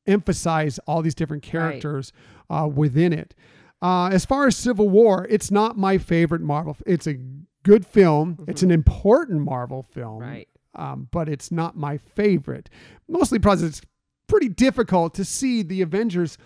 emphasize 0.06 0.78
all 0.86 1.02
these 1.02 1.14
different 1.14 1.44
Right. 1.46 1.50
characters 1.52 2.12
uh, 2.50 2.68
within 2.72 3.12
it. 3.12 3.34
Uh, 3.82 4.06
as 4.08 4.24
far 4.24 4.46
as 4.46 4.56
Civil 4.56 4.88
War, 4.88 5.26
it's 5.28 5.50
not 5.50 5.76
my 5.76 5.98
favorite 5.98 6.40
Marvel. 6.40 6.76
It's 6.86 7.06
a 7.06 7.14
good 7.62 7.84
film. 7.84 8.44
It's 8.48 8.62
an 8.62 8.70
important 8.70 9.42
Marvel 9.42 9.82
film, 9.82 10.20
Right. 10.20 10.48
um, 10.74 11.08
but 11.10 11.28
it's 11.28 11.50
not 11.52 11.76
my 11.76 11.98
favorite. 11.98 12.70
Mostly 13.08 13.38
because 13.38 13.62
it's 13.62 13.82
pretty 14.28 14.48
difficult 14.48 15.14
to 15.14 15.24
see 15.24 15.62
the 15.62 15.82
Avengers 15.82 16.38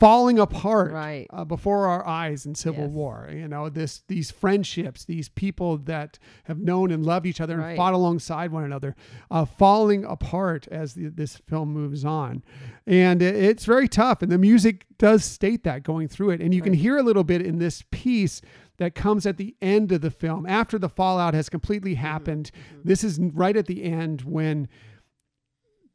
falling 0.00 0.38
apart 0.40 0.92
Right. 0.92 1.26
uh, 1.30 1.44
before 1.44 1.86
our 1.86 2.06
eyes 2.06 2.46
in 2.46 2.54
Civil 2.54 2.84
Yes. 2.86 2.92
War. 2.92 3.30
You 3.32 3.46
know, 3.48 3.68
this 3.68 4.02
these 4.08 4.30
friendships, 4.30 5.04
these 5.04 5.28
people 5.28 5.78
that 5.78 6.18
have 6.44 6.58
known 6.58 6.90
and 6.90 7.06
loved 7.06 7.26
each 7.26 7.40
other 7.40 7.60
and 7.60 7.76
fought 7.76 7.94
alongside 7.94 8.50
one 8.50 8.64
another, 8.64 8.96
uh, 9.30 9.44
falling 9.44 10.04
apart 10.04 10.66
as 10.70 10.94
the, 10.94 11.08
this 11.08 11.36
film 11.36 11.72
moves 11.72 12.04
on, 12.04 12.42
and 12.86 13.22
it- 13.22 13.36
it's 13.36 13.64
very 13.64 13.86
tough. 13.88 14.20
And 14.20 14.32
the 14.32 14.38
music 14.38 14.86
does 14.98 15.24
state 15.24 15.62
that 15.64 15.84
going 15.84 16.08
through 16.08 16.30
it, 16.30 16.40
and 16.40 16.52
you 16.54 16.60
can 16.62 16.72
hear 16.74 16.96
a 16.96 17.02
little 17.02 17.24
bit 17.24 17.40
in 17.40 17.58
this 17.58 17.84
piece 17.90 18.40
that 18.78 18.96
comes 18.96 19.24
at 19.26 19.36
the 19.36 19.54
end 19.62 19.92
of 19.92 20.00
the 20.00 20.10
film 20.10 20.44
after 20.46 20.78
the 20.78 20.88
fallout 20.88 21.32
has 21.34 21.48
completely 21.48 21.94
happened. 21.94 22.50
This 22.84 23.04
is 23.04 23.20
right 23.20 23.56
at 23.56 23.66
the 23.66 23.84
end 23.84 24.22
when 24.22 24.66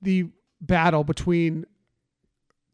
the 0.02 0.30
battle 0.62 1.04
between 1.04 1.66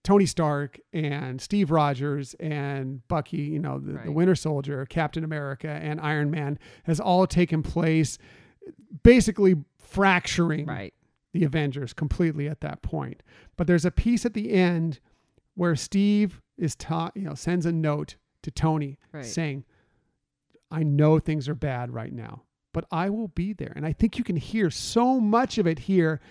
Tony 0.06 0.26
Stark 0.28 0.80
and 0.94 1.42
Steve 1.42 1.72
Rogers 1.72 2.36
and 2.40 3.06
Bucky, 3.10 3.38
you 3.42 3.60
know, 3.60 3.80
the, 3.80 4.00
the 4.06 4.12
Winter 4.12 4.36
Soldier, 4.36 4.86
Captain 4.86 5.24
America, 5.26 5.68
and 5.68 6.00
Iron 6.00 6.30
Man 6.32 6.58
has 6.84 7.00
all 7.02 7.26
taken 7.28 7.62
place, 7.64 8.18
basically 9.04 9.56
fracturing 9.80 10.66
Right. 10.68 10.94
the 11.34 11.44
Avengers 11.44 11.92
completely 11.94 12.48
at 12.48 12.62
that 12.62 12.82
point. 12.82 13.24
But 13.58 13.68
there's 13.68 13.84
a 13.86 13.92
piece 13.92 14.26
at 14.26 14.34
the 14.36 14.52
end 14.52 15.00
where 15.56 15.76
Steve 15.76 16.42
is 16.58 16.76
taught, 16.76 17.14
you 17.16 17.24
know, 17.24 17.34
sends 17.34 17.66
a 17.66 17.72
note 17.72 18.16
to 18.44 18.52
Tony 18.52 18.98
Right. 19.12 19.26
saying, 19.26 19.66
I 20.72 20.84
know 20.84 21.18
things 21.20 21.50
are 21.50 21.56
bad 21.56 21.92
right 21.94 22.14
now, 22.14 22.44
but 22.74 22.86
I 22.92 23.10
will 23.10 23.30
be 23.30 23.54
there. 23.54 23.74
And 23.76 23.86
I 23.86 23.94
think 23.94 24.18
you 24.18 24.24
can 24.24 24.36
hear 24.36 24.70
so 24.70 25.20
much 25.20 25.58
of 25.58 25.66
it 25.66 25.80
here. 25.80 26.22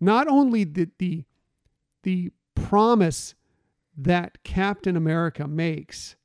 Not 0.00 0.28
only 0.28 0.64
the 0.64 0.90
the, 0.98 1.24
the 2.02 2.30
promise 2.68 3.34
that 3.96 4.42
Captain 4.42 4.96
America 4.96 5.46
makes 5.46 6.16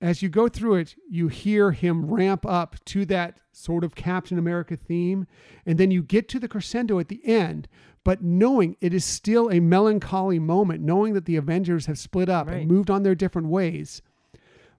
as 0.00 0.20
you 0.20 0.28
go 0.28 0.48
through 0.48 0.74
it, 0.74 0.96
you 1.08 1.28
hear 1.28 1.70
him 1.70 2.06
ramp 2.06 2.44
up 2.44 2.74
to 2.86 3.04
that 3.06 3.38
sort 3.52 3.84
of 3.84 3.94
Captain 3.94 4.36
America 4.36 4.76
theme, 4.76 5.28
and 5.64 5.78
then 5.78 5.92
you 5.92 6.02
get 6.02 6.28
to 6.28 6.40
the 6.40 6.48
crescendo 6.48 6.98
at 6.98 7.06
the 7.06 7.24
end. 7.24 7.68
But 8.02 8.20
knowing 8.20 8.76
it 8.80 8.92
is 8.92 9.04
still 9.04 9.48
a 9.48 9.60
melancholy 9.60 10.40
moment, 10.40 10.82
knowing 10.82 11.12
that 11.14 11.24
the 11.26 11.36
Avengers 11.36 11.86
have 11.86 12.00
split 12.00 12.28
up 12.28 12.48
Right. 12.48 12.62
and 12.62 12.68
moved 12.68 12.90
on 12.90 13.04
their 13.04 13.14
different 13.14 13.46
ways, 13.46 14.02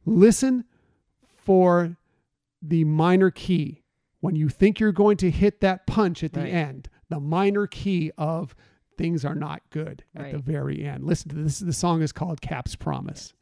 listen 0.06 0.66
for 1.38 1.96
the 2.62 2.84
minor 2.84 3.32
key 3.32 3.82
when 4.20 4.36
you 4.36 4.50
think 4.50 4.78
you're 4.82 4.92
going 4.92 5.16
to 5.18 5.32
hit 5.32 5.62
that 5.62 5.88
punch 5.88 6.22
at 6.22 6.34
the 6.34 6.42
Right. 6.42 6.54
end. 6.54 6.90
The 7.08 7.22
minor 7.22 7.66
key 7.66 8.12
of 8.18 8.54
things 8.98 9.26
are 9.26 9.36
not 9.36 9.62
good 9.70 10.04
at 10.16 10.32
the 10.32 10.38
very 10.38 10.84
end. 10.86 11.04
Listen 11.04 11.30
to 11.30 11.36
this. 11.36 11.60
The 11.60 11.74
song 11.74 12.02
is 12.02 12.12
called 12.12 12.42
Cap's 12.42 12.76
Promise. 12.76 13.34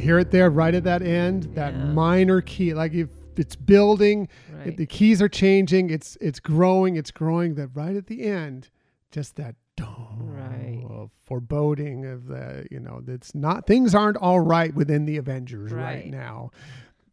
Hear 0.00 0.18
it 0.18 0.30
there 0.30 0.50
right 0.50 0.74
at 0.74 0.84
that 0.84 1.02
end? 1.02 1.54
That 1.54 1.74
minor 1.78 2.40
key, 2.40 2.74
like 2.74 2.92
if 2.94 3.08
it's 3.36 3.56
building, 3.56 4.28
Right. 4.52 4.66
if 4.68 4.76
the 4.76 4.86
keys 4.86 5.22
are 5.22 5.28
changing, 5.28 5.90
it's 5.90 6.16
it's 6.20 6.40
growing, 6.40 6.96
it's 6.96 7.10
growing. 7.10 7.54
That 7.54 7.68
right 7.74 7.94
at 7.96 8.06
the 8.06 8.22
end, 8.24 8.70
just 9.10 9.36
that 9.36 9.54
Right. 9.80 10.84
of 10.90 11.10
foreboding 11.24 12.04
of 12.04 12.26
the 12.26 12.66
you 12.70 12.78
know 12.80 13.00
that's 13.02 13.34
not 13.34 13.66
things 13.66 13.94
aren't 13.94 14.18
all 14.18 14.40
right 14.40 14.74
within 14.74 15.06
the 15.06 15.16
Avengers 15.16 15.72
right, 15.72 16.02
Right. 16.04 16.10
now. 16.10 16.50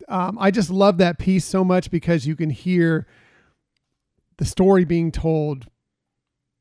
Um, 0.09 0.37
I 0.39 0.51
just 0.51 0.69
love 0.69 0.97
that 0.97 1.17
piece 1.17 1.45
so 1.45 1.63
much 1.63 1.89
because 1.89 2.27
you 2.27 2.35
can 2.35 2.49
hear 2.49 3.07
the 4.37 4.43
story 4.45 4.83
being 4.85 5.11
told 5.11 5.67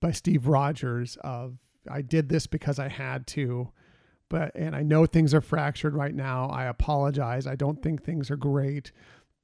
by 0.01 0.13
Steve 0.13 0.47
Rogers 0.47 1.17
of 1.23 1.59
I 1.91 2.03
did 2.03 2.29
this 2.29 2.47
because 2.47 2.79
I 2.79 2.89
had 2.89 3.27
to, 3.29 3.71
but 4.29 4.53
and 4.55 4.75
I 4.75 4.83
know 4.83 5.07
things 5.07 5.35
are 5.35 5.41
fractured 5.41 5.95
right 5.95 6.15
now. 6.15 6.47
I 6.47 6.65
apologize. 6.65 7.47
I 7.47 7.55
don't 7.55 7.83
think 7.83 8.03
things 8.03 8.31
are 8.31 8.37
great, 8.37 8.93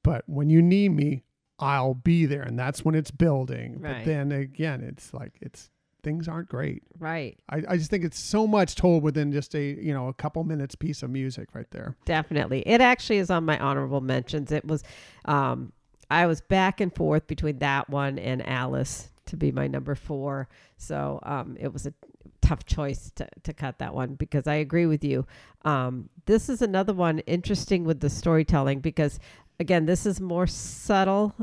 but 0.03 0.24
when 0.26 0.51
you 0.51 0.62
need 0.62 0.91
me, 0.91 1.24
I'll 1.59 1.95
be 1.95 2.26
there, 2.26 2.43
and 2.43 2.59
that's 2.59 2.85
when 2.85 2.95
it's 2.95 3.11
building. 3.11 3.80
Right. 3.80 3.99
But 3.99 4.05
then 4.05 4.33
again, 4.33 4.83
it's 4.83 5.14
like 5.14 5.35
it's 5.41 5.70
things 6.03 6.26
aren't 6.26 6.49
great. 6.49 6.83
Right. 6.99 7.39
I, 7.49 7.62
I 7.68 7.76
just 7.76 7.91
think 7.91 8.05
it's 8.05 8.18
so 8.18 8.47
much 8.47 8.74
told 8.74 9.03
within 9.03 9.33
just 9.33 9.55
a 9.55 9.62
you 9.62 9.95
know 9.95 10.09
a 10.09 10.14
couple 10.14 10.43
minutes 10.45 10.74
piece 10.74 11.03
of 11.03 11.11
music 11.11 11.55
right 11.55 11.70
there. 11.70 11.97
Definitely. 12.05 12.62
It 12.66 12.80
actually 12.80 13.18
is 13.18 13.30
on 13.30 13.45
my 13.45 13.59
honorable 13.59 14.01
mentions. 14.01 14.51
It 14.53 14.64
was, 14.64 14.83
um, 15.24 15.72
I 16.11 16.26
was 16.26 16.41
back 16.41 16.80
and 16.80 16.95
forth 16.95 17.26
between 17.26 17.59
that 17.59 17.89
one 17.89 18.18
and 18.18 18.47
Alice 18.47 19.11
to 19.26 19.37
be 19.37 19.53
my 19.53 19.66
number 19.66 19.95
four. 19.95 20.49
So 20.76 21.20
um, 21.22 21.57
it 21.59 21.72
was 21.72 21.87
a 21.87 21.95
tough 22.53 22.66
choice 22.66 23.11
to, 23.16 23.26
to 23.42 23.55
cut 23.55 23.78
that 23.78 23.94
one 23.94 24.14
because 24.14 24.46
I 24.46 24.57
agree 24.57 24.84
with 24.84 25.03
you. 25.03 25.26
Um, 25.64 26.11
this 26.26 26.50
is 26.50 26.61
another 26.61 26.92
one 26.92 27.20
interesting 27.20 27.84
with 27.84 28.00
the 28.00 28.11
storytelling 28.11 28.80
because, 28.80 29.18
again, 29.59 29.86
this 29.86 30.05
is 30.05 30.20
more 30.20 30.46
subtle 30.46 31.34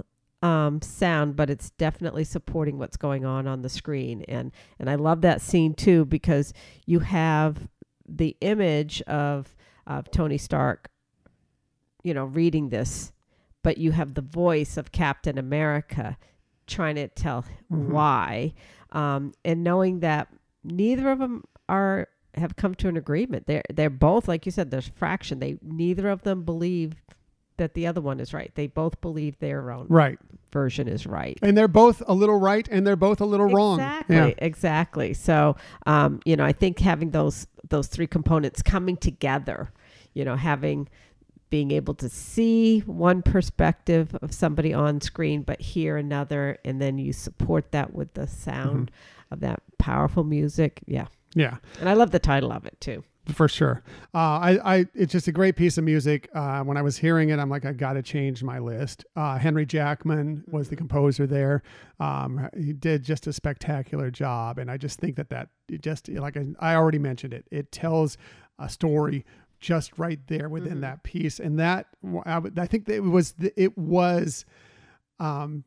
um, 0.43 0.82
sound, 0.84 1.36
but 1.36 1.49
it's 1.49 1.72
definitely 1.72 2.24
supporting 2.24 2.78
what's 2.78 2.95
going 2.95 3.26
on 3.26 3.47
on 3.47 3.64
the 3.64 3.70
screen. 3.70 4.24
And, 4.28 4.51
and 4.78 4.88
I 4.88 4.95
love 4.95 5.22
that 5.22 5.41
scene 5.41 5.74
too 5.74 6.05
because 6.05 6.53
you 6.86 6.99
have 6.99 7.68
the 8.07 8.38
image 8.41 9.01
of, 9.03 9.55
of 9.88 10.12
Tony 10.12 10.38
Stark, 10.38 10.89
you 12.03 12.14
know, 12.14 12.26
reading 12.26 12.70
this, 12.70 13.12
but 13.64 13.80
you 13.80 13.91
have 13.93 14.14
the 14.14 14.22
voice 14.22 14.78
of 14.78 14.91
Captain 14.91 15.38
America 15.39 16.18
trying 16.68 16.95
to 16.95 17.07
tell 17.07 17.43
Mhm. 17.72 17.88
why, 17.88 18.53
um, 18.91 19.34
and 19.43 19.64
knowing 19.64 19.99
that 20.01 20.28
neither 20.64 21.10
of 21.10 21.20
them 21.20 21.43
are 21.68 22.07
have 22.36 22.55
come 22.55 22.76
to 22.76 22.88
an 22.88 22.97
agreement. 22.97 23.47
They're 23.47 23.64
they're 23.74 23.89
both 23.89 24.28
like 24.28 24.45
you 24.45 24.51
said. 24.51 24.72
There's 24.72 24.88
fraction. 24.89 25.39
They 25.39 25.57
neither 25.62 26.10
of 26.10 26.24
them 26.24 26.43
believe 26.43 26.93
that 27.57 27.74
the 27.74 27.88
other 27.88 27.99
one 27.99 28.20
is 28.22 28.34
right. 28.34 28.51
They 28.55 28.68
both 28.68 29.01
believe 29.01 29.38
their 29.39 29.70
own 29.70 29.88
Right, 29.89 30.18
version 30.53 30.88
is 30.88 31.05
right. 31.05 31.38
and 31.41 31.57
they're 31.57 31.68
both 31.68 32.01
a 32.07 32.14
little 32.14 32.39
right, 32.39 32.66
and 32.72 32.88
they're 32.88 32.95
both 32.95 33.20
a 33.20 33.26
little 33.26 33.47
wrong. 33.47 33.80
Exactly, 33.80 34.16
Yeah. 34.16 34.34
exactly. 34.38 35.14
So, 35.14 35.57
um, 35.86 36.22
you 36.24 36.38
know, 36.38 36.45
I 36.45 36.53
think 36.53 36.80
having 36.80 37.12
those 37.12 37.47
those 37.68 37.88
three 37.88 38.07
components 38.07 38.62
coming 38.62 38.95
together, 38.95 39.74
you 40.14 40.24
know, 40.24 40.36
having 40.38 40.88
being 41.49 41.72
able 41.72 41.95
to 41.95 42.07
see 42.07 42.80
one 42.82 43.24
perspective 43.24 44.16
of 44.22 44.32
somebody 44.32 44.72
on 44.74 45.01
screen, 45.01 45.41
but 45.41 45.60
hear 45.60 45.97
another, 45.97 46.60
and 46.64 46.80
then 46.82 46.97
you 46.99 47.12
support 47.12 47.72
that 47.72 47.93
with 47.93 48.14
the 48.14 48.28
sound 48.28 48.89
Mm-hmm. 48.91 49.19
Of 49.32 49.40
that 49.42 49.62
powerful 49.78 50.24
music. 50.24 50.82
Yeah, 50.88 51.08
Yeah. 51.36 51.58
and 51.80 51.88
I 51.90 51.94
love 51.94 52.12
the 52.12 52.20
title 52.20 52.52
of 52.52 52.66
it 52.66 52.80
too. 52.82 53.04
for 53.28 53.48
sure. 53.48 53.84
Uh, 54.12 54.18
I, 54.18 54.60
I, 54.78 54.86
it's 54.96 55.12
just 55.12 55.28
a 55.28 55.32
great 55.32 55.56
piece 55.56 55.78
of 55.78 55.84
music. 55.84 56.28
Uh, 56.34 56.64
when 56.64 56.78
I 56.78 56.82
was 56.82 56.98
hearing 56.98 57.30
it, 57.30 57.38
I'm 57.38 57.50
like, 57.50 57.64
I 57.64 57.74
got 57.74 57.94
to 57.94 58.02
change 58.02 58.42
my 58.42 58.58
list. 58.58 59.06
Uh, 59.16 59.38
Henry 59.38 59.68
Jackman 59.68 60.44
was 60.48 60.70
the 60.70 60.76
composer 60.76 61.28
there. 61.28 61.62
Um, 62.00 62.50
he 62.58 62.74
did 62.74 63.04
just 63.04 63.28
a 63.28 63.34
spectacular 63.34 64.10
job, 64.10 64.58
and 64.58 64.72
I 64.72 64.78
just 64.78 65.00
think 65.00 65.16
that 65.18 65.30
that 65.30 65.50
it 65.68 65.82
just 65.84 66.10
like 66.10 66.38
I, 66.38 66.48
I 66.60 66.76
already 66.76 66.98
mentioned 66.98 67.34
it, 67.36 67.46
it 67.52 67.72
tells 67.72 68.18
a 68.58 68.68
story 68.68 69.26
just 69.60 70.00
right 70.00 70.20
there 70.28 70.50
within 70.50 70.78
Mhm. 70.80 70.82
that 70.82 71.04
piece, 71.04 71.40
and 71.40 71.60
that 71.60 71.86
I, 72.26 72.42
I 72.58 72.66
think 72.66 72.86
that 72.86 72.96
it 72.96 73.00
was 73.02 73.34
the, 73.34 73.54
it 73.62 73.78
was, 73.78 74.44
um, 75.20 75.66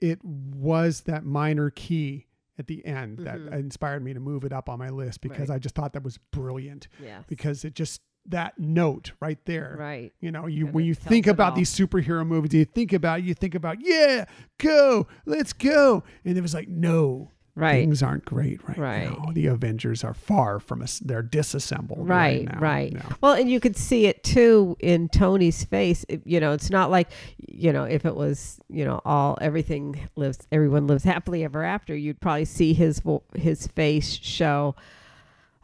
it 0.00 0.22
was 0.22 1.02
that 1.02 1.24
minor 1.24 1.70
key 1.70 2.26
at 2.58 2.66
the 2.66 2.84
end 2.86 3.18
that 3.20 3.38
Mhm. 3.38 3.52
inspired 3.52 4.02
me 4.02 4.14
to 4.14 4.20
move 4.20 4.44
it 4.44 4.52
up 4.52 4.68
on 4.68 4.78
my 4.78 4.88
list 4.88 5.20
because 5.20 5.48
Right. 5.50 5.56
I 5.56 5.58
just 5.58 5.74
thought 5.74 5.92
that 5.92 6.02
was 6.02 6.18
brilliant 6.32 6.88
Yeah, 7.02 7.22
because 7.28 7.64
it 7.64 7.74
just 7.74 8.00
that 8.28 8.58
note 8.58 9.12
right 9.20 9.38
there. 9.44 9.76
Right. 9.78 10.12
You 10.20 10.32
know, 10.32 10.46
you 10.48 10.66
when 10.66 10.84
you 10.84 10.94
think 10.94 11.26
about 11.28 11.52
all. 11.52 11.56
these 11.58 11.72
superhero 11.72 12.26
movies, 12.26 12.52
you 12.54 12.64
think 12.64 12.92
about 12.92 13.22
you 13.22 13.34
think 13.34 13.54
about 13.54 13.76
yeah, 13.80 14.24
go, 14.58 15.06
let's 15.26 15.52
go, 15.52 16.02
and 16.24 16.36
it 16.36 16.40
was 16.40 16.52
like 16.54 16.68
no, 16.68 17.30
Right. 17.58 17.80
things 17.80 18.02
aren't 18.02 18.26
great 18.26 18.60
right, 18.68 18.76
Right. 18.76 19.04
now. 19.10 19.32
The 19.32 19.46
Avengers 19.46 20.04
are 20.04 20.12
far 20.12 20.60
from 20.60 20.82
us; 20.82 20.98
they're 20.98 21.22
disassembled 21.22 22.06
right 22.06 22.46
right, 22.46 22.60
right. 22.60 22.92
No. 22.92 23.00
well 23.22 23.32
and 23.32 23.50
you 23.50 23.60
could 23.60 23.76
see 23.78 24.04
it 24.06 24.22
too 24.22 24.76
in 24.80 25.08
tony's 25.08 25.64
face 25.64 26.04
It- 26.08 26.20
you 26.26 26.38
know 26.38 26.52
it's 26.52 26.68
not 26.68 26.90
like 26.90 27.08
you 27.48 27.72
know 27.72 27.84
if 27.84 28.04
it 28.04 28.14
was 28.14 28.60
you 28.68 28.84
know 28.84 29.00
all 29.06 29.38
everything 29.40 29.98
lives 30.16 30.46
everyone 30.52 30.86
lives 30.86 31.04
happily 31.04 31.44
ever 31.44 31.62
after 31.64 31.96
you'd 31.96 32.20
probably 32.20 32.44
see 32.44 32.74
his 32.74 33.00
his 33.34 33.66
face 33.68 34.12
show 34.12 34.74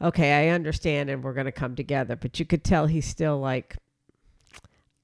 okay 0.01 0.49
i 0.49 0.55
understand 0.55 1.11
and 1.11 1.22
we're 1.22 1.34
going 1.34 1.45
to 1.47 1.53
come 1.53 1.76
together 1.76 2.16
but 2.16 2.40
you 2.40 2.47
could 2.47 2.64
tell 2.64 2.86
he's 2.86 3.07
still 3.07 3.38
like 3.38 3.76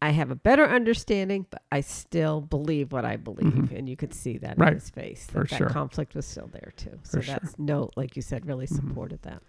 I 0.01 0.11
have 0.11 0.31
a 0.31 0.37
better 0.37 0.65
understanding, 0.65 1.47
but 1.51 1.63
I 1.73 1.81
still 1.81 2.41
believe 2.41 2.93
what 2.93 3.05
I 3.05 3.17
believe, 3.17 3.73
and 3.73 3.89
you 3.89 3.97
could 3.97 4.15
see 4.15 4.39
that 4.39 4.53
Mm-hmm. 4.53 4.63
Right. 4.63 4.73
in 4.73 4.79
his 4.79 4.91
face. 4.91 5.27
For 5.31 5.41
that, 5.45 5.57
sure. 5.57 5.67
that 5.67 5.73
conflict 5.73 6.15
was 6.15 6.25
still 6.27 6.49
there 6.53 6.73
too. 6.77 6.99
So 7.03 7.19
For 7.19 7.23
sure. 7.23 7.35
Mm-hmm. 7.35 7.45
that's 7.47 7.59
note, 7.59 7.93
like 7.97 8.15
you 8.15 8.23
said, 8.23 8.47
really 8.47 8.67
supported 8.67 9.23
that. 9.23 9.43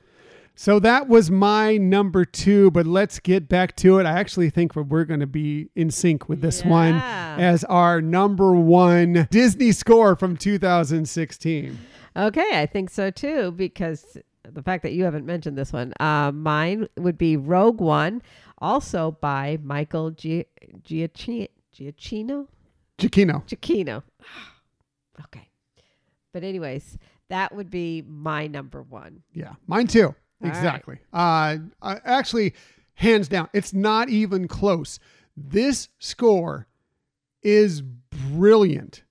So 0.56 0.80
that 0.80 1.08
was 1.08 1.32
my 1.32 1.78
number 1.78 2.26
two, 2.26 2.70
but 2.72 2.86
let's 2.86 3.20
get 3.20 3.47
back 3.47 3.76
to 3.78 4.00
it. 4.00 4.06
I 4.06 4.20
actually 4.20 4.50
think 4.50 4.76
we're, 4.76 5.06
going 5.06 5.22
to 5.22 5.28
be 5.28 5.70
in 5.76 5.89
sync 5.89 6.28
with 6.28 6.41
this 6.41 6.66
one 6.66 6.95
as 6.95 7.64
our 7.66 8.02
number 8.02 8.52
one 8.54 9.28
Disney 9.32 9.72
score 9.72 10.18
from 10.18 10.36
2016. 10.36 11.78
Okay, 12.18 12.50
I 12.60 12.66
think 12.66 12.89
so 12.89 13.10
too, 13.12 13.52
because 13.52 14.18
the 14.43 14.62
fact 14.64 14.84
that 14.84 14.91
you 14.93 15.04
haven't 15.06 15.26
mentioned 15.26 15.58
this 15.58 15.72
one, 15.72 15.93
uh, 16.00 16.32
mine 16.34 16.88
would 16.97 17.18
be 17.18 17.38
Rogue 17.38 17.80
One, 17.80 18.22
also 18.62 19.12
by 19.20 19.57
Michael 19.64 20.12
Gi- 20.12 20.45
Giacchi- 20.84 21.49
Giacchino. 21.76 22.47
Giacchino. 22.97 23.45
Giacchino. 23.47 24.03
okay, 25.26 25.49
but 26.34 26.43
anyways, 26.43 26.97
that 27.30 27.55
would 27.55 27.70
be 27.70 28.03
my 28.07 28.47
number 28.47 28.82
one. 28.84 29.24
Yeah, 29.34 29.53
mine 29.68 29.88
too. 29.88 30.05
All 30.07 30.16
right. 30.41 30.49
exactly. 30.49 30.99
Uh, 31.14 31.57
uh, 31.82 31.95
actually, 32.05 32.53
hands 32.95 33.28
down, 33.28 33.49
it's 33.53 33.74
not 33.74 34.10
even 34.10 34.47
close. 34.47 34.99
This 35.36 35.89
score 35.99 36.68
is 37.43 37.82
brilliant. 37.82 39.03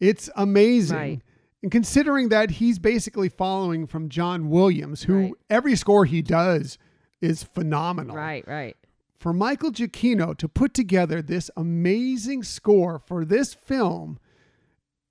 It's 0.00 0.30
amazing. 0.36 0.96
Right. 0.96 1.20
And 1.62 1.70
considering 1.70 2.30
that 2.30 2.50
he's 2.52 2.78
basically 2.78 3.28
following 3.28 3.86
from 3.86 4.08
John 4.08 4.48
Williams, 4.48 5.02
who 5.02 5.14
Right. 5.20 5.32
every 5.50 5.76
score 5.76 6.04
he 6.06 6.22
does 6.22 6.78
is 7.20 7.42
phenomenal. 7.42 8.16
Right, 8.16 8.46
right. 8.48 8.76
For 9.20 9.32
Michael 9.34 9.70
Giacchino 9.70 10.34
to 10.38 10.48
put 10.48 10.72
together 10.72 11.20
this 11.20 11.50
amazing 11.56 12.42
score 12.42 12.98
for 12.98 13.24
this 13.24 13.52
film 13.52 14.18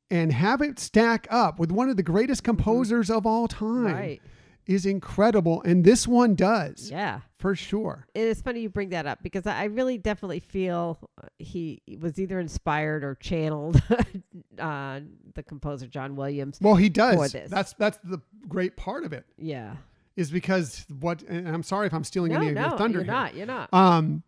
and 0.09 0.33
have 0.33 0.61
it 0.63 0.79
stack 0.79 1.27
up 1.29 1.59
with 1.59 1.71
one 1.71 1.89
of 1.89 1.95
the 1.95 2.01
greatest 2.03 2.43
composers 2.43 3.11
of 3.11 3.27
all 3.27 3.47
time 3.47 3.69
Mm-hmm. 3.85 3.93
Right. 3.93 4.21
is 4.65 4.87
incredible. 4.87 5.61
And 5.61 5.83
this 5.85 6.07
one 6.07 6.33
does, 6.33 6.89
Yeah. 6.89 7.19
for 7.37 7.55
sure. 7.55 8.07
It 8.15 8.21
is 8.23 8.41
funny 8.41 8.61
you 8.61 8.69
bring 8.69 8.89
that 8.89 9.05
up 9.05 9.19
because 9.21 9.45
I 9.45 9.65
really 9.65 9.99
definitely 9.99 10.39
feel 10.39 10.97
uh, 11.23 11.27
he 11.37 11.79
was 11.99 12.17
either 12.19 12.39
inspired 12.39 13.03
or 13.03 13.13
channeled 13.13 13.79
uh, 14.59 15.01
the 15.35 15.43
composer 15.43 15.85
John 15.85 16.15
Williams. 16.15 16.57
Well, 16.59 16.75
he 16.75 16.89
does. 16.89 17.31
That's 17.47 17.73
that's 17.73 17.99
the 18.03 18.19
great 18.47 18.75
part 18.75 19.03
of 19.03 19.13
it 19.13 19.25
Yeah. 19.37 19.75
Is 20.15 20.31
because 20.31 20.85
what. 20.99 21.21
And 21.23 21.47
I'm 21.47 21.63
sorry 21.63 21.87
if 21.87 21.93
I'm 21.93 22.03
stealing 22.03 22.31
No, 22.31 22.37
any 22.39 22.49
of 22.49 22.55
no, 22.55 22.67
your 22.69 22.77
thunder 22.77 22.97
you're 22.99 23.03
here. 23.05 23.13
not. 23.13 23.35
You're 23.35 23.45
not. 23.45 23.73
Um, 23.73 24.23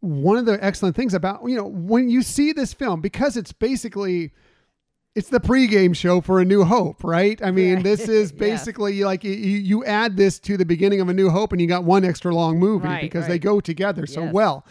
one 0.00 0.36
of 0.36 0.46
the 0.46 0.62
excellent 0.64 0.96
things 0.96 1.14
about 1.14 1.48
you 1.48 1.56
know 1.56 1.64
when 1.64 2.08
you 2.08 2.22
see 2.22 2.52
this 2.52 2.72
film 2.74 3.00
because 3.00 3.36
it's 3.36 3.52
basically 3.52 4.32
it's 5.14 5.28
the 5.28 5.40
pregame 5.40 5.94
show 5.94 6.20
for 6.22 6.40
A 6.40 6.44
New 6.44 6.64
Hope, 6.64 7.04
right? 7.04 7.38
I 7.42 7.50
mean, 7.50 7.74
Right. 7.76 7.84
this 7.84 8.08
is 8.08 8.32
Yeah. 8.34 8.38
basically 8.38 9.04
like 9.04 9.22
you, 9.24 9.32
you 9.32 9.84
add 9.84 10.16
this 10.16 10.38
to 10.40 10.56
the 10.56 10.64
beginning 10.64 11.02
of 11.02 11.08
A 11.10 11.12
New 11.12 11.28
Hope, 11.28 11.52
and 11.52 11.60
you 11.60 11.66
got 11.66 11.84
one 11.84 12.02
extra 12.04 12.34
long 12.34 12.58
movie 12.58 12.88
Right, 12.88 13.02
because 13.02 13.26
they 13.28 13.38
go 13.38 13.60
together 13.60 14.06
so 14.06 14.22
Yes. 14.24 14.32
well. 14.32 14.64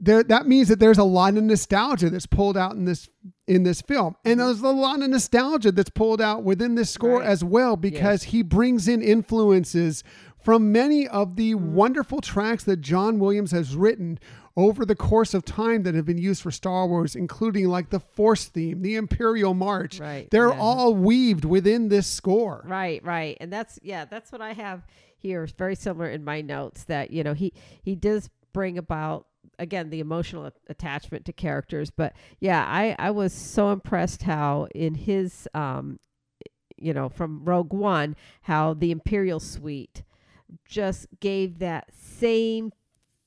There, 0.00 0.22
that 0.24 0.46
means 0.46 0.68
that 0.68 0.78
there's 0.78 0.98
a 0.98 1.04
lot 1.04 1.36
of 1.36 1.44
nostalgia 1.44 2.10
that's 2.10 2.26
pulled 2.26 2.56
out 2.56 2.72
in 2.72 2.84
this 2.86 3.08
in 3.46 3.62
this 3.62 3.80
film, 3.80 4.16
and 4.24 4.40
there's 4.40 4.60
a 4.60 4.68
lot 4.68 5.00
of 5.02 5.08
nostalgia 5.10 5.70
that's 5.72 5.90
pulled 5.90 6.20
out 6.20 6.42
within 6.42 6.74
this 6.74 6.90
score 6.90 7.18
Mm-hmm. 7.20 7.26
Right. 7.26 7.30
as 7.32 7.44
well 7.44 7.76
because 7.76 8.24
he 8.24 8.42
brings 8.42 8.88
in 8.88 9.02
influences 9.02 10.02
from 10.42 10.72
many 10.72 11.06
of 11.08 11.36
the 11.36 11.54
Mm-hmm. 11.54 11.74
wonderful 11.74 12.20
tracks 12.20 12.64
that 12.64 12.80
John 12.80 13.18
Williams 13.18 13.52
has 13.52 13.76
written 13.76 14.18
over 14.56 14.84
the 14.86 14.96
course 14.96 15.34
of 15.34 15.44
time 15.44 15.82
that 15.82 15.94
have 15.94 16.06
been 16.06 16.16
used 16.18 16.40
for 16.42 16.50
Star 16.50 16.86
Wars, 16.86 17.14
including 17.14 17.68
like 17.68 17.90
the 17.90 18.00
Force 18.00 18.46
theme, 18.46 18.80
the 18.82 18.96
Imperial 18.96 19.52
March. 19.54 20.00
Right, 20.00 20.28
They're 20.30 20.48
yeah. 20.48 20.58
all 20.58 20.94
weaved 20.94 21.44
within 21.44 21.88
this 21.90 22.06
score. 22.06 22.64
Right, 22.66 23.04
right. 23.04 23.36
And 23.40 23.52
that's 23.52 23.78
yeah, 23.82 24.06
that's 24.06 24.32
what 24.32 24.40
I 24.40 24.54
have 24.54 24.86
here. 25.18 25.44
It's 25.44 25.52
very 25.52 25.74
similar 25.76 26.08
in 26.08 26.24
my 26.24 26.40
notes 26.40 26.84
that, 26.84 27.10
you 27.10 27.22
know, 27.22 27.34
he 27.34 27.52
he 27.82 27.94
does 27.94 28.30
bring 28.54 28.78
about 28.78 29.26
again 29.58 29.90
the 29.90 30.00
emotional 30.00 30.50
attachment 30.68 31.24
to 31.26 31.32
characters, 31.32 31.90
but 31.90 32.14
yeah, 32.40 32.64
I 32.66 32.96
I 32.98 33.10
was 33.10 33.32
so 33.32 33.70
impressed 33.70 34.22
how 34.22 34.68
in 34.74 34.94
his 34.94 35.48
um 35.54 35.98
you 36.76 36.92
know, 36.92 37.08
from 37.08 37.44
Rogue 37.44 37.72
One, 37.72 38.16
how 38.42 38.74
the 38.74 38.90
Imperial 38.90 39.40
Suite 39.40 40.02
just 40.64 41.06
gave 41.20 41.58
that 41.58 41.88
same 41.92 42.72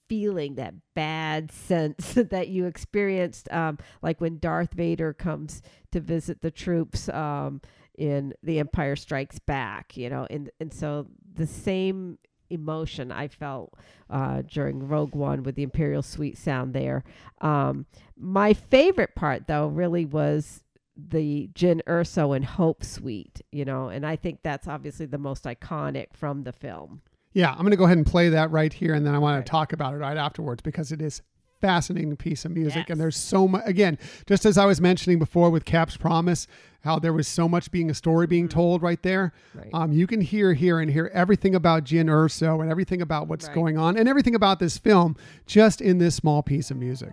feeling, 0.07 0.55
that 0.55 0.73
bad 0.95 1.51
sense 1.51 2.13
that 2.13 2.47
you 2.49 2.65
experienced, 2.65 3.51
um, 3.51 3.77
like 4.01 4.21
when 4.21 4.39
Darth 4.39 4.73
Vader 4.73 5.13
comes 5.13 5.61
to 5.91 5.99
visit 5.99 6.41
the 6.41 6.51
troops 6.51 7.09
um, 7.09 7.61
in 7.97 8.33
The 8.43 8.59
Empire 8.59 8.95
Strikes 8.95 9.39
Back, 9.39 9.97
you 9.97 10.09
know, 10.09 10.25
and 10.29 10.49
and 10.59 10.73
so 10.73 11.07
the 11.33 11.47
same 11.47 12.17
emotion 12.49 13.11
I 13.11 13.27
felt 13.27 13.73
uh, 14.09 14.41
during 14.47 14.87
Rogue 14.87 15.15
One 15.15 15.43
with 15.43 15.55
the 15.55 15.63
Imperial 15.63 16.01
Suite 16.01 16.37
sound 16.37 16.73
there. 16.73 17.03
Um, 17.41 17.85
my 18.17 18.53
favorite 18.53 19.15
part, 19.15 19.47
though, 19.47 19.67
really 19.67 20.05
was 20.05 20.63
the 20.97 21.49
Jyn 21.53 21.81
Erso 21.87 22.35
and 22.35 22.43
Hope 22.43 22.83
Suite, 22.83 23.41
you 23.51 23.63
know, 23.63 23.87
and 23.87 24.05
I 24.05 24.15
think 24.17 24.39
that's 24.43 24.67
obviously 24.67 25.05
the 25.05 25.17
most 25.17 25.45
iconic 25.45 26.07
from 26.13 26.43
the 26.43 26.51
film. 26.51 27.01
Yeah, 27.31 27.51
I'm 27.51 27.59
going 27.59 27.71
to 27.71 27.77
go 27.77 27.85
ahead 27.85 27.97
and 27.97 28.05
play 28.05 28.29
that 28.29 28.51
right 28.51 28.73
here, 28.73 28.93
and 28.95 29.05
then 29.05 29.15
I 29.15 29.19
want 29.19 29.35
Right. 29.37 29.45
to 29.45 29.49
talk 29.49 29.71
about 29.71 29.93
it 29.93 29.97
right 29.97 30.17
afterwards 30.17 30.61
because 30.61 30.91
it 30.91 31.01
is 31.01 31.21
fascinating 31.61 32.15
piece 32.15 32.45
of 32.45 32.51
music, 32.51 32.75
Yes. 32.77 32.89
and 32.89 32.99
there's 33.01 33.17
so 33.17 33.47
much. 33.47 33.63
Again, 33.65 33.97
just 34.27 34.45
as 34.45 34.57
I 34.57 34.65
was 34.65 34.79
mentioning 34.81 35.19
before 35.19 35.49
with 35.49 35.65
Cap's 35.65 35.97
Promise, 35.97 36.47
how 36.83 36.97
there 36.99 37.11
was 37.13 37.27
so 37.27 37.49
much 37.49 37.71
being 37.71 37.89
a 37.89 37.93
story 37.93 38.25
being 38.25 38.47
told 38.47 38.81
right 38.81 39.01
there. 39.03 39.33
Right. 39.53 39.69
Um, 39.73 39.91
you 39.91 40.07
can 40.07 40.21
hear 40.21 40.53
here 40.53 40.79
and 40.79 40.89
hear 40.89 41.11
everything 41.13 41.53
about 41.53 41.83
Jyn 41.83 42.05
Erso 42.05 42.61
and 42.61 42.71
everything 42.71 43.01
about 43.01 43.27
what's 43.27 43.47
Right. 43.47 43.55
going 43.55 43.77
on 43.77 43.97
and 43.97 44.07
everything 44.07 44.33
about 44.35 44.59
this 44.59 44.77
film 44.77 45.15
just 45.45 45.81
in 45.81 45.97
this 45.97 46.15
small 46.15 46.41
piece 46.41 46.71
of 46.71 46.77
music. 46.77 47.11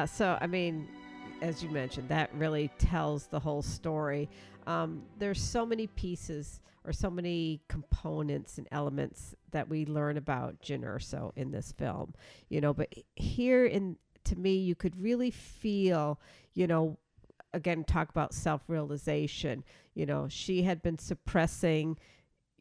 Yeah. 0.00 0.06
So, 0.06 0.38
I 0.40 0.46
mean, 0.46 0.88
as 1.42 1.62
you 1.62 1.68
mentioned, 1.68 2.08
that 2.08 2.30
really 2.34 2.70
tells 2.78 3.26
the 3.26 3.38
whole 3.38 3.60
story. 3.60 4.30
Um, 4.66 5.02
there's 5.18 5.42
so 5.42 5.66
many 5.66 5.88
pieces 5.88 6.62
or 6.86 6.92
so 6.94 7.10
many 7.10 7.60
components 7.68 8.56
and 8.56 8.66
elements 8.72 9.34
that 9.50 9.68
we 9.68 9.84
learn 9.84 10.16
about 10.16 10.62
Jyn 10.62 10.84
Erso 10.84 11.32
in 11.36 11.50
this 11.50 11.72
film, 11.72 12.14
you 12.48 12.62
know. 12.62 12.72
But 12.72 12.94
here, 13.14 13.66
in 13.66 13.96
to 14.24 14.36
me, 14.36 14.56
you 14.56 14.74
could 14.74 14.98
really 14.98 15.30
feel, 15.30 16.18
you 16.54 16.66
know, 16.66 16.96
again, 17.52 17.84
talk 17.84 18.08
about 18.08 18.32
self-realization. 18.32 19.64
You 19.94 20.06
know, 20.06 20.28
she 20.30 20.62
had 20.62 20.82
been 20.82 20.98
suppressing, 20.98 21.98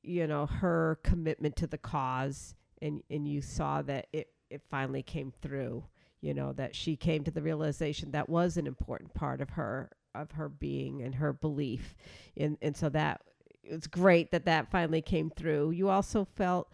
you 0.03 0.27
know, 0.27 0.45
her 0.45 0.99
commitment 1.03 1.55
to 1.55 1.67
the 1.67 1.77
cause, 1.77 2.53
and 2.81 3.01
and 3.09 3.25
you 3.25 3.41
saw 3.41 3.81
that 3.83 4.07
it 4.11 4.27
it 4.49 4.61
finally 4.69 5.03
came 5.03 5.31
through 5.41 5.85
you 6.21 6.33
know 6.33 6.53
that 6.53 6.75
she 6.75 6.95
came 6.95 7.23
to 7.23 7.31
the 7.31 7.41
realization 7.41 8.11
that 8.11 8.29
was 8.29 8.57
an 8.57 8.67
important 8.67 9.13
part 9.13 9.41
of 9.41 9.51
her 9.51 9.89
of 10.15 10.31
her 10.31 10.49
being 10.49 11.01
and 11.01 11.15
her 11.15 11.33
belief. 11.33 11.95
And 12.37 12.57
and 12.61 12.75
so 12.75 12.89
that 12.89 13.21
it's 13.63 13.87
great 13.87 14.31
that 14.31 14.45
that 14.45 14.71
finally 14.71 15.01
came 15.01 15.29
through. 15.29 15.71
You 15.71 15.89
also 15.89 16.25
felt 16.35 16.69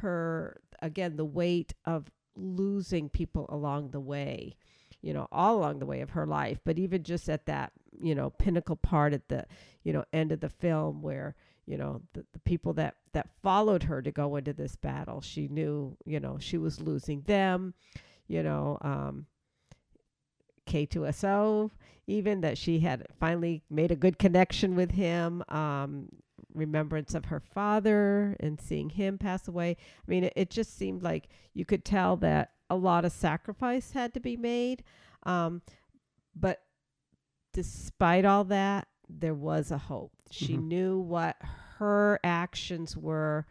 her 0.00 0.60
again 0.80 1.16
the 1.16 1.24
weight 1.24 1.74
of 1.84 2.10
losing 2.36 3.08
people 3.08 3.46
along 3.50 3.90
the 3.90 4.00
way 4.00 4.56
you 5.02 5.12
know 5.12 5.28
all 5.30 5.58
along 5.58 5.78
the 5.78 5.86
way 5.86 6.00
of 6.00 6.10
her 6.10 6.26
life. 6.26 6.60
But 6.64 6.78
even 6.78 7.02
just 7.02 7.28
at 7.28 7.46
that 7.46 7.72
you 8.00 8.14
know 8.14 8.30
pinnacle 8.30 8.76
part 8.76 9.12
at 9.12 9.28
the 9.28 9.46
you 9.84 9.92
know 9.92 10.04
end 10.12 10.32
of 10.32 10.40
the 10.40 10.48
film 10.48 11.02
where 11.02 11.34
you 11.66 11.76
know 11.76 12.02
the, 12.14 12.24
the 12.32 12.38
people 12.40 12.72
that 12.74 12.96
that 13.12 13.28
followed 13.42 13.84
her 13.84 14.02
to 14.02 14.10
go 14.10 14.36
into 14.36 14.52
this 14.52 14.74
battle 14.76 15.20
she 15.20 15.46
knew 15.48 15.96
you 16.04 16.18
know 16.18 16.38
she 16.40 16.58
was 16.58 16.80
losing 16.80 17.22
them 17.22 17.74
you 18.32 18.42
know, 18.42 18.78
um, 18.80 19.26
K2SO, 20.66 21.70
even 22.06 22.40
that 22.40 22.56
she 22.56 22.80
had 22.80 23.06
finally 23.20 23.62
made 23.68 23.92
a 23.92 23.96
good 23.96 24.18
connection 24.18 24.74
with 24.74 24.92
him, 24.92 25.44
um, 25.50 26.08
remembrance 26.54 27.14
of 27.14 27.26
her 27.26 27.40
father 27.40 28.34
and 28.40 28.58
seeing 28.58 28.88
him 28.88 29.18
pass 29.18 29.46
away. 29.46 29.76
I 29.78 30.10
mean, 30.10 30.24
it, 30.24 30.32
it, 30.34 30.50
just 30.50 30.76
seemed 30.78 31.02
like 31.02 31.28
you 31.52 31.66
could 31.66 31.84
tell 31.84 32.16
that 32.16 32.52
a 32.70 32.76
lot 32.76 33.04
of 33.04 33.12
sacrifice 33.12 33.92
had 33.92 34.14
to 34.14 34.20
be 34.20 34.38
made. 34.38 34.82
Um, 35.24 35.60
but 36.34 36.62
despite 37.52 38.24
all 38.24 38.44
that, 38.44 38.88
there 39.10 39.34
was 39.34 39.70
a 39.70 39.78
hope. 39.78 40.12
She 40.30 40.54
mm-hmm. 40.54 40.68
knew 40.68 40.98
what 40.98 41.36
her 41.76 42.18
actions 42.24 42.96
were 42.96 43.46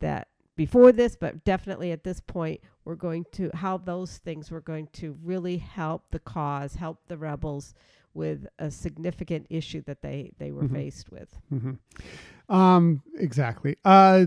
that 0.00 0.28
before 0.56 0.90
this, 0.90 1.16
but 1.16 1.44
definitely 1.44 1.92
at 1.92 2.02
this 2.02 2.20
point, 2.20 2.60
we're 2.84 2.94
going 2.94 3.26
to 3.32 3.50
how 3.54 3.76
those 3.76 4.18
things 4.18 4.50
were 4.50 4.60
going 4.60 4.88
to 4.94 5.16
really 5.22 5.58
help 5.58 6.04
the 6.10 6.18
cause, 6.18 6.74
help 6.74 6.98
the 7.08 7.16
rebels 7.16 7.74
with 8.14 8.46
a 8.58 8.70
significant 8.70 9.46
issue 9.50 9.82
that 9.82 10.00
they 10.00 10.32
they 10.38 10.50
were 10.50 10.62
mm-hmm. 10.62 10.74
faced 10.74 11.10
with. 11.12 11.28
Mm-hmm. 11.52 12.54
Um, 12.54 13.02
exactly. 13.18 13.76
Uh, 13.84 14.26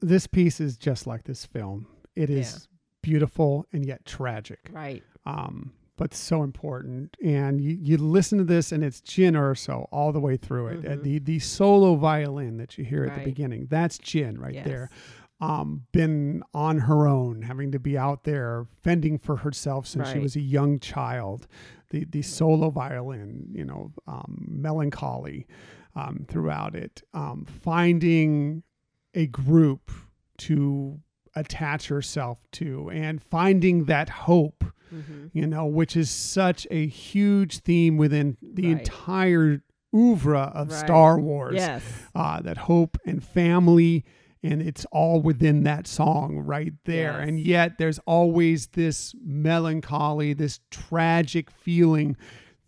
this 0.00 0.26
piece 0.26 0.60
is 0.60 0.76
just 0.76 1.06
like 1.06 1.24
this 1.24 1.44
film. 1.44 1.86
It 2.16 2.30
is 2.30 2.52
yeah. 2.52 2.76
beautiful 3.02 3.66
and 3.72 3.86
yet 3.86 4.04
tragic. 4.04 4.58
Right. 4.72 5.04
Um, 5.26 5.72
but 5.96 6.14
so 6.14 6.44
important. 6.44 7.16
And 7.22 7.60
you, 7.60 7.76
you 7.80 7.98
listen 7.98 8.38
to 8.38 8.44
this, 8.44 8.70
and 8.70 8.84
it's 8.84 9.00
Jyn 9.00 9.32
Erso 9.32 9.88
all 9.90 10.12
the 10.12 10.20
way 10.20 10.36
through 10.36 10.68
it. 10.68 10.78
Uh, 10.78 10.90
mm-hmm. 10.90 11.00
Uh, 11.00 11.02
the 11.02 11.18
the 11.20 11.38
solo 11.38 11.94
violin 11.96 12.56
that 12.56 12.78
you 12.78 12.84
hear 12.84 13.02
right. 13.02 13.12
at 13.12 13.18
the 13.18 13.24
beginning, 13.24 13.66
that's 13.70 13.98
Jyn 13.98 14.38
right 14.38 14.54
yes. 14.54 14.66
there 14.66 14.90
um, 15.40 15.84
been 15.92 16.42
on 16.52 16.78
her 16.78 17.06
own, 17.06 17.42
having 17.42 17.72
to 17.72 17.78
be 17.78 17.96
out 17.96 18.24
there 18.24 18.66
fending 18.82 19.18
for 19.18 19.36
herself 19.36 19.86
since 19.86 20.06
right. 20.06 20.14
she 20.14 20.18
was 20.18 20.36
a 20.36 20.40
young 20.40 20.80
child. 20.80 21.46
The 21.90 22.04
the 22.04 22.22
solo 22.22 22.70
violin, 22.70 23.48
you 23.52 23.64
know, 23.64 23.92
um, 24.06 24.46
melancholy 24.48 25.46
um, 25.94 26.26
throughout 26.28 26.74
it. 26.74 27.02
Um, 27.14 27.46
finding 27.62 28.62
a 29.14 29.26
group 29.26 29.90
to 30.38 31.00
attach 31.34 31.88
herself 31.88 32.38
to, 32.52 32.90
and 32.90 33.22
finding 33.22 33.84
that 33.84 34.08
hope. 34.08 34.64
Mm-hmm. 34.92 35.26
You 35.34 35.46
know, 35.46 35.66
which 35.66 35.96
is 35.96 36.08
such 36.08 36.66
a 36.70 36.86
huge 36.86 37.58
theme 37.58 37.98
within 37.98 38.38
the 38.40 38.72
right. 38.72 38.78
entire 38.80 39.62
oeuvre 39.94 40.50
of 40.54 40.70
right. 40.70 40.78
Star 40.78 41.20
Wars. 41.20 41.56
Yes. 41.56 41.82
Uh, 42.14 42.40
that 42.40 42.56
hope 42.56 42.96
and 43.04 43.22
family 43.22 44.04
and 44.42 44.62
it's 44.62 44.84
all 44.92 45.20
within 45.20 45.64
that 45.64 45.86
song 45.86 46.38
right 46.38 46.72
there. 46.84 47.18
Yes. 47.18 47.28
And 47.28 47.40
yet 47.40 47.78
there's 47.78 47.98
always 48.00 48.68
this 48.68 49.14
melancholy, 49.24 50.32
this 50.32 50.60
tragic 50.70 51.50
feeling 51.50 52.16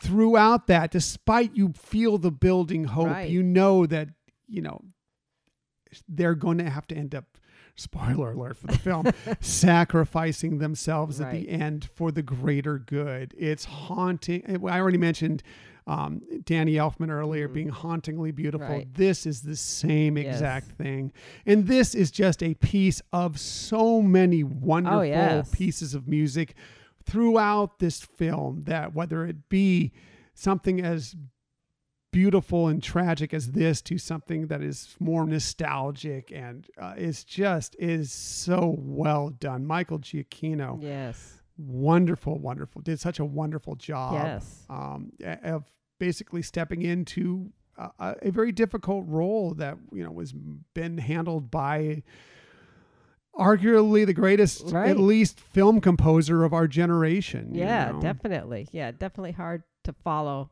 throughout 0.00 0.66
that. 0.66 0.90
Despite 0.90 1.54
you 1.54 1.72
feel 1.76 2.18
the 2.18 2.32
building 2.32 2.84
hope, 2.84 3.08
right. 3.08 3.30
you 3.30 3.42
know 3.42 3.86
that, 3.86 4.08
you 4.48 4.62
know, 4.62 4.82
they're 6.08 6.34
going 6.34 6.58
to 6.58 6.70
have 6.70 6.86
to 6.88 6.96
end 6.96 7.14
up 7.14 7.24
spoiler 7.76 8.32
alert 8.32 8.58
for 8.58 8.66
the 8.66 8.78
film 8.78 9.06
sacrificing 9.40 10.58
themselves 10.58 11.18
right. 11.18 11.26
at 11.26 11.32
the 11.32 11.48
end 11.48 11.88
for 11.94 12.12
the 12.12 12.20
greater 12.22 12.78
good 12.78 13.32
it's 13.38 13.64
haunting 13.64 14.42
i 14.46 14.78
already 14.78 14.98
mentioned 14.98 15.42
um, 15.90 16.22
Danny 16.44 16.74
Elfman 16.74 17.10
earlier 17.10 17.46
mm-hmm. 17.46 17.54
being 17.54 17.68
hauntingly 17.68 18.30
beautiful. 18.30 18.68
Right. 18.68 18.94
This 18.94 19.26
is 19.26 19.42
the 19.42 19.56
same 19.56 20.16
exact 20.16 20.70
thing. 20.72 21.12
And 21.46 21.66
this 21.66 21.96
is 21.96 22.12
just 22.12 22.44
a 22.44 22.54
piece 22.54 23.02
of 23.12 23.40
so 23.40 24.00
many 24.00 24.44
wonderful 24.44 25.00
oh, 25.00 25.02
yes. 25.02 25.50
pieces 25.50 25.94
of 25.94 26.06
music 26.06 26.54
throughout 27.04 27.80
this 27.80 28.00
film 28.02 28.62
that 28.66 28.94
whether 28.94 29.26
it 29.26 29.48
be 29.48 29.90
something 30.32 30.80
as 30.80 31.16
beautiful 32.12 32.68
and 32.68 32.82
tragic 32.82 33.34
as 33.34 33.52
this 33.52 33.82
to 33.82 33.98
something 33.98 34.46
that 34.46 34.62
is 34.62 34.94
more 35.00 35.26
nostalgic 35.26 36.30
and 36.30 36.68
uh, 36.80 36.94
is 36.96 37.24
just 37.24 37.74
is 37.80 38.12
so 38.12 38.76
well 38.78 39.30
done. 39.30 39.66
Michael 39.66 39.98
Giacchino. 39.98 40.80
Yes 40.80 41.40
wonderful, 41.66 42.38
wonderful, 42.38 42.80
did 42.80 42.98
such 42.98 43.18
a 43.18 43.24
wonderful 43.24 43.76
job 43.76 44.14
yes. 44.14 44.64
um, 44.70 45.12
of 45.42 45.64
basically 46.00 46.42
stepping 46.42 46.82
into 46.82 47.52
a, 47.78 48.16
a, 48.22 48.30
very 48.32 48.50
difficult 48.50 49.04
role 49.06 49.54
that 49.54 49.78
you 49.92 50.02
know 50.02 50.10
was 50.10 50.32
been 50.74 50.98
handled 50.98 51.50
by 51.50 52.02
arguably 53.38 54.04
the 54.04 54.12
greatest, 54.12 54.64
right. 54.72 54.90
at 54.90 54.98
least, 54.98 55.38
film 55.38 55.80
composer 55.80 56.44
of 56.44 56.52
our 56.52 56.66
generation. 56.66 57.54
Yeah, 57.54 57.88
you 57.88 57.92
know? 57.94 58.00
definitely. 58.00 58.68
Yeah, 58.72 58.90
definitely 58.90 59.32
hard 59.32 59.62
to 59.84 59.92
follow 59.92 60.50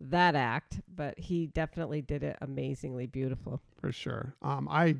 that 0.00 0.34
act, 0.34 0.80
but 0.94 1.18
he 1.18 1.46
definitely 1.46 2.02
did 2.02 2.22
it 2.22 2.36
amazingly 2.40 3.06
beautiful. 3.06 3.60
For 3.80 3.92
sure. 3.92 4.34
Um, 4.42 4.68
I 4.70 4.96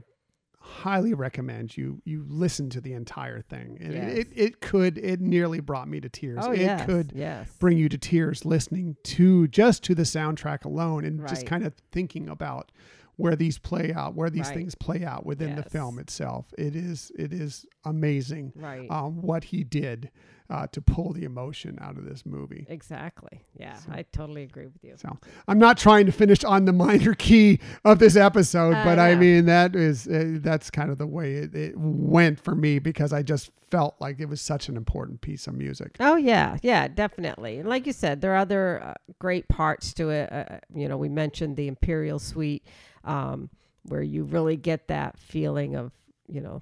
highly 0.60 1.14
recommend 1.14 1.76
you 1.76 2.00
you 2.04 2.24
listen 2.28 2.70
to 2.70 2.80
the 2.80 2.92
entire 2.92 3.40
thing. 3.40 3.78
And 3.80 3.94
yes. 3.94 4.12
it, 4.18 4.28
it 4.34 4.60
could 4.60 4.98
it 4.98 5.20
nearly 5.20 5.60
brought 5.60 5.88
me 5.88 6.00
to 6.00 6.08
tears. 6.08 6.38
Oh, 6.42 6.52
it 6.52 6.60
yes, 6.60 6.86
could 6.86 7.12
yes. 7.14 7.50
bring 7.58 7.78
you 7.78 7.88
to 7.88 7.98
tears 7.98 8.44
listening 8.44 8.96
to 9.04 9.48
just 9.48 9.82
to 9.84 9.94
the 9.94 10.02
soundtrack 10.02 10.64
alone 10.64 11.04
and 11.04 11.20
right. 11.20 11.28
just 11.28 11.46
kind 11.46 11.64
of 11.64 11.74
thinking 11.92 12.28
about 12.28 12.70
where 13.16 13.36
these 13.36 13.58
play 13.58 13.92
out, 13.92 14.14
where 14.14 14.30
these 14.30 14.46
right. 14.46 14.54
things 14.54 14.74
play 14.74 15.04
out 15.04 15.26
within 15.26 15.50
yes. 15.50 15.64
the 15.64 15.70
film 15.70 15.98
itself. 15.98 16.46
It 16.56 16.76
is 16.76 17.10
it 17.18 17.32
is 17.32 17.66
amazing 17.84 18.52
right. 18.54 18.90
um, 18.90 19.22
what 19.22 19.44
he 19.44 19.64
did 19.64 20.10
uh, 20.50 20.66
to 20.72 20.82
pull 20.82 21.12
the 21.12 21.22
emotion 21.22 21.78
out 21.80 21.96
of 21.96 22.04
this 22.04 22.26
movie. 22.26 22.66
Exactly. 22.68 23.44
Yeah, 23.56 23.76
so, 23.76 23.92
I 23.92 24.04
totally 24.12 24.42
agree 24.42 24.66
with 24.66 24.82
you. 24.82 24.94
So 24.96 25.16
I'm 25.46 25.58
not 25.58 25.78
trying 25.78 26.06
to 26.06 26.12
finish 26.12 26.42
on 26.42 26.64
the 26.64 26.72
minor 26.80 27.14
key 27.14 27.60
of 27.84 28.00
this 28.00 28.16
episode, 28.16 28.74
uh, 28.74 28.84
but 28.84 28.98
yeah. 28.98 29.04
I 29.04 29.14
mean 29.14 29.46
that 29.46 29.76
is 29.76 30.08
uh, 30.08 30.38
that's 30.40 30.68
kind 30.68 30.90
of 30.90 30.98
the 30.98 31.06
way 31.06 31.34
it, 31.34 31.54
it, 31.54 31.74
went 31.76 32.40
for 32.40 32.56
me 32.56 32.80
because 32.80 33.12
I 33.12 33.22
just 33.22 33.52
felt 33.70 33.94
like 34.00 34.18
it 34.18 34.26
was 34.26 34.40
such 34.40 34.68
an 34.68 34.76
important 34.76 35.20
piece 35.20 35.46
of 35.46 35.54
music. 35.54 35.96
Oh 36.00 36.16
yeah, 36.16 36.58
yeah, 36.62 36.88
definitely. 36.88 37.58
And 37.58 37.68
like 37.68 37.86
you 37.86 37.92
said, 37.92 38.20
there 38.20 38.32
are 38.32 38.38
other 38.38 38.82
uh, 38.82 38.94
great 39.20 39.48
parts 39.48 39.94
to 39.94 40.10
it. 40.10 40.32
Uh, 40.32 40.58
you 40.74 40.88
know, 40.88 40.96
we 40.96 41.08
mentioned 41.08 41.56
the 41.56 41.68
Imperial 41.68 42.18
Suite, 42.18 42.66
um, 43.04 43.50
where 43.84 44.02
you 44.02 44.24
really 44.24 44.56
get 44.56 44.88
that 44.88 45.16
feeling 45.16 45.76
of 45.76 45.92
you 46.28 46.40
know. 46.40 46.60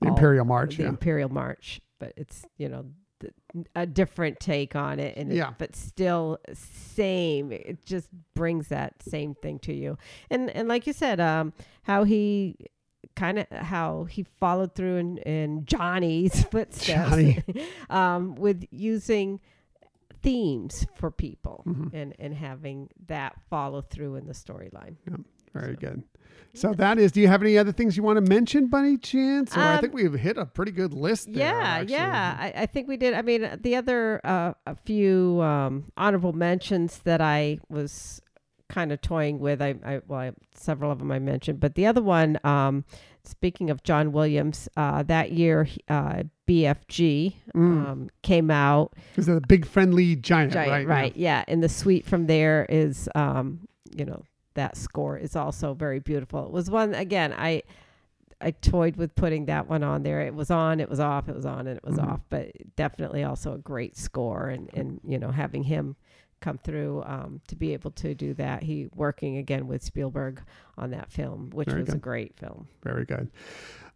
The 0.00 0.06
Imperial 0.06 0.44
March, 0.44 0.76
the 0.76 0.84
yeah. 0.84 0.90
Imperial 0.90 1.28
March, 1.28 1.80
but 1.98 2.12
it's 2.16 2.44
you 2.56 2.68
know 2.68 2.84
a 3.74 3.86
different 3.86 4.38
take 4.40 4.76
on 4.76 4.98
it 5.00 5.16
and 5.16 5.32
yeah. 5.32 5.48
it, 5.48 5.54
but 5.58 5.74
still 5.74 6.38
same 6.52 7.50
it 7.50 7.84
just 7.84 8.08
brings 8.34 8.68
that 8.68 9.02
same 9.02 9.34
thing 9.34 9.58
to 9.58 9.72
you 9.72 9.96
and 10.30 10.50
and 10.50 10.68
like 10.68 10.86
you 10.86 10.92
said 10.92 11.18
um 11.18 11.52
how 11.82 12.04
he 12.04 12.56
kind 13.16 13.38
of 13.38 13.46
how 13.50 14.04
he 14.04 14.22
followed 14.22 14.74
through 14.74 14.96
in, 14.96 15.18
in 15.18 15.64
johnny's 15.64 16.44
footsteps 16.50 17.10
Johnny. 17.10 17.42
um 17.90 18.34
with 18.36 18.64
using 18.70 19.40
themes 20.22 20.86
for 20.94 21.10
people 21.10 21.64
mm-hmm. 21.66 21.96
and 21.96 22.14
and 22.18 22.34
having 22.34 22.88
that 23.06 23.34
follow 23.48 23.80
through 23.80 24.16
in 24.16 24.26
the 24.26 24.32
storyline 24.32 24.96
yeah. 25.08 25.16
Very 25.54 25.76
good. 25.76 26.02
So 26.54 26.72
that 26.74 26.98
is. 26.98 27.12
Do 27.12 27.20
you 27.20 27.28
have 27.28 27.42
any 27.42 27.56
other 27.58 27.72
things 27.72 27.96
you 27.96 28.02
want 28.02 28.16
to 28.16 28.28
mention, 28.28 28.66
Bunny 28.68 28.96
chance? 28.96 29.56
Or 29.56 29.60
I 29.60 29.74
Um, 29.74 29.80
think 29.80 29.92
we've 29.94 30.12
hit 30.14 30.38
a 30.38 30.46
pretty 30.46 30.72
good 30.72 30.92
list. 30.94 31.32
There, 31.32 31.44
Yeah, 31.46 31.60
actually. 31.62 31.92
yeah. 31.94 32.36
I, 32.40 32.52
I 32.62 32.66
think 32.66 32.88
we 32.88 32.96
did. 32.96 33.14
I 33.14 33.22
mean, 33.22 33.48
the 33.60 33.76
other 33.76 34.20
uh, 34.24 34.54
a 34.66 34.74
few 34.74 35.40
um, 35.42 35.84
honorable 35.96 36.32
mentions 36.32 36.98
that 37.00 37.20
I 37.20 37.58
was 37.68 38.20
kind 38.68 38.92
of 38.92 39.00
toying 39.02 39.38
with. 39.38 39.60
I, 39.62 39.74
I 39.84 40.00
well, 40.08 40.20
I, 40.20 40.32
several 40.54 40.90
of 40.90 40.98
them 40.98 41.12
I 41.12 41.18
mentioned, 41.18 41.60
but 41.60 41.74
the 41.74 41.86
other 41.86 42.02
one. 42.02 42.38
Um, 42.44 42.84
speaking 43.24 43.68
of 43.68 43.82
John 43.82 44.10
Williams, 44.10 44.68
uh, 44.76 45.02
that 45.04 45.32
year 45.32 45.68
uh, 45.88 46.22
BFG 46.48 47.34
Mm. 47.54 47.86
um, 47.86 48.10
came 48.22 48.50
out. 48.50 48.94
Is 49.16 49.28
a 49.28 49.40
big 49.40 49.66
friendly 49.66 50.16
giant, 50.16 50.52
Giant, 50.54 50.70
right? 50.70 50.86
right? 50.88 51.16
Yeah. 51.16 51.44
and 51.46 51.62
the 51.62 51.68
suite 51.68 52.06
from 52.06 52.26
there 52.26 52.64
is, 52.68 53.08
um, 53.14 53.60
you 53.96 54.04
know, 54.06 54.22
that 54.58 54.76
score 54.76 55.16
is 55.16 55.34
also 55.36 55.72
very 55.74 56.00
beautiful. 56.00 56.44
It 56.46 56.52
was 56.52 56.70
one 56.70 56.94
again. 56.94 57.32
I 57.36 57.62
I 58.40 58.52
toyed 58.52 58.96
with 58.96 59.16
putting 59.16 59.46
that 59.46 59.68
one 59.68 59.82
on 59.82 60.04
there. 60.04 60.20
It 60.20 60.32
was 60.34 60.48
on, 60.50 60.78
it 60.78 60.88
was 60.88 61.00
off, 61.00 61.28
it 61.28 61.34
was 61.34 61.44
on, 61.46 61.66
and 61.66 61.76
it 61.76 61.82
was 61.84 61.96
Mhm. 61.96 62.06
off. 62.08 62.20
But 62.30 62.52
definitely 62.76 63.24
also 63.24 63.54
a 63.54 63.58
great 63.58 63.96
score, 63.96 64.48
and 64.48 64.70
and 64.74 65.00
you 65.04 65.18
know 65.18 65.30
having 65.30 65.64
him 65.64 65.96
come 66.40 66.56
through 66.58 67.02
um, 67.04 67.40
to 67.48 67.56
be 67.56 67.72
able 67.72 67.90
to 67.90 68.14
do 68.14 68.32
that. 68.34 68.62
He 68.62 68.88
working 68.94 69.38
again 69.38 69.66
with 69.66 69.82
Spielberg 69.82 70.40
on 70.76 70.90
that 70.90 71.10
film, 71.10 71.50
which 71.50 71.68
Very 71.68 71.82
was 71.82 71.94
a 71.94 71.98
great 71.98 72.36
film. 72.36 72.68
Very 72.84 73.04
good. 73.04 73.28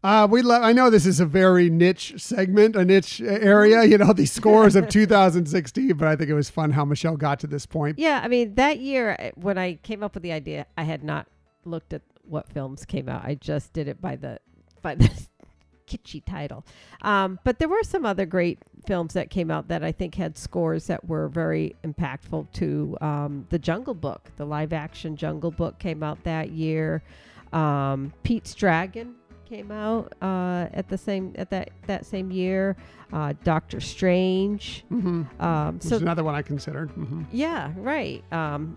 Uh, 0.03 0.27
we 0.29 0.43
love. 0.43 0.63
I 0.63 0.73
know 0.73 0.91
this 0.91 1.07
is 1.07 1.21
a 1.21 1.27
very 1.27 1.71
niche 1.71 2.15
segment, 2.17 2.75
a 2.75 2.85
niche 2.85 3.21
area. 3.21 3.85
You 3.85 3.99
know, 3.99 4.13
the 4.13 4.27
scores 4.27 4.75
of 4.75 4.89
2016, 4.91 5.93
but 5.95 6.09
I 6.09 6.17
think 6.17 6.29
it 6.29 6.35
was 6.35 6.51
fun 6.51 6.73
how 6.73 6.85
Michelle 6.85 7.17
got 7.17 7.39
to 7.41 7.47
this 7.47 7.67
point. 7.67 7.99
Yeah, 7.99 8.21
I 8.23 8.29
mean 8.29 8.55
that 8.57 8.81
year 8.81 9.17
uh, 9.19 9.31
when 9.37 9.59
I 9.59 9.75
came 9.75 10.03
up 10.03 10.15
with 10.15 10.25
the 10.25 10.33
idea, 10.33 10.67
I 10.77 10.83
had 10.83 11.05
not 11.05 11.29
looked 11.65 11.93
at 11.93 12.03
what 12.25 12.49
films 12.49 12.85
came 12.85 13.09
out. 13.09 13.25
I 13.25 13.37
just 13.37 13.73
did 13.73 13.87
it 13.87 14.01
by 14.01 14.17
the 14.17 14.41
by 14.81 14.97
the 14.97 15.09
kitschy 15.87 16.25
title. 16.25 16.65
Um, 17.03 17.39
but 17.45 17.61
there 17.61 17.69
were 17.69 17.85
some 17.85 18.05
other 18.05 18.27
great 18.27 18.59
films 18.87 19.15
that 19.15 19.31
came 19.31 19.53
out 19.53 19.69
that 19.69 19.85
I 19.85 19.93
think 19.93 20.17
had 20.17 20.37
scores 20.37 20.89
that 20.89 21.05
were 21.07 21.29
very 21.29 21.77
impactful 21.85 22.51
to 22.55 22.97
um, 23.01 23.47
the 23.51 23.59
Jungle 23.59 23.95
Book. 23.95 24.31
The 24.37 24.47
live 24.47 24.73
action 24.73 25.17
Jungle 25.17 25.53
Book 25.53 25.79
came 25.79 26.03
out 26.03 26.25
that 26.25 26.51
year. 26.51 27.05
Um, 27.53 28.13
Pete's 28.23 28.55
Dragon 28.55 29.15
came 29.53 29.71
out 29.71 30.15
uh, 30.23 30.67
at 30.73 30.89
the 30.89 30.97
same 30.97 31.35
at 31.37 31.51
that 31.51 31.69
that 31.87 32.07
same 32.07 32.31
year. 32.31 32.75
Uh, 33.13 33.35
Doctor 33.45 33.81
Strange. 33.81 34.85
Mm-hmm. 34.91 35.43
Um, 35.43 35.79
so 35.79 35.97
another 35.99 36.25
one 36.25 36.35
I 36.35 36.41
considered. 36.41 36.91
hmm 36.91 37.25
yeah, 37.31 37.71
right. 37.77 38.25
Um, 38.33 38.75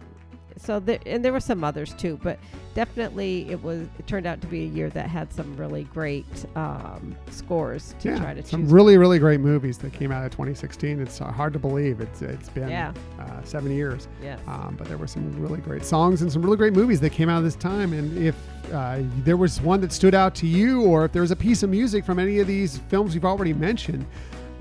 so 0.58 0.80
there, 0.80 0.99
and 1.06 1.24
there 1.24 1.34
were 1.34 1.39
some 1.39 1.64
others 1.64 1.93
too, 1.93 2.20
but 2.24 2.39
definitely 2.74 3.49
it 3.49 3.62
was. 3.64 3.88
It 3.99 4.08
turned 4.08 4.26
out 4.26 4.41
to 4.41 4.47
be 4.47 4.64
a 4.64 4.68
year 4.68 4.89
that 4.91 5.08
had 5.10 5.32
some 5.34 5.56
really 5.58 5.84
great 5.86 6.26
um, 6.56 7.16
scores 7.30 7.95
to 7.99 8.10
Yeah, 8.10 8.20
try 8.20 8.34
to 8.34 8.43
some 8.45 8.64
choose. 8.64 8.72
really, 8.72 8.97
really 8.97 9.20
great 9.20 9.39
movies 9.39 9.78
that 9.80 9.93
came 9.93 10.12
out 10.12 10.24
of 10.26 10.32
2016. 10.32 10.99
It's 11.01 11.22
uh, 11.22 11.26
hard 11.32 11.53
to 11.53 11.60
believe 11.60 11.99
it's 12.01 12.22
it's 12.22 12.49
been 12.49 12.70
Yeah. 12.70 12.93
uh, 13.20 13.43
seven 13.43 13.72
years. 13.72 14.08
yes. 14.22 14.39
Um, 14.47 14.76
but 14.78 14.88
there 14.88 14.97
were 14.97 15.08
some 15.08 15.39
really 15.41 15.60
great 15.62 15.86
songs 15.86 16.22
and 16.22 16.32
some 16.32 16.41
really 16.41 16.58
great 16.58 16.74
movies 16.74 16.99
that 17.01 17.12
came 17.12 17.30
out 17.30 17.38
of 17.39 17.43
this 17.43 17.56
time. 17.56 17.93
And 17.93 18.18
if 18.18 18.36
uh, 18.74 18.99
there 19.24 19.38
was 19.38 19.62
one 19.62 19.80
that 19.82 19.91
stood 19.91 20.16
out 20.16 20.34
to 20.36 20.47
you, 20.47 20.82
or 20.84 21.06
if 21.06 21.12
there 21.12 21.22
was 21.22 21.32
a 21.32 21.36
piece 21.36 21.64
of 21.64 21.70
music 21.70 22.03
from 22.06 22.18
any 22.20 22.39
of 22.39 22.47
these 22.47 22.78
films 22.89 23.14
you've 23.14 23.26
already 23.26 23.53
mentioned 23.53 24.06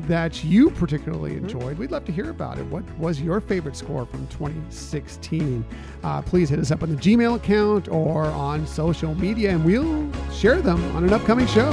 that 0.00 0.42
you 0.44 0.70
particularly 0.70 1.32
Mm-hmm. 1.32 1.44
enjoyed, 1.44 1.78
we'd 1.78 1.90
love 1.90 2.04
to 2.06 2.12
hear 2.12 2.30
about 2.30 2.58
it. 2.58 2.66
What 2.66 2.84
was 2.98 3.20
your 3.20 3.40
favorite 3.40 3.76
score 3.76 4.04
from 4.06 4.26
2016? 4.28 5.64
Uh, 6.02 6.22
please 6.22 6.48
hit 6.48 6.58
us 6.58 6.70
up 6.70 6.82
on 6.82 6.90
the 6.90 6.96
Gmail 6.96 7.36
account 7.36 7.88
or 7.88 8.24
on 8.26 8.66
social 8.66 9.14
media, 9.14 9.50
and 9.50 9.64
we'll 9.64 10.10
share 10.32 10.60
them 10.60 10.82
on 10.96 11.04
an 11.04 11.12
upcoming 11.12 11.46
show. 11.46 11.70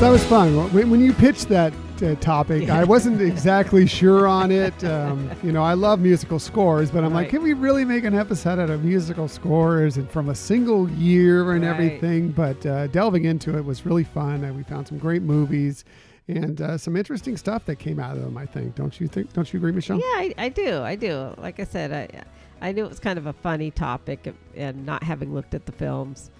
That 0.00 0.08
was 0.10 0.24
fun. 0.24 0.72
When 0.72 0.88
when 0.90 1.00
you 1.00 1.12
pitched 1.12 1.48
that 1.48 1.74
uh, 2.02 2.14
topic, 2.16 2.70
I 2.70 2.84
wasn't 2.84 3.20
exactly 3.32 3.86
sure 3.86 4.26
on 4.26 4.50
it. 4.50 4.82
Um, 4.82 5.30
you 5.42 5.52
know, 5.52 5.62
I 5.62 5.74
love 5.74 6.00
musical 6.00 6.38
scores, 6.38 6.90
but 6.90 7.04
I'm 7.04 7.12
like, 7.12 7.28
can 7.28 7.42
we 7.42 7.52
really 7.52 7.84
make 7.84 8.04
an 8.04 8.14
episode 8.14 8.58
out 8.58 8.70
of 8.70 8.82
musical 8.82 9.28
scores 9.28 9.98
and 9.98 10.10
from 10.10 10.30
a 10.30 10.34
single 10.34 10.88
year 10.90 11.52
and 11.52 11.62
Right. 11.64 11.70
everything? 11.70 12.30
But 12.30 12.64
uh, 12.64 12.86
delving 12.86 13.26
into 13.26 13.56
it 13.58 13.64
was 13.64 13.84
really 13.84 14.04
fun, 14.04 14.42
and 14.44 14.56
we 14.56 14.62
found 14.62 14.88
some 14.88 14.98
great 14.98 15.22
movies 15.22 15.84
and 16.28 16.60
uh, 16.62 16.78
some 16.78 16.96
interesting 16.96 17.36
stuff 17.36 17.66
that 17.66 17.76
came 17.76 18.00
out 18.00 18.16
of 18.16 18.22
them. 18.22 18.38
I 18.38 18.46
think, 18.46 18.74
don't 18.76 18.98
you 19.00 19.06
think? 19.06 19.32
Don't 19.34 19.52
you 19.52 19.58
agree, 19.58 19.72
Michelle? 19.72 19.98
Yeah, 19.98 20.04
I, 20.04 20.34
I 20.38 20.48
do. 20.48 20.80
I 20.80 20.96
do. 20.96 21.34
Like 21.36 21.60
I 21.60 21.64
said, 21.64 21.92
I 21.92 22.22
I 22.66 22.72
knew 22.72 22.84
it 22.86 22.88
was 22.88 23.00
kind 23.00 23.18
of 23.18 23.26
a 23.26 23.34
funny 23.34 23.70
topic, 23.70 24.32
and 24.56 24.86
not 24.86 25.02
having 25.02 25.34
looked 25.34 25.52
at 25.54 25.66
the 25.66 25.72
films, 25.72 26.30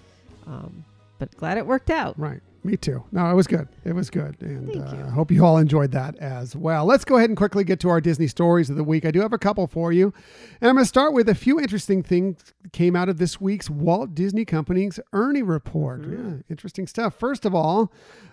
um, 0.47 0.83
but 1.19 1.35
glad 1.37 1.59
it 1.59 1.65
worked 1.67 1.91
out. 1.91 2.17
Right. 2.19 2.41
Me 2.63 2.77
too. 2.77 3.03
No, 3.11 3.29
it 3.29 3.33
was 3.33 3.47
good. 3.47 3.67
It 3.85 3.93
was 3.93 4.11
good. 4.11 4.37
And 4.41 4.81
uh. 4.81 5.07
I 5.07 5.09
hope 5.09 5.31
you 5.31 5.43
all 5.43 5.57
enjoyed 5.57 5.91
that 5.91 6.15
as 6.17 6.55
well. 6.55 6.85
Let's 6.85 7.03
go 7.03 7.17
ahead 7.17 7.29
and 7.29 7.37
quickly 7.37 7.63
get 7.63 7.79
to 7.79 7.89
our 7.89 7.99
Disney 7.99 8.27
stories 8.27 8.69
of 8.69 8.75
the 8.75 8.83
week. 8.83 9.03
I 9.03 9.09
do 9.09 9.19
have 9.21 9.33
a 9.33 9.39
couple 9.39 9.65
for 9.65 9.91
you. 9.91 10.13
And 10.59 10.69
I'm 10.69 10.75
going 10.75 10.83
to 10.83 10.87
start 10.87 11.13
with 11.13 11.27
a 11.27 11.33
few 11.33 11.59
interesting 11.59 12.03
things 12.03 12.53
that 12.61 12.71
came 12.71 12.95
out 12.95 13.09
of 13.09 13.17
this 13.17 13.41
week's 13.41 13.69
Walt 13.69 14.13
Disney 14.13 14.45
Company's 14.45 14.99
Ernie 15.11 15.41
report. 15.41 16.01
Mm. 16.01 16.11
Yeah, 16.11 16.43
interesting 16.49 16.85
stuff. 16.85 17.15
First 17.15 17.45
of 17.45 17.55
all, 17.55 17.91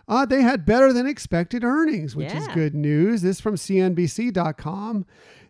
uh, 0.09 0.26
they 0.26 0.43
had 0.43 0.66
better 0.66 0.93
than 0.93 1.07
expected 1.07 1.64
earnings, 1.64 2.14
which 2.14 2.33
is 2.33 2.49
good 2.49 2.74
news. 2.74 3.22
This 3.22 3.41
from 3.41 3.55
CNBC.com. 3.55 5.07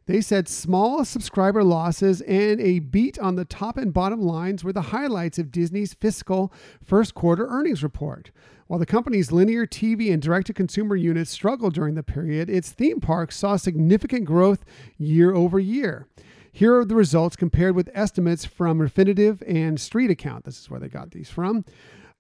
They 0.09 0.23
said 0.23 0.49
small 0.49 1.05
subscriber 1.05 1.63
losses 1.63 2.23
and 2.23 2.63
a 2.63 2.79
beat 2.79 3.19
on 3.19 3.37
the 3.37 3.45
top 3.45 3.77
and 3.77 3.93
bottom 3.93 4.23
lines 4.23 4.65
were 4.65 4.73
the 4.73 4.81
highlights 4.81 5.39
of 5.39 5.53
Disney's 5.53 5.93
fiscal 5.93 6.51
first 6.83 7.15
quarter 7.15 7.47
earnings 7.47 7.83
report. 7.83 8.31
While 8.69 8.79
the 8.79 8.85
company's 8.85 9.33
linear 9.33 9.67
TV 9.67 10.13
and 10.13 10.21
direct 10.21 10.47
to 10.49 10.53
consumer 10.53 10.95
units 10.95 11.31
struggled 11.31 11.73
during 11.73 11.95
the 11.95 12.03
period, 12.03 12.51
its 12.51 12.71
theme 12.71 13.01
parks 13.01 13.39
saw 13.39 13.57
significant 13.57 14.27
growth 14.27 14.63
year 14.99 15.35
over 15.35 15.59
year. 15.59 16.07
Here 16.53 16.77
are 16.77 16.85
the 16.85 16.95
results 16.95 17.35
compared 17.35 17.75
with 17.75 17.89
estimates 17.95 18.45
from 18.45 18.79
Refinitiv 18.79 19.43
and 19.47 19.79
StreetAccount. 19.79 20.45
This 20.45 20.61
is 20.61 20.69
where 20.69 20.81
they 20.81 20.89
got 20.89 21.13
these 21.13 21.31
from. 21.31 21.65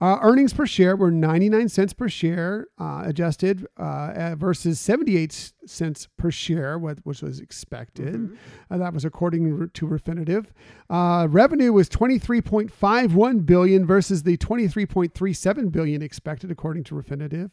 Uh, 0.00 0.16
earnings 0.22 0.52
per 0.52 0.64
share 0.64 0.94
were 0.94 1.10
99 1.10 1.68
cents 1.68 1.92
per 1.92 2.08
share 2.08 2.68
uh, 2.78 3.02
adjusted 3.04 3.66
uh, 3.78 4.36
versus 4.38 4.78
78 4.78 5.52
cents 5.66 6.06
per 6.16 6.30
share, 6.30 6.78
what- 6.78 7.00
which 7.04 7.20
was 7.20 7.40
expected. 7.40 8.30
Uh, 8.70 8.78
that 8.78 8.94
was 8.94 9.04
according 9.04 9.68
to 9.70 9.86
Refinitiv. 9.88 10.46
Uh, 10.88 11.26
revenue 11.28 11.72
was 11.72 11.88
23.51 11.88 13.44
billion 13.44 13.84
versus 13.86 14.22
the 14.22 14.36
23.37 14.36 15.72
billion 15.72 16.00
expected, 16.02 16.50
according 16.52 16.84
to 16.84 16.94
Refinitiv. 16.94 17.50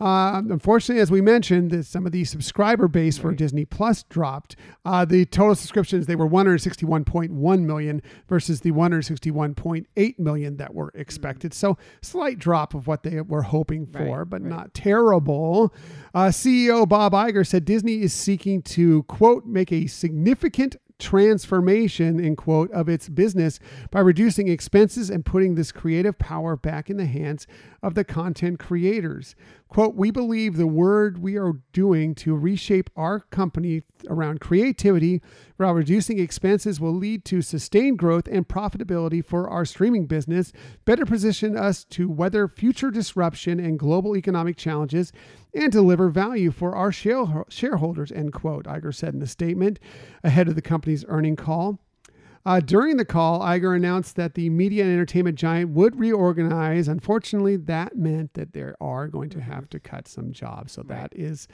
Uh, 0.00 0.42
unfortunately, 0.50 1.00
as 1.00 1.10
we 1.10 1.20
mentioned, 1.20 1.70
that 1.70 1.84
some 1.86 2.06
of 2.06 2.12
the 2.12 2.24
subscriber 2.24 2.88
base 2.88 3.18
for 3.18 3.32
Disney 3.32 3.64
Plus 3.64 4.02
dropped. 4.04 4.56
Uh, 4.84 5.04
the 5.04 5.24
total 5.26 5.54
subscriptions 5.54 6.06
they 6.06 6.16
were 6.16 6.28
161.1 6.28 7.60
million 7.62 8.02
versus 8.28 8.60
the 8.62 8.72
161.8 8.72 10.18
million 10.18 10.56
that 10.56 10.74
were 10.74 10.90
expected. 10.94 11.54
So 11.54 11.76
slight 12.00 12.38
drop 12.38 12.74
of 12.74 12.86
what 12.86 13.02
they 13.02 13.20
were 13.20 13.42
hoping 13.42 13.86
for, 13.86 14.18
Right, 14.20 14.28
but 14.30 14.42
right. 14.42 14.50
not 14.50 14.74
terrible. 14.74 15.72
Uh, 16.14 16.26
CEO 16.26 16.88
Bob 16.88 17.12
Iger 17.12 17.46
said 17.46 17.64
Disney 17.64 18.02
is 18.02 18.12
seeking 18.12 18.62
to 18.62 19.02
quote 19.04 19.46
make 19.46 19.72
a 19.72 19.86
significant 19.86 20.76
transformation 21.02 22.20
in 22.20 22.36
quote 22.36 22.70
of 22.70 22.88
its 22.88 23.08
business 23.08 23.58
by 23.90 24.00
reducing 24.00 24.46
expenses 24.48 25.10
and 25.10 25.26
putting 25.26 25.54
this 25.54 25.72
creative 25.72 26.16
power 26.18 26.56
back 26.56 26.88
in 26.88 26.96
the 26.96 27.06
hands 27.06 27.46
of 27.82 27.94
the 27.94 28.04
content 28.04 28.60
creators. 28.60 29.34
Quote 29.68 29.96
we 29.96 30.10
believe 30.10 30.56
the 30.56 30.66
word 30.66 31.18
we 31.18 31.36
are 31.36 31.54
doing 31.72 32.14
to 32.14 32.36
reshape 32.36 32.88
our 32.94 33.20
company 33.20 33.82
around 34.08 34.40
creativity 34.40 35.20
while 35.56 35.74
reducing 35.74 36.18
expenses 36.18 36.78
will 36.78 36.94
lead 36.94 37.24
to 37.24 37.42
sustained 37.42 37.98
growth 37.98 38.28
and 38.28 38.46
profitability 38.46 39.24
for 39.24 39.48
our 39.48 39.64
streaming 39.64 40.06
business 40.06 40.52
better 40.84 41.06
position 41.06 41.56
us 41.56 41.84
to 41.84 42.08
weather 42.08 42.46
future 42.46 42.90
disruption 42.90 43.58
and 43.58 43.78
global 43.78 44.16
economic 44.16 44.56
challenges 44.56 45.12
and 45.54 45.70
deliver 45.70 46.08
value 46.08 46.50
for 46.50 46.74
our 46.74 46.90
shareholders 46.92 48.12
end 48.12 48.32
quote 48.32 48.66
Iger 48.66 48.94
said 48.94 49.14
in 49.14 49.22
a 49.22 49.26
statement 49.26 49.78
ahead 50.24 50.48
of 50.48 50.54
the 50.54 50.62
company's 50.62 51.04
earning 51.08 51.36
call 51.36 51.78
uh, 52.44 52.58
during 52.58 52.96
the 52.96 53.04
call, 53.04 53.38
Iger 53.40 53.76
announced 53.76 54.16
that 54.16 54.34
the 54.34 54.50
media 54.50 54.82
and 54.82 54.92
entertainment 54.92 55.38
giant 55.38 55.70
would 55.70 55.98
reorganize. 55.98 56.88
Unfortunately, 56.88 57.56
that 57.56 57.96
meant 57.96 58.34
that 58.34 58.52
they 58.52 58.72
are 58.80 59.06
going 59.06 59.30
to 59.30 59.40
have 59.40 59.68
to 59.70 59.78
cut 59.78 60.08
some 60.08 60.32
jobs. 60.32 60.72
So 60.72 60.82
that 60.82 61.12
is 61.14 61.46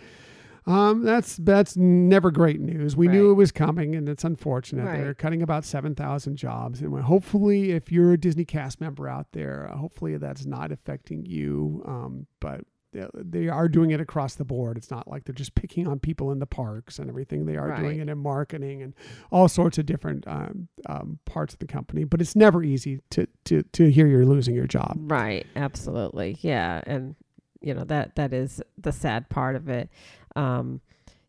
Um, 0.66 1.02
that's 1.02 1.36
that's 1.38 1.76
never 1.76 2.30
great 2.30 2.60
news. 2.60 2.94
We 2.94 3.08
knew 3.08 3.30
it 3.30 3.34
was 3.34 3.50
coming, 3.52 3.94
and 3.96 4.06
it's 4.06 4.24
unfortunate. 4.24 4.84
Right. 4.84 4.98
They're 4.98 5.14
cutting 5.14 5.40
about 5.40 5.64
seven 5.64 5.94
thousand 5.94 6.36
jobs, 6.36 6.82
and 6.82 6.98
hopefully, 7.00 7.72
if 7.72 7.90
you're 7.90 8.12
a 8.12 8.18
Disney 8.18 8.44
cast 8.44 8.78
member 8.78 9.08
out 9.08 9.32
there, 9.32 9.70
uh, 9.72 9.76
hopefully 9.76 10.16
that's 10.18 10.44
not 10.44 10.70
affecting 10.70 11.24
you. 11.24 11.82
Um, 11.86 12.26
but 12.38 12.64
they- 12.92 13.06
they 13.14 13.48
are 13.48 13.68
doing 13.68 13.90
it 13.90 14.00
across 14.00 14.34
the 14.34 14.44
board. 14.44 14.76
It's 14.76 14.90
not 14.90 15.06
like 15.08 15.24
they're 15.24 15.34
just 15.34 15.54
picking 15.54 15.86
on 15.86 15.98
people 15.98 16.32
in 16.32 16.38
the 16.38 16.46
parks 16.46 16.98
and 16.98 17.08
everything. 17.08 17.44
They 17.46 17.56
are 17.56 17.68
doing 17.82 17.98
it 18.00 18.08
in 18.08 18.18
marketing 18.18 18.82
and 18.82 18.94
all 19.30 19.48
sorts 19.48 19.76
of 19.78 19.86
different 19.86 20.26
um, 20.26 20.68
um, 20.86 21.18
parts 21.24 21.52
of 21.52 21.58
the 21.60 21.66
company. 21.66 22.04
But 22.04 22.20
it's 22.20 22.34
never 22.34 22.62
easy 22.62 23.00
to 23.10 23.26
to 23.44 23.62
to 23.62 23.90
hear 23.90 24.06
you're 24.06 24.24
losing 24.26 24.54
your 24.54 24.66
job. 24.66 24.96
Right, 24.98 25.46
absolutely. 25.54 26.38
Yeah, 26.40 26.80
and 26.86 27.14
you 27.60 27.74
know 27.74 27.84
that 27.84 28.16
that 28.16 28.32
is 28.32 28.62
the 28.78 28.92
sad 28.92 29.28
part 29.28 29.54
of 29.56 29.68
it. 29.68 29.90
Um, 30.36 30.80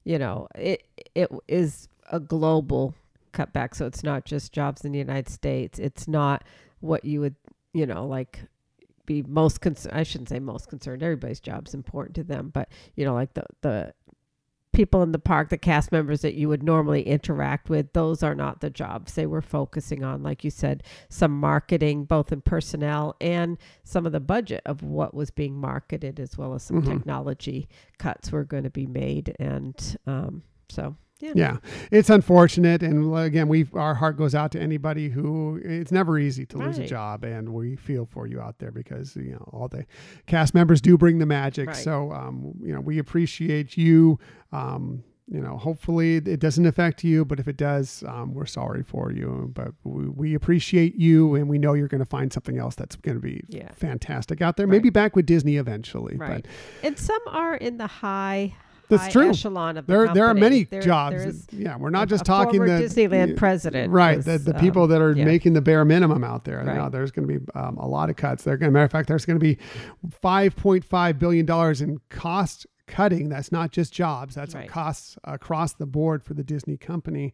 you 0.05 0.17
know, 0.17 0.47
it 0.55 0.83
it 1.15 1.29
is 1.47 1.87
a 2.11 2.19
global 2.19 2.95
cutback, 3.33 3.75
so 3.75 3.85
it's 3.85 4.03
not 4.03 4.25
just 4.25 4.51
jobs 4.53 4.85
in 4.85 4.91
the 4.91 4.99
United 4.99 5.29
States. 5.29 5.77
It's 5.77 6.07
not 6.07 6.43
what 6.79 7.03
you 7.05 7.19
would, 7.19 7.35
you 7.73 7.85
know, 7.85 8.07
like 8.07 8.39
be 9.09 9.23
most 9.27 9.59
concerned. 9.59 9.97
I 9.97 10.03
shouldn't 10.03 10.29
say 10.29 10.39
most 10.39 10.69
concerned. 10.69 11.01
Everybody's 11.01 11.39
job's 11.39 11.73
important 11.73 12.15
to 12.15 12.23
them, 12.23 12.51
but 12.53 12.69
you 12.95 13.03
know, 13.05 13.15
like 13.15 13.33
the 13.33 13.43
the 13.61 13.93
people 14.71 15.01
in 15.01 15.11
the 15.11 15.19
park, 15.19 15.49
the 15.49 15.57
cast 15.57 15.91
members 15.91 16.21
that 16.21 16.35
you 16.35 16.47
would 16.47 16.61
normally 16.61 17.01
interact 17.01 17.69
with, 17.69 17.91
those 17.93 18.21
are 18.21 18.35
not 18.35 18.61
the 18.61 18.69
jobs 18.69 19.15
they 19.15 19.25
were 19.25 19.41
focusing 19.41 20.03
on. 20.03 20.21
Like 20.21 20.43
you 20.43 20.51
said, 20.51 20.83
some 21.09 21.31
marketing, 21.39 22.05
both 22.05 22.31
in 22.31 22.41
personnel 22.41 23.15
and 23.19 23.57
some 23.83 24.05
of 24.05 24.11
the 24.11 24.19
budget 24.19 24.61
of 24.67 24.83
what 24.83 25.13
was 25.15 25.31
being 25.31 25.55
marketed, 25.59 26.19
as 26.19 26.37
well 26.37 26.53
as 26.53 26.61
some 26.63 26.83
Mhm. 26.83 26.85
technology 26.87 27.67
cuts 27.97 28.31
were 28.31 28.43
going 28.45 28.63
to 28.63 28.69
be 28.69 28.85
made. 28.85 29.35
And 29.39 29.75
um, 30.05 30.43
so, 30.69 30.95
yeah. 31.19 31.31
Yeah, 31.35 31.57
it's 31.91 32.09
unfortunate, 32.09 32.81
and 32.83 33.15
again, 33.17 33.47
we 33.47 33.67
our 33.73 33.93
heart 33.95 34.17
goes 34.17 34.33
out 34.35 34.51
to 34.53 34.61
anybody 34.61 35.09
who 35.09 35.59
it's 35.63 35.91
never 35.91 36.17
easy 36.17 36.45
to 36.47 36.57
lose 36.57 36.77
a 36.77 36.85
job, 36.87 37.23
and 37.23 37.53
we 37.53 37.75
feel 37.75 38.05
for 38.05 38.27
you 38.27 38.39
out 38.39 38.59
there 38.59 38.71
because 38.71 39.15
you 39.15 39.31
know 39.33 39.49
all 39.51 39.67
the 39.67 39.85
cast 40.27 40.53
members 40.53 40.81
do 40.81 40.97
bring 40.97 41.19
the 41.19 41.25
magic. 41.25 41.67
Right. 41.67 41.75
So, 41.75 42.11
um, 42.11 42.53
you 42.61 42.73
know, 42.73 42.81
we 42.81 42.99
appreciate 42.99 43.75
you. 43.77 44.19
Um, 44.51 45.03
you 45.31 45.39
know, 45.41 45.57
hopefully 45.57 46.15
it 46.15 46.39
doesn't 46.39 46.65
affect 46.65 47.03
you, 47.03 47.23
but 47.23 47.39
if 47.39 47.47
it 47.47 47.55
does, 47.55 48.03
um, 48.07 48.33
we're 48.33 48.47
sorry 48.47 48.81
for 48.81 49.11
you. 49.11 49.51
But 49.53 49.73
we, 49.83 50.07
we 50.09 50.33
appreciate 50.33 50.95
you, 50.95 51.35
and 51.35 51.47
we 51.47 51.59
know 51.59 51.73
you're 51.73 51.87
going 51.87 51.99
to 51.99 52.05
find 52.09 52.33
something 52.33 52.57
else 52.57 52.73
that's 52.73 52.95
going 52.95 53.15
to 53.15 53.21
be 53.21 53.43
Yeah. 53.47 53.69
fantastic 53.75 54.41
out 54.41 54.57
there. 54.57 54.65
Right. 54.65 54.71
Maybe 54.71 54.89
back 54.89 55.15
with 55.15 55.27
Disney 55.27 55.57
eventually. 55.57 56.17
Right. 56.17 56.41
But 56.43 56.51
And 56.87 56.97
some 56.97 57.19
are 57.27 57.53
in 57.53 57.77
the 57.77 57.85
high. 57.85 58.55
That's 58.89 59.03
high 59.03 59.11
true. 59.11 59.29
Echelon 59.29 59.77
of 59.77 59.85
the 59.85 59.93
there, 59.93 60.13
there 60.13 60.25
are 60.25 60.33
many 60.33 60.63
There- 60.63 60.81
jobs. 60.81 61.47
yeah, 61.51 61.77
we're 61.77 61.89
not 61.89 62.03
a- 62.03 62.07
just 62.07 62.21
a 62.23 62.25
talking 62.25 62.61
the 62.61 62.71
Disneyland 62.71 63.37
president, 63.37 63.91
right? 63.93 64.17
was, 64.17 64.25
the, 64.25 64.37
the 64.37 64.55
um, 64.55 64.61
people 64.61 64.87
that 64.87 65.01
are 65.01 65.13
yeah. 65.13 65.25
making 65.25 65.53
the 65.53 65.61
bare 65.61 65.85
minimum 65.85 66.23
out 66.23 66.43
there. 66.43 66.57
Right. 66.63 66.75
No, 66.75 66.89
there's 66.89 67.11
going 67.11 67.27
to 67.27 67.39
be 67.39 67.45
um, 67.55 67.77
a 67.77 67.87
lot 67.87 68.09
of 68.09 68.15
cuts. 68.15 68.43
There, 68.43 68.57
matter 68.57 68.83
of 68.83 68.91
fact, 68.91 69.07
there's 69.07 69.25
going 69.25 69.39
to 69.39 69.43
be 69.43 69.57
5.5 70.23 71.19
billion 71.19 71.45
dollars 71.45 71.81
in 71.81 71.99
cost 72.09 72.65
cutting. 72.89 73.29
That's 73.29 73.51
not 73.51 73.71
just 73.71 73.93
jobs. 73.93 74.35
That's 74.35 74.55
Right. 74.55 74.67
costs 74.67 75.17
across 75.23 75.73
the 75.73 75.85
board 75.85 76.23
for 76.23 76.33
the 76.33 76.43
Disney 76.43 76.75
company. 76.75 77.33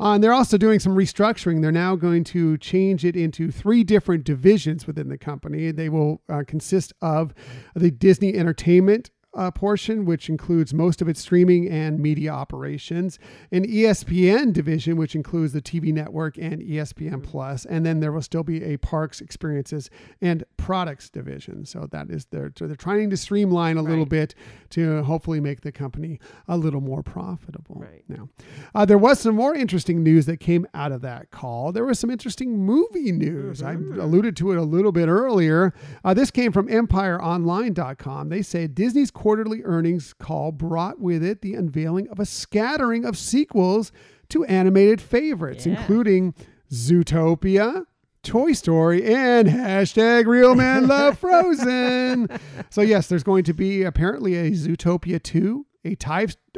Uh, 0.00 0.12
and 0.12 0.24
they're 0.24 0.32
also 0.32 0.58
doing 0.58 0.78
some 0.80 0.94
restructuring. 0.94 1.62
They're 1.62 1.72
now 1.72 1.96
going 1.96 2.24
to 2.24 2.58
change 2.58 3.04
it 3.04 3.16
into 3.16 3.50
three 3.50 3.84
different 3.84 4.24
divisions 4.24 4.86
within 4.86 5.08
the 5.08 5.18
company. 5.18 5.70
They 5.70 5.88
will 5.88 6.22
uh, 6.28 6.42
consist 6.46 6.92
of 7.00 7.34
the 7.74 7.90
Disney 7.90 8.34
Entertainment 8.34 9.10
uh, 9.36 9.50
portion, 9.50 10.04
which 10.04 10.28
includes 10.28 10.72
most 10.72 11.02
of 11.02 11.08
its 11.08 11.20
streaming 11.20 11.68
and 11.68 12.00
media 12.00 12.30
operations, 12.30 13.18
an 13.52 13.66
ESPN 13.66 14.52
division, 14.52 14.96
which 14.96 15.14
includes 15.14 15.52
the 15.52 15.60
TV 15.60 15.92
network 15.92 16.38
and 16.38 16.62
ESPN 16.62 17.22
Plus, 17.22 17.64
and 17.66 17.84
then 17.84 18.00
there 18.00 18.12
will 18.12 18.22
still 18.22 18.42
be 18.42 18.64
a 18.64 18.78
parks 18.78 19.20
experiences 19.20 19.90
and 20.20 20.42
products 20.56 21.10
division. 21.10 21.64
So 21.66 21.86
that 21.92 22.10
is 22.10 22.24
their 22.26 22.52
so 22.56 22.66
they're 22.66 22.76
trying 22.76 23.10
to 23.10 23.16
streamline 23.16 23.76
a 23.76 23.82
little 23.82 24.06
bit 24.06 24.34
to 24.70 25.02
hopefully 25.02 25.40
make 25.40 25.60
the 25.60 25.72
company 25.72 26.18
a 26.48 26.56
little 26.56 26.80
more 26.80 27.02
profitable. 27.02 27.76
Right. 27.76 28.04
Now, 28.08 28.28
uh, 28.74 28.84
there 28.84 28.98
was 28.98 29.20
some 29.20 29.34
more 29.34 29.54
interesting 29.54 30.02
news 30.02 30.26
that 30.26 30.38
came 30.38 30.66
out 30.74 30.92
of 30.92 31.02
that 31.02 31.30
call. 31.30 31.72
There 31.72 31.84
was 31.84 31.98
some 31.98 32.10
interesting 32.10 32.58
movie 32.58 33.12
news. 33.12 33.62
I 33.62 33.72
alluded 33.72 34.36
to 34.38 34.52
it 34.52 34.56
a 34.56 34.62
little 34.62 34.92
bit 34.92 35.08
earlier. 35.08 35.74
Uh, 36.04 36.14
this 36.14 36.30
came 36.30 36.52
from 36.52 36.68
EmpireOnline.com. 36.68 38.28
They 38.28 38.42
say 38.42 38.66
Disney's 38.66 39.10
quarterly 39.26 39.60
earnings 39.64 40.12
call 40.12 40.52
brought 40.52 41.00
with 41.00 41.20
it 41.24 41.42
the 41.42 41.52
unveiling 41.54 42.06
of 42.10 42.20
a 42.20 42.24
scattering 42.24 43.04
of 43.04 43.18
sequels 43.18 43.90
to 44.28 44.44
animated 44.44 45.00
favorites, 45.00 45.66
Yeah. 45.66 45.80
including 45.80 46.32
Zootopia. 46.70 47.86
Toy 48.22 48.52
Story 48.52 49.04
and 49.04 49.48
hashtag 49.48 50.26
Real 50.26 50.54
Man 50.54 50.86
Love 50.88 51.18
Frozen. 51.18 52.28
so 52.70 52.82
yes, 52.82 53.08
there's 53.08 53.22
going 53.24 53.42
to 53.44 53.52
be 53.52 53.82
apparently 53.82 54.34
a 54.36 54.50
Zootopia 54.52 55.20
2, 55.22 55.66
a, 55.84 55.96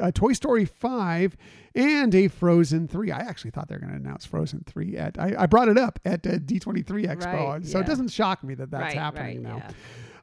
a 0.02 0.12
Toy 0.12 0.32
Story 0.34 0.64
5, 0.66 1.36
and 1.74 2.14
a 2.14 2.28
Frozen 2.28 2.88
3. 2.88 3.10
I 3.12 3.18
actually 3.18 3.50
thought 3.50 3.68
they 3.68 3.76
were 3.76 3.80
going 3.80 3.92
to 3.92 3.98
announce 3.98 4.24
Frozen 4.26 4.64
3 4.66 4.96
at, 4.96 5.18
I, 5.18 5.34
I 5.38 5.46
brought 5.46 5.68
it 5.68 5.76
up 5.78 5.98
at 6.06 6.26
uh, 6.26 6.32
D23 6.38 6.84
Expo. 7.06 7.48
Right, 7.48 7.66
so 7.66 7.80
it 7.80 7.86
doesn't 7.86 8.08
shock 8.08 8.42
me 8.44 8.54
that 8.56 8.70
that's 8.70 8.94
right, 8.94 8.94
happening 8.94 9.42
right, 9.42 9.52
now. 9.52 9.56
yeah. 9.56 9.70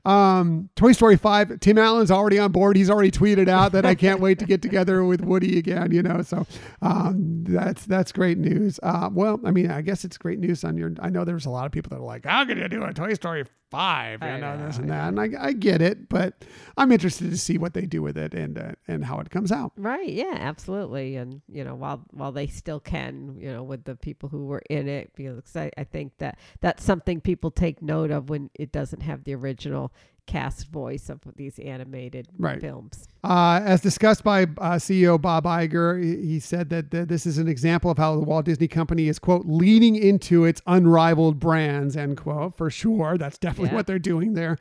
Um, 0.06 0.70
Toy 0.76 0.92
Story 0.92 1.18
5, 1.18 1.60
Tim 1.60 1.78
Allen's 1.78 2.12
already 2.12 2.38
on 2.38 2.52
board. 2.52 2.76
He's 2.78 2.90
already 2.90 3.12
tweeted 3.12 3.48
out 3.48 3.72
that 3.72 3.86
I 3.86 3.96
can't 3.96 4.20
wait 4.20 4.40
to 4.40 4.46
get 4.46 4.62
together 4.62 5.04
with 5.04 5.22
Woody 5.22 5.58
again, 5.58 5.92
you 5.92 6.04
know. 6.04 6.22
So 6.22 6.46
um, 6.82 7.44
that's 7.44 7.86
that's 7.86 8.12
great 8.12 8.38
news. 8.38 8.80
Uh, 8.84 9.10
well, 9.12 9.40
I 9.44 9.52
mean, 9.52 9.72
I 9.72 9.82
guess 9.82 10.06
it's 10.06 10.18
great 10.18 10.40
news 10.40 10.64
on 10.64 10.78
your 10.78 10.94
I 11.00 11.10
know 11.10 11.26
there's 11.26 11.46
a 11.46 11.50
lot 11.50 11.66
of 11.66 11.72
people 11.72 11.90
that 11.90 12.02
are 12.02 12.06
like, 12.06 12.26
How 12.26 12.46
can 12.46 12.58
you 12.58 12.68
do 12.68 12.84
a 12.84 12.94
Toy 12.94 13.14
Story 13.14 13.46
5? 13.72 14.22
You 14.22 14.28
I 14.28 14.40
know, 14.40 14.56
know, 14.56 14.68
this 14.68 14.78
and 14.78 14.90
that. 14.90 15.08
And 15.10 15.20
I, 15.20 15.30
I 15.40 15.54
get 15.54 15.82
it, 15.82 16.10
but 16.10 16.46
I'm 16.78 16.92
interested 16.92 17.30
to 17.30 17.38
see 17.38 17.58
what 17.58 17.74
they 17.74 17.86
do 17.86 18.02
with 18.02 18.18
it 18.18 18.34
and 18.34 18.58
uh, 18.58 18.72
and 18.88 19.06
how 19.06 19.20
it 19.20 19.30
comes 19.30 19.52
out. 19.52 19.74
Right. 19.78 20.10
Yeah. 20.10 20.36
Absolutely. 20.36 21.16
And 21.16 21.42
you 21.52 21.64
know, 21.64 21.76
while 21.76 22.04
while 22.12 22.32
they 22.32 22.48
still 22.48 22.80
can, 22.80 23.36
you 23.40 23.52
know, 23.52 23.64
with 23.64 23.84
the 23.84 23.96
people 23.96 24.30
who 24.30 24.46
were 24.46 24.62
in 24.70 24.88
it, 24.88 25.12
because 25.16 25.56
I, 25.56 25.72
I 25.78 25.84
think 25.84 26.18
that 26.20 26.38
that's 26.62 26.84
something 26.84 27.22
people 27.22 27.52
take 27.52 27.82
note 27.82 28.12
of 28.12 28.30
when 28.30 28.50
it 28.54 28.72
doesn't 28.72 29.02
have 29.02 29.24
the 29.24 29.36
original 29.36 29.92
cast 30.28 30.68
voice 30.68 31.10
of 31.10 31.20
these 31.36 31.60
animated 31.60 32.28
Right. 32.38 32.60
films. 32.60 33.08
Uh, 33.24 33.62
as 33.64 33.82
discussed 33.82 34.24
by 34.24 34.44
uh, 34.44 34.78
CEO 34.80 35.22
Bob 35.22 35.46
Iger, 35.46 36.02
he 36.04 36.40
said 36.40 36.70
that 36.70 36.92
th- 36.92 37.08
this 37.08 37.26
is 37.26 37.38
an 37.38 37.48
example 37.48 37.92
of 37.92 37.98
how 37.98 38.16
the 38.16 38.22
Walt 38.22 38.46
Disney 38.46 38.68
Company 38.68 39.08
is, 39.08 39.20
quote, 39.20 39.46
leaning 39.46 39.96
into 39.96 40.44
its 40.46 40.62
unrivaled 40.68 41.40
brands, 41.40 41.96
end 41.96 42.18
quote. 42.18 42.58
For 42.58 42.70
sure. 42.70 43.18
That's 43.18 43.38
definitely 43.38 43.70
Yeah. 43.70 43.76
what 43.76 43.88
they're 43.88 44.00
doing 44.00 44.34
there. 44.34 44.58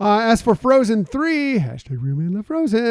Uh, 0.00 0.20
as 0.22 0.42
for 0.42 0.54
Frozen 0.54 1.04
3, 1.04 1.58
hashtag 1.60 1.98
Real 2.02 2.16
Man 2.16 2.32
Love 2.32 2.46
Frozen, 2.46 2.82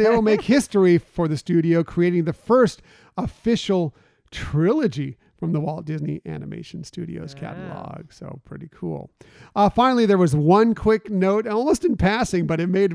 it 0.00 0.10
will 0.10 0.22
make 0.22 0.40
history 0.56 0.98
for 0.98 1.28
the 1.28 1.36
studio, 1.36 1.84
creating 1.84 2.24
the 2.24 2.32
first 2.32 2.82
official 3.16 3.94
trilogy 4.30 5.16
from 5.40 5.52
the 5.52 5.58
Walt 5.60 5.86
Disney 5.86 6.20
Animation 6.26 6.84
Studios 6.84 7.34
Wow. 7.34 7.40
catalog. 7.40 8.12
So 8.12 8.40
pretty 8.44 8.68
cool. 8.72 9.10
Uh, 9.56 9.68
finally, 9.70 10.06
there 10.06 10.18
was 10.18 10.36
one 10.36 10.74
quick 10.74 11.10
note, 11.10 11.46
almost 11.48 11.84
in 11.84 11.96
passing, 11.96 12.46
but 12.46 12.60
it 12.60 12.68
made 12.68 12.92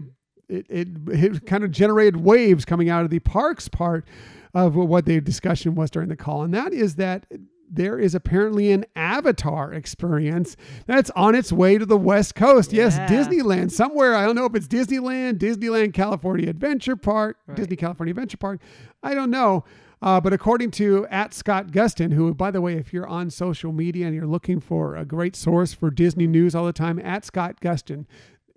it, 0.47 0.65
it, 0.69 0.87
it 1.07 1.45
kind 1.47 1.63
of 1.63 1.71
generated 1.71 2.17
waves 2.17 2.63
coming 2.65 2.87
out 2.87 3.03
of 3.03 3.09
the 3.09 3.17
parks 3.19 3.67
part 3.67 4.05
of 4.53 4.75
what 4.75 5.05
the 5.05 5.19
discussion 5.19 5.73
was 5.75 5.89
during 5.89 6.07
the 6.07 6.15
call. 6.15 6.43
And 6.43 6.53
that 6.53 6.71
is 6.71 6.95
that 6.95 7.25
there 7.67 7.97
is 7.97 8.13
apparently 8.13 8.71
an 8.71 8.85
avatar 8.95 9.73
experience 9.73 10.55
that's 10.85 11.09
on 11.15 11.33
its 11.33 11.51
way 11.51 11.79
to 11.79 11.85
the 11.85 11.97
West 11.97 12.35
Coast. 12.35 12.71
Yes, 12.71 12.99
Disneyland, 13.11 13.71
somewhere. 13.71 14.13
I 14.13 14.23
don't 14.23 14.35
know 14.35 14.45
if 14.45 14.53
it's 14.53 14.67
Disneyland, 14.67 15.39
Disneyland 15.39 15.95
California 15.95 16.47
Adventure 16.47 16.95
Park, 16.95 17.37
Right. 17.47 17.57
Disney 17.57 17.75
California 17.75 18.11
Adventure 18.11 18.37
Park. 18.37 18.61
I 19.01 19.15
don't 19.15 19.31
know. 19.31 19.63
Uh, 20.01 20.19
but 20.21 20.33
according 20.33 20.71
to 20.71 21.07
at 21.09 21.33
Scott 21.33 21.67
Gustin, 21.71 22.13
who, 22.13 22.33
by 22.33 22.51
the 22.51 22.61
way, 22.61 22.73
if 22.75 22.93
you're 22.93 23.07
on 23.07 23.29
social 23.29 23.71
media 23.71 24.05
and 24.05 24.15
you're 24.15 24.27
looking 24.27 24.59
for 24.59 24.95
a 24.95 25.05
great 25.05 25.35
source 25.35 25.73
for 25.73 25.89
Disney 25.89 26.27
news 26.27 26.53
all 26.53 26.65
the 26.65 26.73
time, 26.73 26.99
at 26.99 27.25
Scott 27.25 27.59
Gustin, 27.61 28.05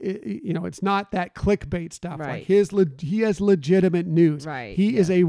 i- 0.05 0.09
i- 0.25 0.41
you 0.45 0.53
know, 0.53 0.65
it's 0.67 0.83
not 0.83 1.11
that 1.13 1.35
clickbait 1.35 1.93
stuff. 1.93 2.19
Like 2.19 2.29
Right. 2.29 2.45
his, 2.45 2.73
le- 2.73 2.87
he 2.99 3.21
has 3.21 3.41
legitimate 3.41 4.07
news. 4.07 4.47
Right, 4.47 4.77
He 4.77 4.97
is 4.97 5.11
a 5.11 5.25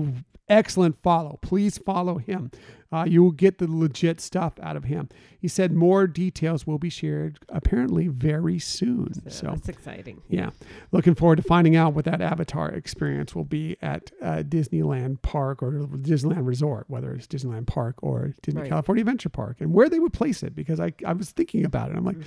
excellent 0.49 1.01
follow. 1.03 1.37
Please 1.41 1.77
follow 1.77 2.17
him. 2.17 2.49
Uh, 2.91 3.05
you 3.07 3.21
will 3.21 3.31
get 3.31 3.59
the 3.59 3.67
legit 3.69 4.19
stuff 4.19 4.53
out 4.63 4.75
of 4.75 4.85
him. 4.85 5.07
He 5.39 5.47
said 5.47 5.71
more 5.73 6.07
details 6.07 6.65
will 6.65 6.79
be 6.79 6.89
shared 6.89 7.37
apparently 7.49 8.07
very 8.07 8.57
soon. 8.57 9.13
So, 9.13 9.29
So, 9.29 9.47
that's 9.51 9.69
exciting. 9.69 10.21
yeah, 10.27 10.49
looking 10.91 11.13
forward 11.13 11.35
to 11.35 11.43
finding 11.43 11.75
out 11.75 11.93
what 11.93 12.05
that 12.05 12.19
Avatar 12.19 12.69
experience 12.69 13.35
will 13.35 13.45
be 13.45 13.77
at 13.83 14.09
uh, 14.23 14.37
Disneyland 14.37 15.21
Park 15.21 15.61
or 15.61 15.73
Disneyland 15.97 16.47
Resort, 16.47 16.85
whether 16.89 17.13
it's 17.13 17.27
Disneyland 17.27 17.67
Park 17.67 17.95
or 18.01 18.33
Disney 18.41 18.61
Right. 18.61 18.69
California 18.69 19.01
Adventure 19.03 19.29
Park, 19.29 19.57
and 19.59 19.71
where 19.71 19.87
they 19.87 19.99
would 19.99 20.13
place 20.13 20.41
it. 20.41 20.55
Because 20.55 20.79
I, 20.79 20.91
I 21.05 21.13
was 21.13 21.29
thinking 21.29 21.65
about 21.65 21.91
it. 21.91 21.95
I'm 21.95 22.05
like, 22.05 22.17
Mhm. 22.17 22.25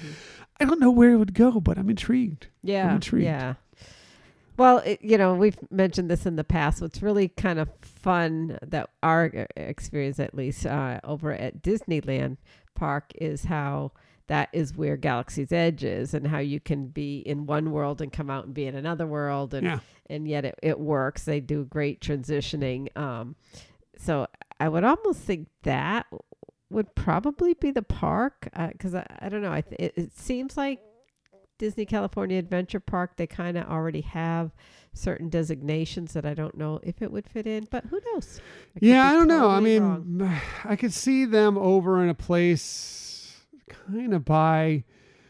I 0.61 0.65
don't 0.65 0.79
know 0.79 0.93
where 0.93 1.11
it 1.15 1.17
would 1.17 1.35
go, 1.35 1.59
but 1.61 1.77
I'm 1.77 1.91
intrigued. 1.91 2.47
Yeah. 2.63 2.95
intrigued. 2.95 3.25
Yeah. 3.25 3.55
Well, 4.63 4.79
it, 4.79 5.01
you 5.03 5.19
know, 5.19 5.35
we've 5.35 5.59
mentioned 5.73 6.09
this 6.09 6.25
in 6.25 6.37
the 6.37 6.45
past. 6.45 6.81
What's 6.81 7.03
really 7.03 7.27
kind 7.27 7.59
of 7.59 7.69
fun 7.81 8.61
that 8.65 8.91
our 9.03 9.29
uh, 9.37 9.45
experience, 9.57 10.21
at 10.21 10.37
least 10.37 10.65
uh, 10.67 11.01
over 11.03 11.33
at 11.33 11.65
Disneyland 11.65 12.37
Park, 12.77 13.11
is 13.17 13.47
how 13.47 13.91
that 14.29 14.51
is 14.53 14.77
where 14.77 14.97
Galaxy's 14.97 15.51
Edge 15.51 15.83
is, 15.83 16.15
and 16.15 16.29
how 16.29 16.39
you 16.39 16.61
can 16.61 16.87
be 16.87 17.19
in 17.19 17.45
one 17.45 17.73
world 17.73 18.01
and 18.01 18.13
come 18.13 18.31
out 18.31 18.45
and 18.45 18.55
be 18.55 18.67
in 18.67 18.77
another 18.77 19.05
world, 19.05 19.53
and 19.53 19.67
Yeah. 19.67 19.79
and 20.09 20.29
yet 20.29 20.45
it, 20.45 20.55
it 20.63 20.79
works. 20.79 21.25
They 21.25 21.41
do 21.41 21.65
great 21.65 22.01
transitioning. 22.01 22.97
Um, 22.97 23.35
so 23.97 24.29
I 24.61 24.69
would 24.69 24.85
almost 24.85 25.23
think 25.23 25.49
that 25.65 26.07
would 26.71 26.95
probably 26.95 27.55
be 27.55 27.73
the 27.73 27.83
park 27.83 28.49
because 28.71 28.95
I, 28.95 29.05
I 29.19 29.29
don't 29.29 29.43
know. 29.43 29.53
I 29.53 29.63
th- 29.63 29.81
it, 29.81 29.93
it 29.97 30.17
seems 30.17 30.57
like 30.57 30.81
Disney 31.63 31.87
California 31.87 32.39
Adventure 32.39 32.81
Park 32.81 33.17
they 33.17 33.27
kind 33.29 33.57
of 33.57 33.69
already 33.69 34.01
have 34.01 34.51
certain 34.93 35.29
designations 35.29 36.13
that 36.13 36.27
I 36.27 36.35
don't 36.35 36.57
know 36.57 36.81
if 36.83 37.01
it 37.01 37.13
would 37.13 37.29
fit 37.29 37.47
in, 37.47 37.69
but 37.71 37.85
who 37.85 38.01
knows? 38.13 38.41
could 38.75 38.83
Yeah, 38.83 39.07
I 39.09 39.13
don't 39.13 39.29
know. 39.29 39.49
I 39.49 39.61
mean, 39.61 39.81
wrong. 39.81 40.41
I 40.65 40.75
could 40.75 40.93
see 40.93 41.25
them 41.25 41.57
over 41.57 42.03
in 42.03 42.09
a 42.09 42.15
place 42.15 43.45
kind 43.69 44.13
of 44.13 44.25
by 44.25 44.83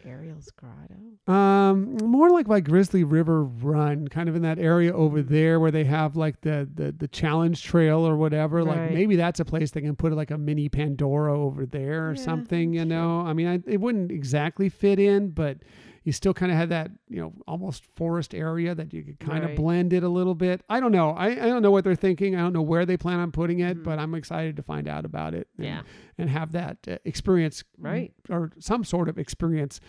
Ariel's 0.07 0.51
Grotto. 0.53 0.97
um 1.29 1.97
more 2.11 2.31
like 2.31 2.49
by 2.49 2.61
Grizzly 2.61 3.05
River 3.05 3.45
Run, 3.45 4.09
kind 4.09 4.29
of 4.31 4.35
in 4.35 4.41
that 4.43 4.59
area 4.59 4.93
over 4.95 5.19
Mm-hmm. 5.19 5.35
there 5.35 5.61
where 5.61 5.71
they 5.71 5.85
have 5.85 6.17
like 6.17 6.41
the 6.41 6.67
the 6.75 6.93
the 6.93 7.09
challenge 7.09 7.63
trail 7.63 8.07
or 8.09 8.17
whatever. 8.17 8.65
Like 8.65 8.91
maybe 8.91 9.17
that's 9.17 9.39
a 9.39 9.45
place 9.45 9.71
they 9.71 9.83
can 9.83 9.95
put 9.97 10.13
like 10.15 10.31
a 10.31 10.39
mini 10.39 10.71
Pandora 10.71 11.39
over 11.39 11.67
there 11.67 12.11
or 12.11 12.15
Yeah, 12.15 12.25
something, 12.25 12.73
you 12.73 12.81
true. 12.81 12.89
know. 12.89 13.21
I 13.21 13.33
mean, 13.35 13.47
I, 13.47 13.61
it 13.71 13.81
wouldn't 13.83 14.11
exactly 14.11 14.71
fit 14.71 14.99
in, 14.99 15.29
but 15.29 15.59
you 16.05 16.13
still 16.13 16.35
kind 16.35 16.51
of 16.51 16.59
had 16.59 16.69
that, 16.71 16.91
you 17.09 17.21
know, 17.21 17.33
almost 17.47 17.85
forest 17.97 18.35
area 18.35 18.75
that 18.75 18.93
you 18.93 19.03
could 19.05 19.21
kind 19.21 19.45
of 19.45 19.51
Right. 19.51 19.57
blend 19.57 19.93
it 19.93 20.03
a 20.03 20.09
little 20.09 20.35
bit. 20.35 20.63
I 20.69 20.81
don't 20.81 20.93
know. 20.93 21.11
I, 21.11 21.27
I 21.29 21.35
don't 21.47 21.63
know 21.63 21.71
what 21.71 21.85
they're 21.85 21.95
thinking. 21.95 22.35
I 22.35 22.41
don't 22.41 22.53
know 22.53 22.63
where 22.63 22.85
they 22.85 22.97
plan 22.97 23.21
on 23.21 23.31
putting 23.31 23.61
it, 23.61 23.79
Mhm. 23.79 23.85
but 23.85 23.99
I'm 23.99 24.15
excited 24.15 24.57
to 24.57 24.63
find 24.63 24.89
out 24.89 25.05
about 25.05 25.35
it. 25.35 25.49
and- 25.57 25.67
Yeah. 25.67 25.83
and 26.19 26.29
have 26.29 26.53
that 26.53 26.79
uh, 26.89 26.99
experience 27.05 27.63
Right. 27.79 28.13
or 28.29 28.51
some 28.59 28.85
sort 28.85 29.09
of 29.09 29.19
experience 29.19 29.81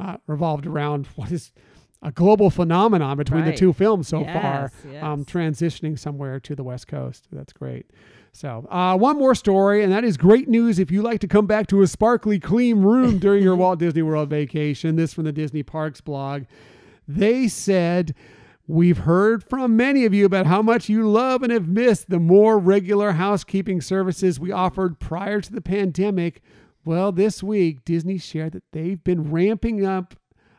uh, 0.00 0.16
revolved 0.26 0.64
around 0.66 1.06
what 1.16 1.30
is 1.32 1.52
a 2.02 2.12
global 2.12 2.50
phenomenon 2.50 3.16
between 3.16 3.44
the 3.44 3.52
two 3.52 3.72
films 3.72 4.08
so 4.08 4.24
far 4.24 4.70
Yes, 4.90 5.02
um, 5.02 5.24
transitioning 5.24 5.98
somewhere 5.98 6.38
to 6.40 6.54
the 6.54 6.62
west 6.62 6.86
coast. 6.86 7.26
That's 7.32 7.52
great. 7.52 7.90
So 8.32 8.66
uh, 8.70 8.96
one 8.96 9.18
more 9.18 9.34
story 9.34 9.82
and 9.82 9.92
that 9.92 10.04
is 10.04 10.16
great 10.16 10.48
news 10.48 10.78
if 10.78 10.90
you 10.90 11.02
like 11.02 11.20
to 11.20 11.28
come 11.28 11.46
back 11.46 11.66
to 11.68 11.82
a 11.82 11.86
sparkly 11.86 12.38
clean 12.38 12.82
room 12.82 13.18
during 13.18 13.42
your 13.42 13.56
walt 13.62 13.80
disney 13.80 14.02
world 14.02 14.30
vacation. 14.30 14.96
This 14.96 15.14
from 15.14 15.24
the 15.24 15.32
disney 15.32 15.62
parks 15.62 16.00
blog. 16.00 16.44
They 17.08 17.48
said 17.48 18.14
We've 18.70 18.98
heard 18.98 19.42
from 19.42 19.78
many 19.78 20.04
of 20.04 20.12
you 20.12 20.26
about 20.26 20.44
how 20.44 20.60
much 20.60 20.90
you 20.90 21.08
love 21.08 21.42
and 21.42 21.50
have 21.50 21.66
missed 21.66 22.10
the 22.10 22.18
more 22.18 22.58
regular 22.58 23.12
housekeeping 23.12 23.80
services 23.80 24.38
we 24.38 24.52
offered 24.52 25.00
prior 25.00 25.40
to 25.40 25.50
the 25.50 25.62
pandemic. 25.62 26.42
Well, 26.84 27.10
this 27.10 27.42
week, 27.42 27.82
Disney 27.86 28.18
shared 28.18 28.52
that 28.52 28.64
they've 28.72 29.02
been 29.02 29.30
ramping 29.30 29.86
up 29.86 30.16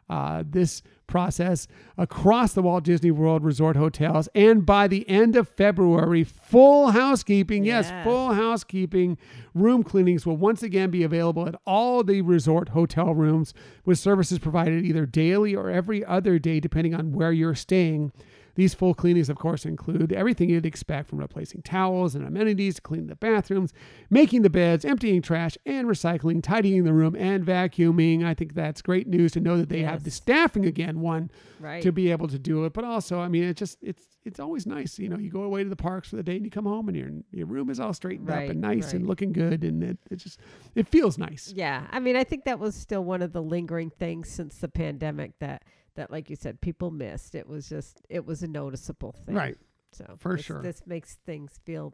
uh, 0.09 0.43
this 0.43 0.81
process 1.10 1.68
across 1.98 2.53
the 2.53 2.61
Walt 2.61 2.86
Disney 2.86 3.11
World 3.11 3.44
Resort 3.44 3.76
hotels. 3.76 4.30
And 4.34 4.65
by 4.65 4.88
the 4.88 5.07
end 5.10 5.36
of 5.36 5.49
February, 5.49 6.23
full 6.23 6.91
housekeeping, 6.91 7.65
yes, 7.65 7.88
Yes. 7.90 8.03
full 8.06 8.34
housekeeping 8.34 9.18
room 9.53 9.84
cleanings 9.84 10.26
will 10.26 10.38
once 10.38 10.64
again 10.64 10.90
be 10.91 11.03
available 11.03 11.48
at 11.48 11.56
all 11.65 12.03
the 12.03 12.22
resort 12.22 12.69
hotel 12.69 13.14
rooms 13.14 13.53
with 13.84 13.99
services 13.99 14.40
provided 14.40 14.86
either 14.86 15.06
daily 15.06 15.53
or 15.56 15.69
every 15.69 16.06
other 16.06 16.40
day, 16.40 16.60
depending 16.61 16.94
on 16.95 17.11
where 17.11 17.34
you're 17.34 17.56
staying. 17.56 18.11
These 18.60 18.73
full 18.73 18.94
cleanings, 18.94 19.30
of 19.30 19.38
course, 19.38 19.65
include 19.65 20.11
everything 20.11 20.49
you'd 20.49 20.65
expect 20.65 21.07
from 21.07 21.19
replacing 21.19 21.61
towels 21.61 22.14
and 22.14 22.26
amenities 22.27 22.76
to 22.76 22.81
clean 22.81 23.07
the 23.07 23.15
bathrooms, 23.15 23.72
making 24.10 24.41
the 24.41 24.49
beds, 24.49 24.84
emptying 24.84 25.22
trash 25.22 25.57
and 25.65 25.88
recycling, 25.88 26.44
tidying 26.44 26.84
the 26.84 26.91
room, 26.91 27.15
and 27.15 27.45
vacuuming. 27.45 28.26
I 28.26 28.34
think 28.34 28.56
that's 28.56 28.81
great 28.81 29.07
news 29.07 29.31
to 29.31 29.40
know 29.40 29.56
that 29.56 29.69
they 29.69 29.81
have 29.84 30.03
the 30.03 30.11
staffing 30.11 30.65
again, 30.65 30.99
one, 30.99 31.31
Right. 31.61 31.81
to 31.84 31.94
be 31.94 32.11
able 32.11 32.27
to 32.27 32.38
do 32.38 32.65
it. 32.65 32.73
But 32.73 32.84
also, 32.84 33.19
I 33.22 33.30
mean, 33.30 33.44
it 33.45 33.56
just 33.56 33.77
it's 33.81 34.06
it's 34.26 34.40
always 34.41 34.65
nice. 34.68 34.99
You 34.99 35.07
know, 35.07 35.18
you 35.18 35.30
go 35.31 35.44
away 35.44 35.64
to 35.64 35.69
the 35.69 35.76
parks 35.77 36.10
for 36.10 36.18
the 36.18 36.23
day 36.23 36.36
and 36.36 36.44
you 36.44 36.52
come 36.52 36.65
home 36.65 36.90
and 36.90 36.98
your 36.98 37.10
your 37.31 37.48
room 37.48 37.69
is 37.69 37.80
all 37.80 37.94
straightened 37.94 38.30
up 38.30 38.49
and 38.49 38.60
nice 38.60 38.91
and 38.94 39.07
looking 39.07 39.31
good, 39.31 39.64
and 39.64 39.81
it, 39.84 39.98
it 40.11 40.18
just 40.18 40.38
it 40.76 40.88
feels 40.90 41.18
nice. 41.18 41.53
Yeah, 41.56 41.88
I 41.91 41.99
mean, 42.02 42.18
I 42.18 42.26
think 42.26 42.44
that 42.44 42.60
was 42.60 42.76
still 42.76 43.06
one 43.06 43.22
of 43.22 43.31
the 43.31 43.41
lingering 43.41 43.90
things 43.90 44.27
since 44.30 44.57
the 44.57 44.68
pandemic 44.68 45.40
that 45.40 45.64
that, 45.99 46.09
like 46.11 46.30
you 46.30 46.38
said, 46.38 46.61
people 46.61 46.91
missed. 46.91 47.35
It 47.35 47.45
was 47.45 47.67
just, 47.67 48.01
it 48.09 48.26
was 48.26 48.41
a 48.41 48.47
noticeable 48.47 49.13
thing. 49.26 49.35
Right. 49.35 49.57
So 49.91 50.05
for 50.17 50.38
this, 50.38 50.45
sure. 50.45 50.61
this 50.61 50.81
makes 50.85 51.17
things 51.26 51.59
feel 51.65 51.93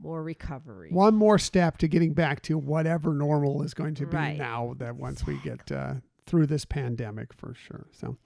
more 0.00 0.22
recovery. 0.22 0.90
One 0.90 1.14
more 1.14 1.38
step 1.38 1.76
to 1.78 1.88
getting 1.88 2.14
back 2.14 2.40
to 2.42 2.56
whatever 2.56 3.12
normal 3.12 3.62
is 3.62 3.74
going 3.74 3.94
to 3.96 4.06
be 4.06 4.16
Right. 4.16 4.38
now 4.38 4.74
that 4.78 4.96
once 4.96 5.26
we 5.26 5.36
get 5.40 5.70
uh, 5.70 5.94
through 6.26 6.46
this 6.46 6.64
pandemic 6.64 7.32
for 7.32 7.54
sure. 7.54 7.86
So 7.92 8.16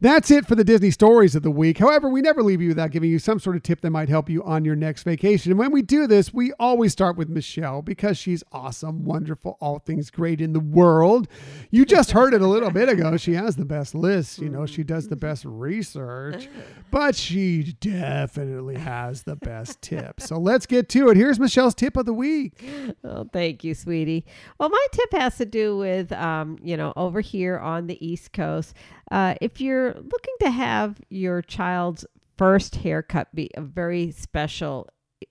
that's 0.00 0.30
it 0.30 0.46
for 0.46 0.54
the 0.54 0.64
Disney 0.64 0.90
stories 0.90 1.34
of 1.34 1.42
the 1.42 1.50
week. 1.50 1.78
However, 1.78 2.08
we 2.08 2.22
never 2.22 2.42
leave 2.42 2.62
you 2.62 2.68
without 2.68 2.90
giving 2.90 3.10
you 3.10 3.18
some 3.18 3.38
sort 3.38 3.56
of 3.56 3.62
tip 3.62 3.80
that 3.82 3.90
might 3.90 4.08
help 4.08 4.30
you 4.30 4.42
on 4.42 4.64
your 4.64 4.76
next 4.76 5.02
vacation. 5.02 5.52
And 5.52 5.58
when 5.58 5.70
we 5.70 5.82
do 5.82 6.06
this, 6.06 6.32
we 6.32 6.52
always 6.58 6.92
start 6.92 7.16
with 7.16 7.28
Michelle 7.28 7.82
because 7.82 8.16
she's 8.16 8.42
awesome, 8.52 9.04
wonderful, 9.04 9.58
all 9.60 9.78
things 9.78 10.10
great 10.10 10.40
in 10.40 10.52
the 10.52 10.60
world. 10.60 11.28
You 11.70 11.84
just 11.84 12.12
heard 12.12 12.34
it 12.34 12.40
a 12.40 12.46
little 12.46 12.70
bit 12.70 12.88
ago. 12.88 13.16
She 13.16 13.34
has 13.34 13.56
the 13.56 13.64
best 13.64 13.94
list. 13.94 14.38
You 14.38 14.48
know, 14.48 14.64
she 14.64 14.82
does 14.82 15.08
the 15.08 15.16
best 15.16 15.44
research, 15.44 16.48
but 16.90 17.14
she 17.14 17.74
definitely 17.80 18.76
has 18.76 19.24
the 19.24 19.36
best 19.36 19.82
tip. 19.82 20.20
So 20.20 20.38
let's 20.38 20.66
get 20.66 20.88
to 20.90 21.10
it. 21.10 21.16
Here's 21.16 21.38
Michelle's 21.38 21.74
tip 21.74 21.96
of 21.96 22.06
the 22.06 22.14
week. 22.14 22.64
Oh, 23.04 23.28
thank 23.32 23.64
you, 23.64 23.74
sweetie. 23.74 24.24
Well, 24.58 24.68
my 24.68 24.86
tip 24.92 25.12
has 25.12 25.36
to 25.38 25.44
do 25.44 25.76
with, 25.76 26.12
um, 26.12 26.58
you 26.62 26.76
know, 26.76 26.92
over 26.96 27.20
here 27.20 27.41
on 27.50 27.86
the 27.86 28.04
East 28.04 28.32
Coast. 28.32 28.74
Uh, 29.10 29.34
if 29.40 29.60
you're 29.60 29.94
looking 29.94 30.34
to 30.40 30.50
have 30.50 31.00
your 31.10 31.42
child's 31.42 32.04
first 32.38 32.76
haircut 32.76 33.34
be 33.34 33.50
a 33.54 33.60
very 33.60 34.10
special 34.10 34.88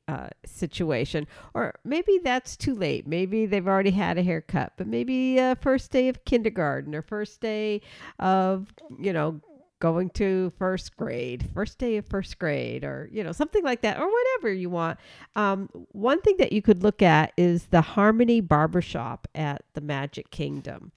uh, 0.08 0.30
situation, 0.46 1.28
or 1.54 1.76
maybe 1.84 2.20
that's 2.24 2.56
too 2.56 2.74
late. 2.74 3.08
Maybe 3.08 3.46
they've 3.46 3.68
already 3.68 3.92
had 3.92 4.18
a 4.18 4.24
haircut, 4.24 4.74
but 4.78 4.88
maybe 4.88 5.40
uh, 5.40 5.56
first 5.56 5.92
day 5.92 6.08
of 6.08 6.24
kindergarten 6.26 6.96
or 6.96 7.02
first 7.02 7.42
day 7.42 7.82
of, 8.20 8.74
you 9.00 9.12
know, 9.12 9.42
going 9.82 10.10
to 10.12 10.54
first 10.58 10.96
grade, 10.96 11.50
first 11.54 11.78
day 11.78 11.98
of 11.98 12.06
first 12.06 12.40
grade, 12.40 12.86
or 12.86 13.10
you 13.12 13.24
know 13.24 13.34
something 13.34 13.64
like 13.64 13.82
that, 13.82 14.00
or 14.00 14.08
whatever 14.08 14.54
you 14.54 14.70
want. 14.70 14.98
Um, 15.36 15.68
one 15.92 16.22
thing 16.22 16.38
that 16.38 16.54
you 16.54 16.62
could 16.62 16.84
look 16.84 17.02
at 17.02 17.34
is 17.36 17.66
the 17.66 17.82
Harmony 17.82 18.40
Barbershop 18.40 19.28
at 19.36 19.64
the 19.74 19.82
Magic 19.82 20.30
Kingdom. 20.30 20.92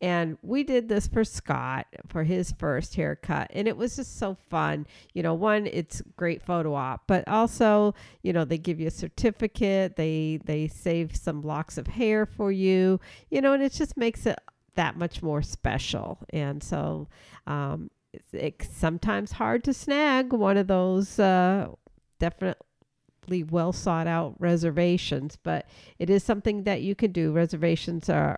And 0.00 0.38
we 0.42 0.62
did 0.62 0.88
this 0.88 1.08
for 1.08 1.24
Scott 1.24 1.86
for 2.06 2.22
his 2.22 2.52
first 2.52 2.94
haircut. 2.94 3.50
And 3.52 3.66
it 3.66 3.76
was 3.76 3.96
just 3.96 4.16
so 4.18 4.36
fun. 4.48 4.86
You 5.12 5.22
know, 5.24 5.34
one, 5.34 5.66
it's 5.66 6.02
great 6.16 6.42
photo 6.42 6.74
op, 6.74 7.02
but 7.08 7.26
also, 7.26 7.94
you 8.22 8.32
know, 8.32 8.44
they 8.44 8.58
give 8.58 8.78
you 8.78 8.86
a 8.86 8.92
certificate, 8.92 9.96
they 9.96 10.38
they 10.44 10.68
save 10.68 11.16
some 11.16 11.42
locks 11.42 11.78
of 11.78 11.88
hair 11.88 12.26
for 12.26 12.52
you, 12.52 13.00
you 13.30 13.40
know, 13.40 13.52
and 13.52 13.62
it 13.62 13.72
just 13.72 13.96
makes 13.96 14.24
it 14.26 14.38
that 14.76 14.96
much 14.96 15.22
more 15.22 15.42
special. 15.42 16.18
And 16.30 16.62
so 16.62 17.08
um 17.48 17.90
it's, 18.12 18.32
it's 18.32 18.76
sometimes 18.76 19.32
hard 19.32 19.64
to 19.64 19.74
snag 19.74 20.32
one 20.32 20.56
of 20.56 20.68
those 20.68 21.18
uh 21.18 21.68
definitely 22.20 22.56
well 23.50 23.72
sought 23.72 24.06
out 24.06 24.36
reservations, 24.38 25.36
but 25.42 25.66
it 25.98 26.08
is 26.08 26.22
something 26.22 26.62
that 26.62 26.82
you 26.82 26.94
can 26.94 27.10
do. 27.10 27.32
Reservations 27.32 28.08
are 28.08 28.36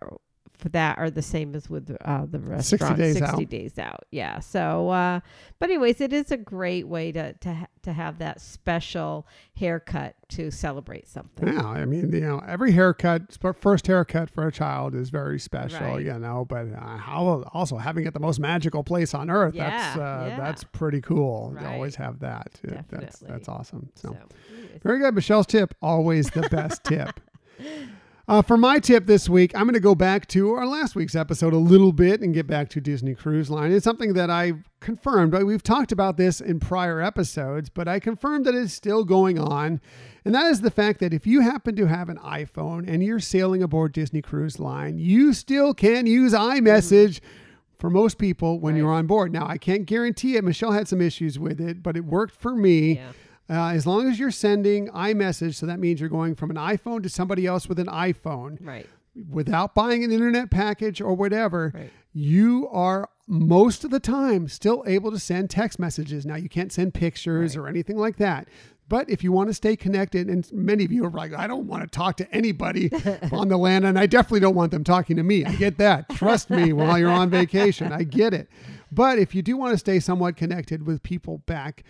that 0.72 0.98
are 0.98 1.10
the 1.10 1.22
same 1.22 1.54
as 1.54 1.68
with 1.70 1.96
uh, 2.04 2.26
the 2.30 2.38
restaurant. 2.38 2.96
days 2.98 3.18
60 3.18 3.42
out. 3.44 3.48
days 3.50 3.78
out. 3.78 4.04
Yeah. 4.10 4.40
So, 4.40 4.90
uh, 4.90 5.20
but 5.58 5.68
anyways, 5.70 6.00
it 6.00 6.12
is 6.12 6.30
a 6.30 6.36
great 6.36 6.86
way 6.88 7.12
to 7.12 7.32
to 7.34 7.54
ha- 7.54 7.66
to 7.82 7.92
have 7.92 8.18
that 8.18 8.40
special 8.40 9.26
haircut 9.56 10.14
to 10.28 10.50
celebrate 10.50 11.08
something. 11.08 11.48
Yeah, 11.52 11.66
I 11.66 11.84
mean, 11.86 12.12
you 12.12 12.20
know, 12.20 12.42
every 12.46 12.72
haircut, 12.72 13.36
first 13.60 13.86
haircut 13.86 14.28
for 14.30 14.46
a 14.46 14.52
child 14.52 14.94
is 14.94 15.10
very 15.10 15.38
special, 15.38 15.80
Right. 15.80 16.04
you 16.04 16.18
know. 16.18 16.44
But 16.48 16.66
uh, 16.74 16.96
how 16.98 17.42
also 17.52 17.76
having 17.78 18.06
it 18.06 18.12
the 18.14 18.20
most 18.20 18.38
magical 18.40 18.84
place 18.84 19.14
on 19.14 19.30
earth, 19.30 19.54
that's 19.54 19.96
Yeah, 19.96 20.02
uh, 20.02 20.26
yeah. 20.26 20.36
that's 20.36 20.64
pretty 20.64 21.00
cool. 21.00 21.56
You 21.60 21.66
always 21.66 21.96
have 21.96 22.20
that. 22.20 22.60
It- 22.62 22.70
that's 22.90 23.20
Definitely. 23.20 23.28
that's 23.28 23.48
awesome. 23.48 23.88
So. 23.94 24.10
So. 24.10 24.36
Very 24.82 24.98
good. 24.98 25.14
Michelle's 25.14 25.46
tip, 25.46 25.74
always 25.82 26.30
the 26.30 26.48
best 26.50 26.84
tip. 26.84 27.20
Uh, 28.30 28.40
for 28.40 28.56
my 28.56 28.78
tip 28.78 29.06
this 29.06 29.28
week, 29.28 29.52
I'm 29.56 29.62
going 29.64 29.74
to 29.74 29.80
go 29.80 29.96
back 29.96 30.28
to 30.28 30.52
our 30.52 30.64
last 30.64 30.94
week's 30.94 31.16
episode 31.16 31.52
a 31.52 31.56
little 31.58 31.92
bit 31.92 32.20
and 32.20 32.32
get 32.32 32.46
back 32.46 32.68
to 32.68 32.80
Disney 32.80 33.12
Cruise 33.12 33.50
Line. 33.50 33.72
It's 33.72 33.82
something 33.82 34.12
that 34.12 34.30
I 34.30 34.52
confirmed. 34.78 35.34
We've 35.34 35.64
talked 35.64 35.90
about 35.90 36.16
this 36.16 36.40
in 36.40 36.60
prior 36.60 37.00
episodes, 37.00 37.70
but 37.70 37.88
I 37.88 37.98
confirmed 37.98 38.44
that 38.44 38.54
it's 38.54 38.72
still 38.72 39.02
going 39.04 39.36
on. 39.40 39.80
And 40.24 40.32
that 40.32 40.46
is 40.46 40.60
the 40.60 40.70
fact 40.70 41.00
that 41.00 41.12
if 41.12 41.26
you 41.26 41.40
happen 41.40 41.74
to 41.74 41.86
have 41.86 42.08
an 42.08 42.18
iPhone 42.18 42.88
and 42.88 43.02
you're 43.02 43.18
sailing 43.18 43.64
aboard 43.64 43.90
Disney 43.92 44.22
Cruise 44.22 44.60
Line, 44.60 44.96
you 44.96 45.32
still 45.32 45.74
can 45.74 46.06
use 46.06 46.32
iMessage 46.32 47.18
for 47.80 47.90
most 47.90 48.16
people 48.16 48.60
when 48.60 48.74
Right. 48.74 48.78
you're 48.78 48.92
on 48.92 49.08
board. 49.08 49.32
Now, 49.32 49.48
I 49.48 49.58
can't 49.58 49.86
guarantee 49.86 50.36
it. 50.36 50.44
Michelle 50.44 50.70
had 50.70 50.86
some 50.86 51.00
issues 51.00 51.36
with 51.36 51.60
it, 51.60 51.82
but 51.82 51.96
it 51.96 52.04
worked 52.04 52.36
for 52.36 52.54
me. 52.54 52.94
Yeah. 52.94 53.10
Uh, 53.50 53.70
as 53.70 53.84
long 53.86 54.08
as 54.08 54.18
you're 54.18 54.30
sending 54.30 54.86
iMessage, 54.88 55.54
so 55.56 55.66
that 55.66 55.80
means 55.80 55.98
you're 55.98 56.08
going 56.08 56.34
from 56.36 56.50
an 56.50 56.56
iPhone 56.56 57.02
to 57.02 57.08
somebody 57.08 57.46
else 57.46 57.68
with 57.68 57.80
an 57.80 57.88
iPhone 57.88 58.58
Right. 58.64 58.86
without 59.28 59.74
buying 59.74 60.04
an 60.04 60.12
internet 60.12 60.50
package 60.50 61.00
or 61.00 61.14
whatever, 61.14 61.72
Right. 61.74 61.90
you 62.12 62.68
are 62.70 63.08
most 63.26 63.84
of 63.84 63.90
the 63.90 64.00
time 64.00 64.46
still 64.48 64.84
able 64.86 65.10
to 65.10 65.18
send 65.18 65.50
text 65.50 65.78
messages. 65.78 66.24
Now, 66.24 66.36
you 66.36 66.48
can't 66.48 66.72
send 66.72 66.94
pictures 66.94 67.56
or 67.56 67.66
anything 67.68 67.96
like 67.96 68.16
that. 68.18 68.46
But 68.88 69.08
if 69.08 69.22
you 69.22 69.30
want 69.30 69.48
to 69.50 69.54
stay 69.54 69.76
connected, 69.76 70.28
and 70.28 70.48
many 70.52 70.84
of 70.84 70.90
you 70.90 71.04
are 71.04 71.10
like, 71.10 71.32
I 71.32 71.46
don't 71.46 71.68
want 71.68 71.82
to 71.84 71.88
talk 71.88 72.16
to 72.16 72.32
anybody 72.34 72.90
on 73.32 73.46
the 73.48 73.56
land, 73.56 73.84
and 73.84 73.96
I 73.96 74.06
definitely 74.06 74.40
don't 74.40 74.56
want 74.56 74.72
them 74.72 74.82
talking 74.82 75.16
to 75.16 75.22
me. 75.22 75.44
I 75.44 75.54
get 75.54 75.78
that. 75.78 76.08
Trust 76.10 76.50
me 76.50 76.72
while 76.72 76.98
you're 76.98 77.10
on 77.10 77.30
vacation. 77.30 77.92
I 77.92 78.02
get 78.02 78.34
it. 78.34 78.48
But 78.90 79.20
if 79.20 79.32
you 79.32 79.42
do 79.42 79.56
want 79.56 79.72
to 79.74 79.78
stay 79.78 80.00
somewhat 80.00 80.36
connected 80.36 80.84
with 80.86 81.04
people 81.04 81.38
back 81.46 81.84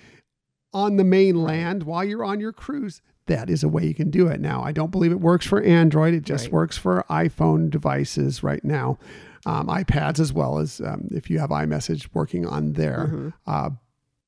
on 0.72 0.97
the 0.97 1.05
mainland 1.05 1.82
while 1.84 2.05
you're 2.05 2.24
on 2.24 2.40
your 2.40 2.52
cruise, 2.52 3.02
that 3.26 3.48
is 3.51 3.62
a 3.62 3.68
way 3.68 3.84
you 3.86 3.94
can 3.94 4.10
do 4.10 4.26
it. 4.26 4.40
Now, 4.40 4.62
I 4.62 4.72
don't 4.72 4.90
believe 4.90 5.12
it 5.12 5.20
works 5.20 5.47
for 5.47 5.60
Android. 5.62 6.14
It 6.14 6.22
just 6.24 6.47
Right. 6.47 6.52
works 6.52 6.76
for 6.76 7.05
iPhone 7.10 7.70
devices 7.70 8.42
right 8.42 8.64
now, 8.64 8.98
um, 9.47 9.66
iPads 9.68 10.18
as 10.20 10.32
well 10.32 10.59
as 10.59 10.80
um, 10.80 11.09
if 11.12 11.30
you 11.30 11.38
have 11.38 11.51
iMessage 11.51 12.09
working 12.12 12.47
on 12.47 12.72
there. 12.72 13.06
Mm-hmm. 13.09 13.28
Uh, 13.47 13.70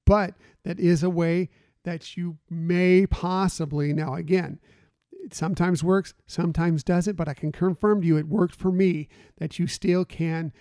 but 0.07 0.35
that 0.65 0.79
is 0.79 1.03
a 1.03 1.11
way 1.11 1.49
that 1.85 2.17
you 2.17 2.39
may 2.49 3.07
possibly, 3.07 3.93
now 3.93 4.15
again, 4.15 4.61
it 5.25 5.35
sometimes 5.35 5.83
works, 5.85 6.15
sometimes 6.27 6.83
doesn't, 6.85 7.17
but 7.17 7.29
I 7.29 7.35
can 7.35 7.53
confirm 7.53 8.01
to 8.01 8.07
you 8.07 8.17
it 8.19 8.29
worked 8.29 8.55
for 8.57 8.71
me 8.73 9.09
that 9.39 9.59
you 9.59 9.67
still 9.67 10.05
can 10.05 10.53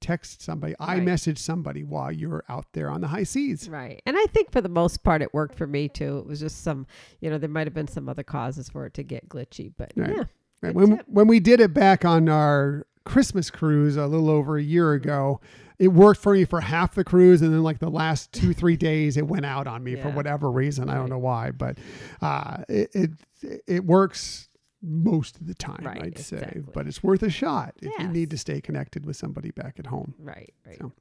text 0.00 0.42
somebody, 0.42 0.74
Right. 0.80 1.02
message 1.02 1.38
somebody 1.38 1.82
while 1.82 2.12
you're 2.12 2.44
out 2.48 2.66
there 2.72 2.90
on 2.90 3.00
the 3.00 3.08
high 3.08 3.22
seas. 3.24 3.68
Right. 3.68 4.02
And 4.06 4.16
I 4.16 4.26
think 4.26 4.52
for 4.52 4.60
the 4.60 4.68
most 4.68 5.02
part 5.02 5.22
it 5.22 5.32
worked 5.32 5.54
for 5.56 5.66
me 5.66 5.88
too. 5.88 6.18
It 6.18 6.26
was 6.26 6.40
just 6.40 6.62
some, 6.62 6.86
you 7.20 7.30
know, 7.30 7.38
there 7.38 7.48
might 7.48 7.66
have 7.66 7.74
been 7.74 7.88
some 7.88 8.08
other 8.08 8.22
causes 8.22 8.68
for 8.68 8.86
it 8.86 8.94
to 8.94 9.02
get 9.02 9.28
glitchy, 9.28 9.72
but 9.76 9.92
Right. 9.96 10.10
yeah. 10.16 10.24
Right. 10.62 10.74
When 10.74 10.96
tip. 10.98 11.06
when 11.08 11.26
we 11.26 11.40
did 11.40 11.60
it 11.60 11.72
back 11.74 12.04
on 12.04 12.28
our 12.28 12.86
Christmas 13.04 13.50
cruise 13.50 13.96
a 13.96 14.06
little 14.06 14.30
over 14.30 14.56
a 14.56 14.62
year 14.62 14.92
ago, 14.94 15.40
it 15.78 15.88
worked 15.88 16.20
for 16.20 16.32
me 16.32 16.44
for 16.46 16.60
half 16.60 16.94
the 16.94 17.04
cruise, 17.04 17.42
and 17.42 17.52
then 17.52 17.62
like 17.62 17.78
the 17.78 17.90
last 17.90 18.32
two 18.38 18.52
three 18.54 18.76
days, 18.76 19.16
it 19.16 19.26
went 19.28 19.44
out 19.44 19.66
on 19.66 19.84
me 19.84 19.96
for 19.96 20.10
whatever 20.10 20.50
reason. 20.50 20.88
I 20.88 20.94
don't 20.94 21.10
know 21.10 21.18
why, 21.18 21.50
but 21.52 21.78
uh, 22.22 22.64
it, 22.68 22.90
it 22.94 23.10
it 23.66 23.84
works 23.84 24.48
most 24.86 25.36
of 25.40 25.46
the 25.46 25.54
time, 25.54 25.82
Right, 25.84 26.02
I'd 26.02 26.18
say. 26.18 26.60
But 26.72 26.86
it's 26.86 27.02
worth 27.02 27.22
a 27.22 27.30
shot 27.30 27.74
if 27.82 27.92
you 27.98 28.08
need 28.08 28.30
to 28.30 28.38
stay 28.38 28.60
connected 28.60 29.04
with 29.04 29.16
somebody 29.16 29.50
back 29.50 29.78
at 29.78 29.86
home. 29.86 30.14
Right, 30.18 30.54
right. 30.66 30.78
So- 30.80 30.92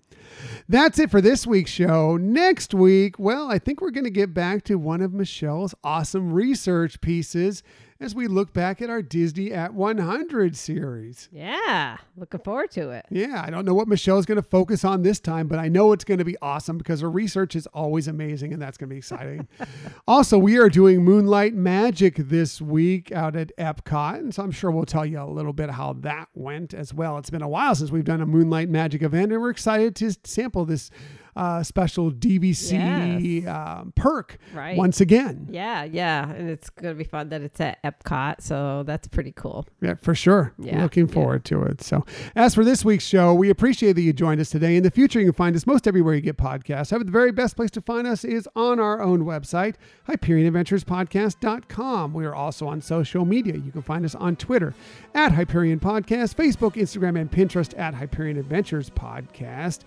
That's 0.68 0.98
it 0.99 1.12
for 1.12 1.22
this 1.22 1.45
week's 1.45 1.72
show. 1.72 2.18
Next 2.18 2.74
week, 2.74 3.20
well, 3.20 3.52
I 3.52 3.60
think 3.60 3.82
we're 3.82 3.91
going 3.91 4.06
to 4.06 4.10
get 4.10 4.34
back 4.34 4.64
to 4.66 4.76
one 4.76 5.02
of 5.02 5.14
Michelle's 5.14 5.76
awesome 5.84 6.34
research 6.34 6.99
pieces 7.02 7.62
as 7.99 8.13
we 8.13 8.27
look 8.27 8.51
back 8.51 8.81
at 8.81 8.89
our 8.89 9.01
Disney 9.01 9.53
at 9.53 9.73
100 9.73 10.55
series. 10.57 11.30
Yeah. 11.31 11.97
Looking 12.17 12.41
forward 12.41 12.72
to 12.72 12.89
it. 12.89 13.05
Yeah, 13.09 13.41
I 13.45 13.49
don't 13.49 13.63
know 13.63 13.73
what 13.73 13.88
Michelle's 13.88 14.26
going 14.26 14.35
to 14.35 14.47
focus 14.47 14.84
on 14.84 15.01
this 15.01 15.19
time, 15.19 15.47
but 15.47 15.59
I 15.59 15.69
know 15.69 15.93
it's 15.93 16.03
going 16.03 16.17
to 16.17 16.26
be 16.26 16.35
awesome 16.41 16.77
because 16.77 17.01
her 17.01 17.09
research 17.09 17.55
is 17.55 17.67
always 17.67 18.07
amazing 18.07 18.51
and 18.51 18.61
that's 18.61 18.77
going 18.77 18.89
to 18.89 18.93
be 18.93 18.97
exciting. 18.97 19.47
also, 20.07 20.38
we 20.38 20.57
are 20.57 20.69
doing 20.69 21.03
Moonlight 21.03 21.53
Magic 21.53 22.15
this 22.17 22.61
week 22.61 23.11
out 23.13 23.35
at 23.35 23.55
Epcot, 23.57 24.15
and 24.15 24.35
so 24.35 24.43
I'm 24.43 24.51
sure 24.51 24.72
we'll 24.72 24.85
tell 24.85 25.05
you 25.05 25.22
a 25.22 25.26
little 25.26 25.53
bit 25.53 25.69
how 25.69 25.93
that 26.01 26.27
went 26.34 26.73
as 26.73 26.93
well. 26.93 27.17
It's 27.17 27.30
been 27.30 27.41
a 27.41 27.47
while 27.47 27.76
since 27.76 27.91
we've 27.91 28.03
done 28.03 28.22
a 28.22 28.26
Moonlight 28.26 28.69
Magic 28.69 29.03
event, 29.03 29.31
and 29.31 29.41
we're 29.41 29.49
excited 29.49 29.95
to 29.97 30.13
sample 30.26 30.65
this 30.65 30.91
uh, 31.36 31.64
special 31.64 32.12
DVC 32.12 33.44
Yes. 33.44 33.48
um, 33.53 33.91
perk 33.95 34.38
Right. 34.53 34.78
once 34.78 35.02
again. 35.02 35.48
Yeah, 35.52 35.84
yeah. 35.84 36.30
And 36.32 36.49
it's 36.49 36.70
going 36.70 36.94
to 36.94 36.98
be 36.98 37.03
fun 37.03 37.30
that 37.30 37.41
it's 37.41 37.60
at 37.60 37.82
Epcot. 37.84 38.41
So 38.41 38.84
that's 38.84 39.07
pretty 39.07 39.32
cool. 39.34 39.66
Yeah, 39.82 39.95
for 39.95 40.16
sure. 40.16 40.53
Yeah, 40.60 40.82
Looking 40.82 41.07
yeah. 41.07 41.14
forward 41.14 41.44
to 41.45 41.64
it. 41.64 41.82
So, 41.82 42.06
as 42.36 42.56
for 42.56 42.64
this 42.64 42.86
week's 42.86 43.06
show, 43.06 43.34
we 43.34 43.49
appreciate 43.49 43.94
that 43.94 44.02
you 44.02 44.14
joined 44.14 44.40
us 44.41 44.49
today. 44.49 44.76
In 44.78 44.84
the 44.84 44.91
future, 44.91 45.20
you 45.20 45.26
can 45.26 45.34
find 45.34 45.56
us 45.56 45.68
most 45.68 45.88
everywhere 45.88 46.16
you 46.16 46.22
get 46.22 46.38
podcasts. 46.38 46.91
However, 46.91 47.03
the 47.03 47.12
very 47.12 47.32
best 47.32 47.56
place 47.56 47.72
to 47.72 47.82
find 47.82 48.07
us 48.07 48.24
is 48.24 48.48
on 48.56 48.80
our 48.80 49.02
own 49.02 49.24
website, 49.26 49.76
HyperionAdventuresPodcast.com. 50.10 52.14
We 52.14 52.26
are 52.26 52.36
also 52.36 52.68
on 52.68 52.82
social 52.82 53.26
media. 53.26 53.56
You 53.56 53.72
can 53.72 53.82
find 53.82 54.06
us 54.06 54.16
on 54.16 54.36
Twitter 54.36 54.74
at 55.14 55.32
Hyperion 55.34 55.80
Podcast, 55.80 56.36
Facebook, 56.36 56.74
Instagram, 56.76 57.20
and 57.20 57.32
Pinterest 57.32 57.78
at 57.78 57.94
Hyperion 57.95 58.38
Adventures 58.38 58.90
Podcast. 58.90 59.80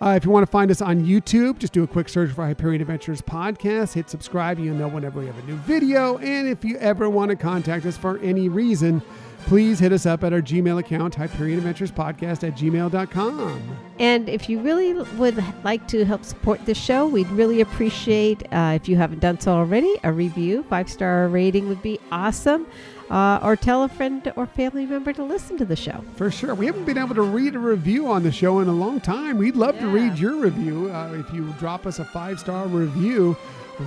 Uh, 0.00 0.14
if 0.16 0.24
you 0.24 0.30
want 0.30 0.44
to 0.46 0.50
find 0.50 0.70
us 0.70 0.80
on 0.80 0.95
YouTube, 1.04 1.58
just 1.58 1.72
do 1.72 1.82
a 1.82 1.86
quick 1.86 2.08
search 2.08 2.30
for 2.30 2.46
Hyperion 2.46 2.80
Adventures 2.80 3.20
Podcast. 3.20 3.94
Hit 3.94 4.08
subscribe. 4.08 4.58
You'll 4.58 4.76
know 4.76 4.88
whenever 4.88 5.20
we 5.20 5.26
have 5.26 5.38
a 5.38 5.42
new 5.42 5.56
video. 5.56 6.18
And 6.18 6.48
if 6.48 6.64
you 6.64 6.76
ever 6.78 7.10
want 7.10 7.30
to 7.30 7.36
contact 7.36 7.84
us 7.86 7.96
for 7.96 8.18
any 8.18 8.48
reason, 8.48 9.02
please 9.46 9.78
hit 9.78 9.92
us 9.92 10.06
up 10.06 10.24
at 10.24 10.32
our 10.32 10.40
Gmail 10.40 10.78
account, 10.78 11.14
Hyperion 11.14 11.58
Adventures 11.58 11.90
Podcast 11.92 12.46
at 12.46 12.56
gmail.com. 12.56 13.78
And 13.98 14.28
if 14.28 14.48
you 14.48 14.60
really 14.60 14.92
would 14.92 15.42
like 15.64 15.86
to 15.88 16.04
help 16.04 16.24
support 16.24 16.64
the 16.66 16.74
show, 16.74 17.06
we'd 17.06 17.28
really 17.30 17.60
appreciate, 17.60 18.42
uh, 18.52 18.72
if 18.74 18.88
you 18.88 18.96
haven't 18.96 19.20
done 19.20 19.40
so 19.40 19.52
already, 19.52 19.94
a 20.04 20.12
review. 20.12 20.64
Five 20.68 20.90
star 20.90 21.28
rating 21.28 21.68
would 21.68 21.82
be 21.82 21.98
awesome. 22.10 22.66
Uh, 23.10 23.38
or 23.42 23.54
tell 23.54 23.84
a 23.84 23.88
friend 23.88 24.32
or 24.34 24.46
family 24.46 24.84
member 24.84 25.12
to 25.12 25.22
listen 25.22 25.56
to 25.56 25.64
the 25.64 25.76
show. 25.76 26.02
For 26.16 26.30
sure. 26.30 26.54
We 26.54 26.66
haven't 26.66 26.86
been 26.86 26.98
able 26.98 27.14
to 27.14 27.22
read 27.22 27.54
a 27.54 27.58
review 27.58 28.08
on 28.08 28.24
the 28.24 28.32
show 28.32 28.58
in 28.60 28.68
a 28.68 28.72
long 28.72 29.00
time. 29.00 29.38
We'd 29.38 29.54
love 29.54 29.78
to 29.78 29.86
read 29.86 30.18
your 30.18 30.36
review. 30.36 30.90
Uh, 30.90 31.12
if 31.14 31.32
you 31.32 31.52
drop 31.58 31.86
us 31.86 32.00
a 32.00 32.04
five 32.04 32.40
star 32.40 32.66
review, 32.66 33.36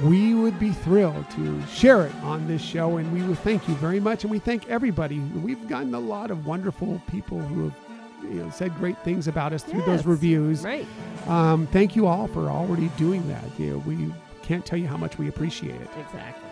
we 0.04 0.36
would 0.36 0.58
be 0.58 0.72
thrilled 0.72 1.30
to 1.32 1.62
share 1.68 2.06
it 2.06 2.16
on 2.24 2.48
this 2.48 2.62
show. 2.62 2.98
And 2.98 3.12
we 3.12 3.22
will 3.24 3.36
thank 3.36 3.68
you 3.68 3.76
very 3.76 4.00
much. 4.00 4.24
And 4.24 4.32
we 4.32 4.40
thank 4.40 4.70
everybody. 4.70 5.20
We've 5.20 5.68
gotten 5.68 5.94
a 5.94 6.00
lot 6.00 6.32
of 6.32 6.46
wonderful 6.46 7.02
people 7.12 7.40
who 7.40 7.66
have 7.66 7.76
you 8.24 8.44
know, 8.44 8.50
said 8.50 8.76
great 8.76 8.98
things 9.00 9.28
about 9.28 9.54
us 9.54 9.64
through 9.64 9.82
those 9.84 10.06
reviews. 10.06 10.64
Right. 10.64 10.88
Um, 11.28 11.68
thank 11.68 11.96
you 11.96 12.08
all 12.08 12.28
for 12.28 12.50
already 12.50 12.90
doing 12.98 13.28
that. 13.30 13.44
You 13.58 13.72
know, 13.72 13.78
we 13.80 14.14
can't 14.44 14.66
tell 14.66 14.80
you 14.80 14.88
how 14.88 14.98
much 14.98 15.18
we 15.18 15.28
appreciate 15.28 15.76
it. 15.76 15.90
Exactly. 16.00 16.49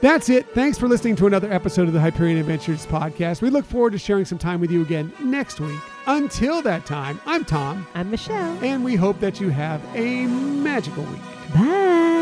That's 0.00 0.28
it. 0.28 0.46
Thanks 0.54 0.78
for 0.78 0.88
listening 0.88 1.16
to 1.16 1.26
another 1.26 1.50
episode 1.52 1.88
of 1.88 1.94
the 1.94 2.00
Hyperion 2.00 2.38
Adventures 2.38 2.86
podcast. 2.86 3.40
We 3.42 3.50
look 3.50 3.64
forward 3.64 3.92
to 3.92 3.98
sharing 3.98 4.24
some 4.24 4.38
time 4.38 4.60
with 4.60 4.70
you 4.70 4.82
again 4.82 5.12
next 5.20 5.58
week. 5.58 5.80
Until 6.06 6.62
that 6.62 6.86
time, 6.86 7.20
I'm 7.26 7.44
Tom, 7.44 7.86
I'm 7.94 8.10
Michelle. 8.10 8.58
and 8.62 8.84
we 8.84 8.94
hope 8.94 9.18
that 9.20 9.40
you 9.40 9.48
have 9.48 9.82
a 9.96 10.26
magical 10.26 11.02
week. 11.04 11.22
Bye. 11.54 12.15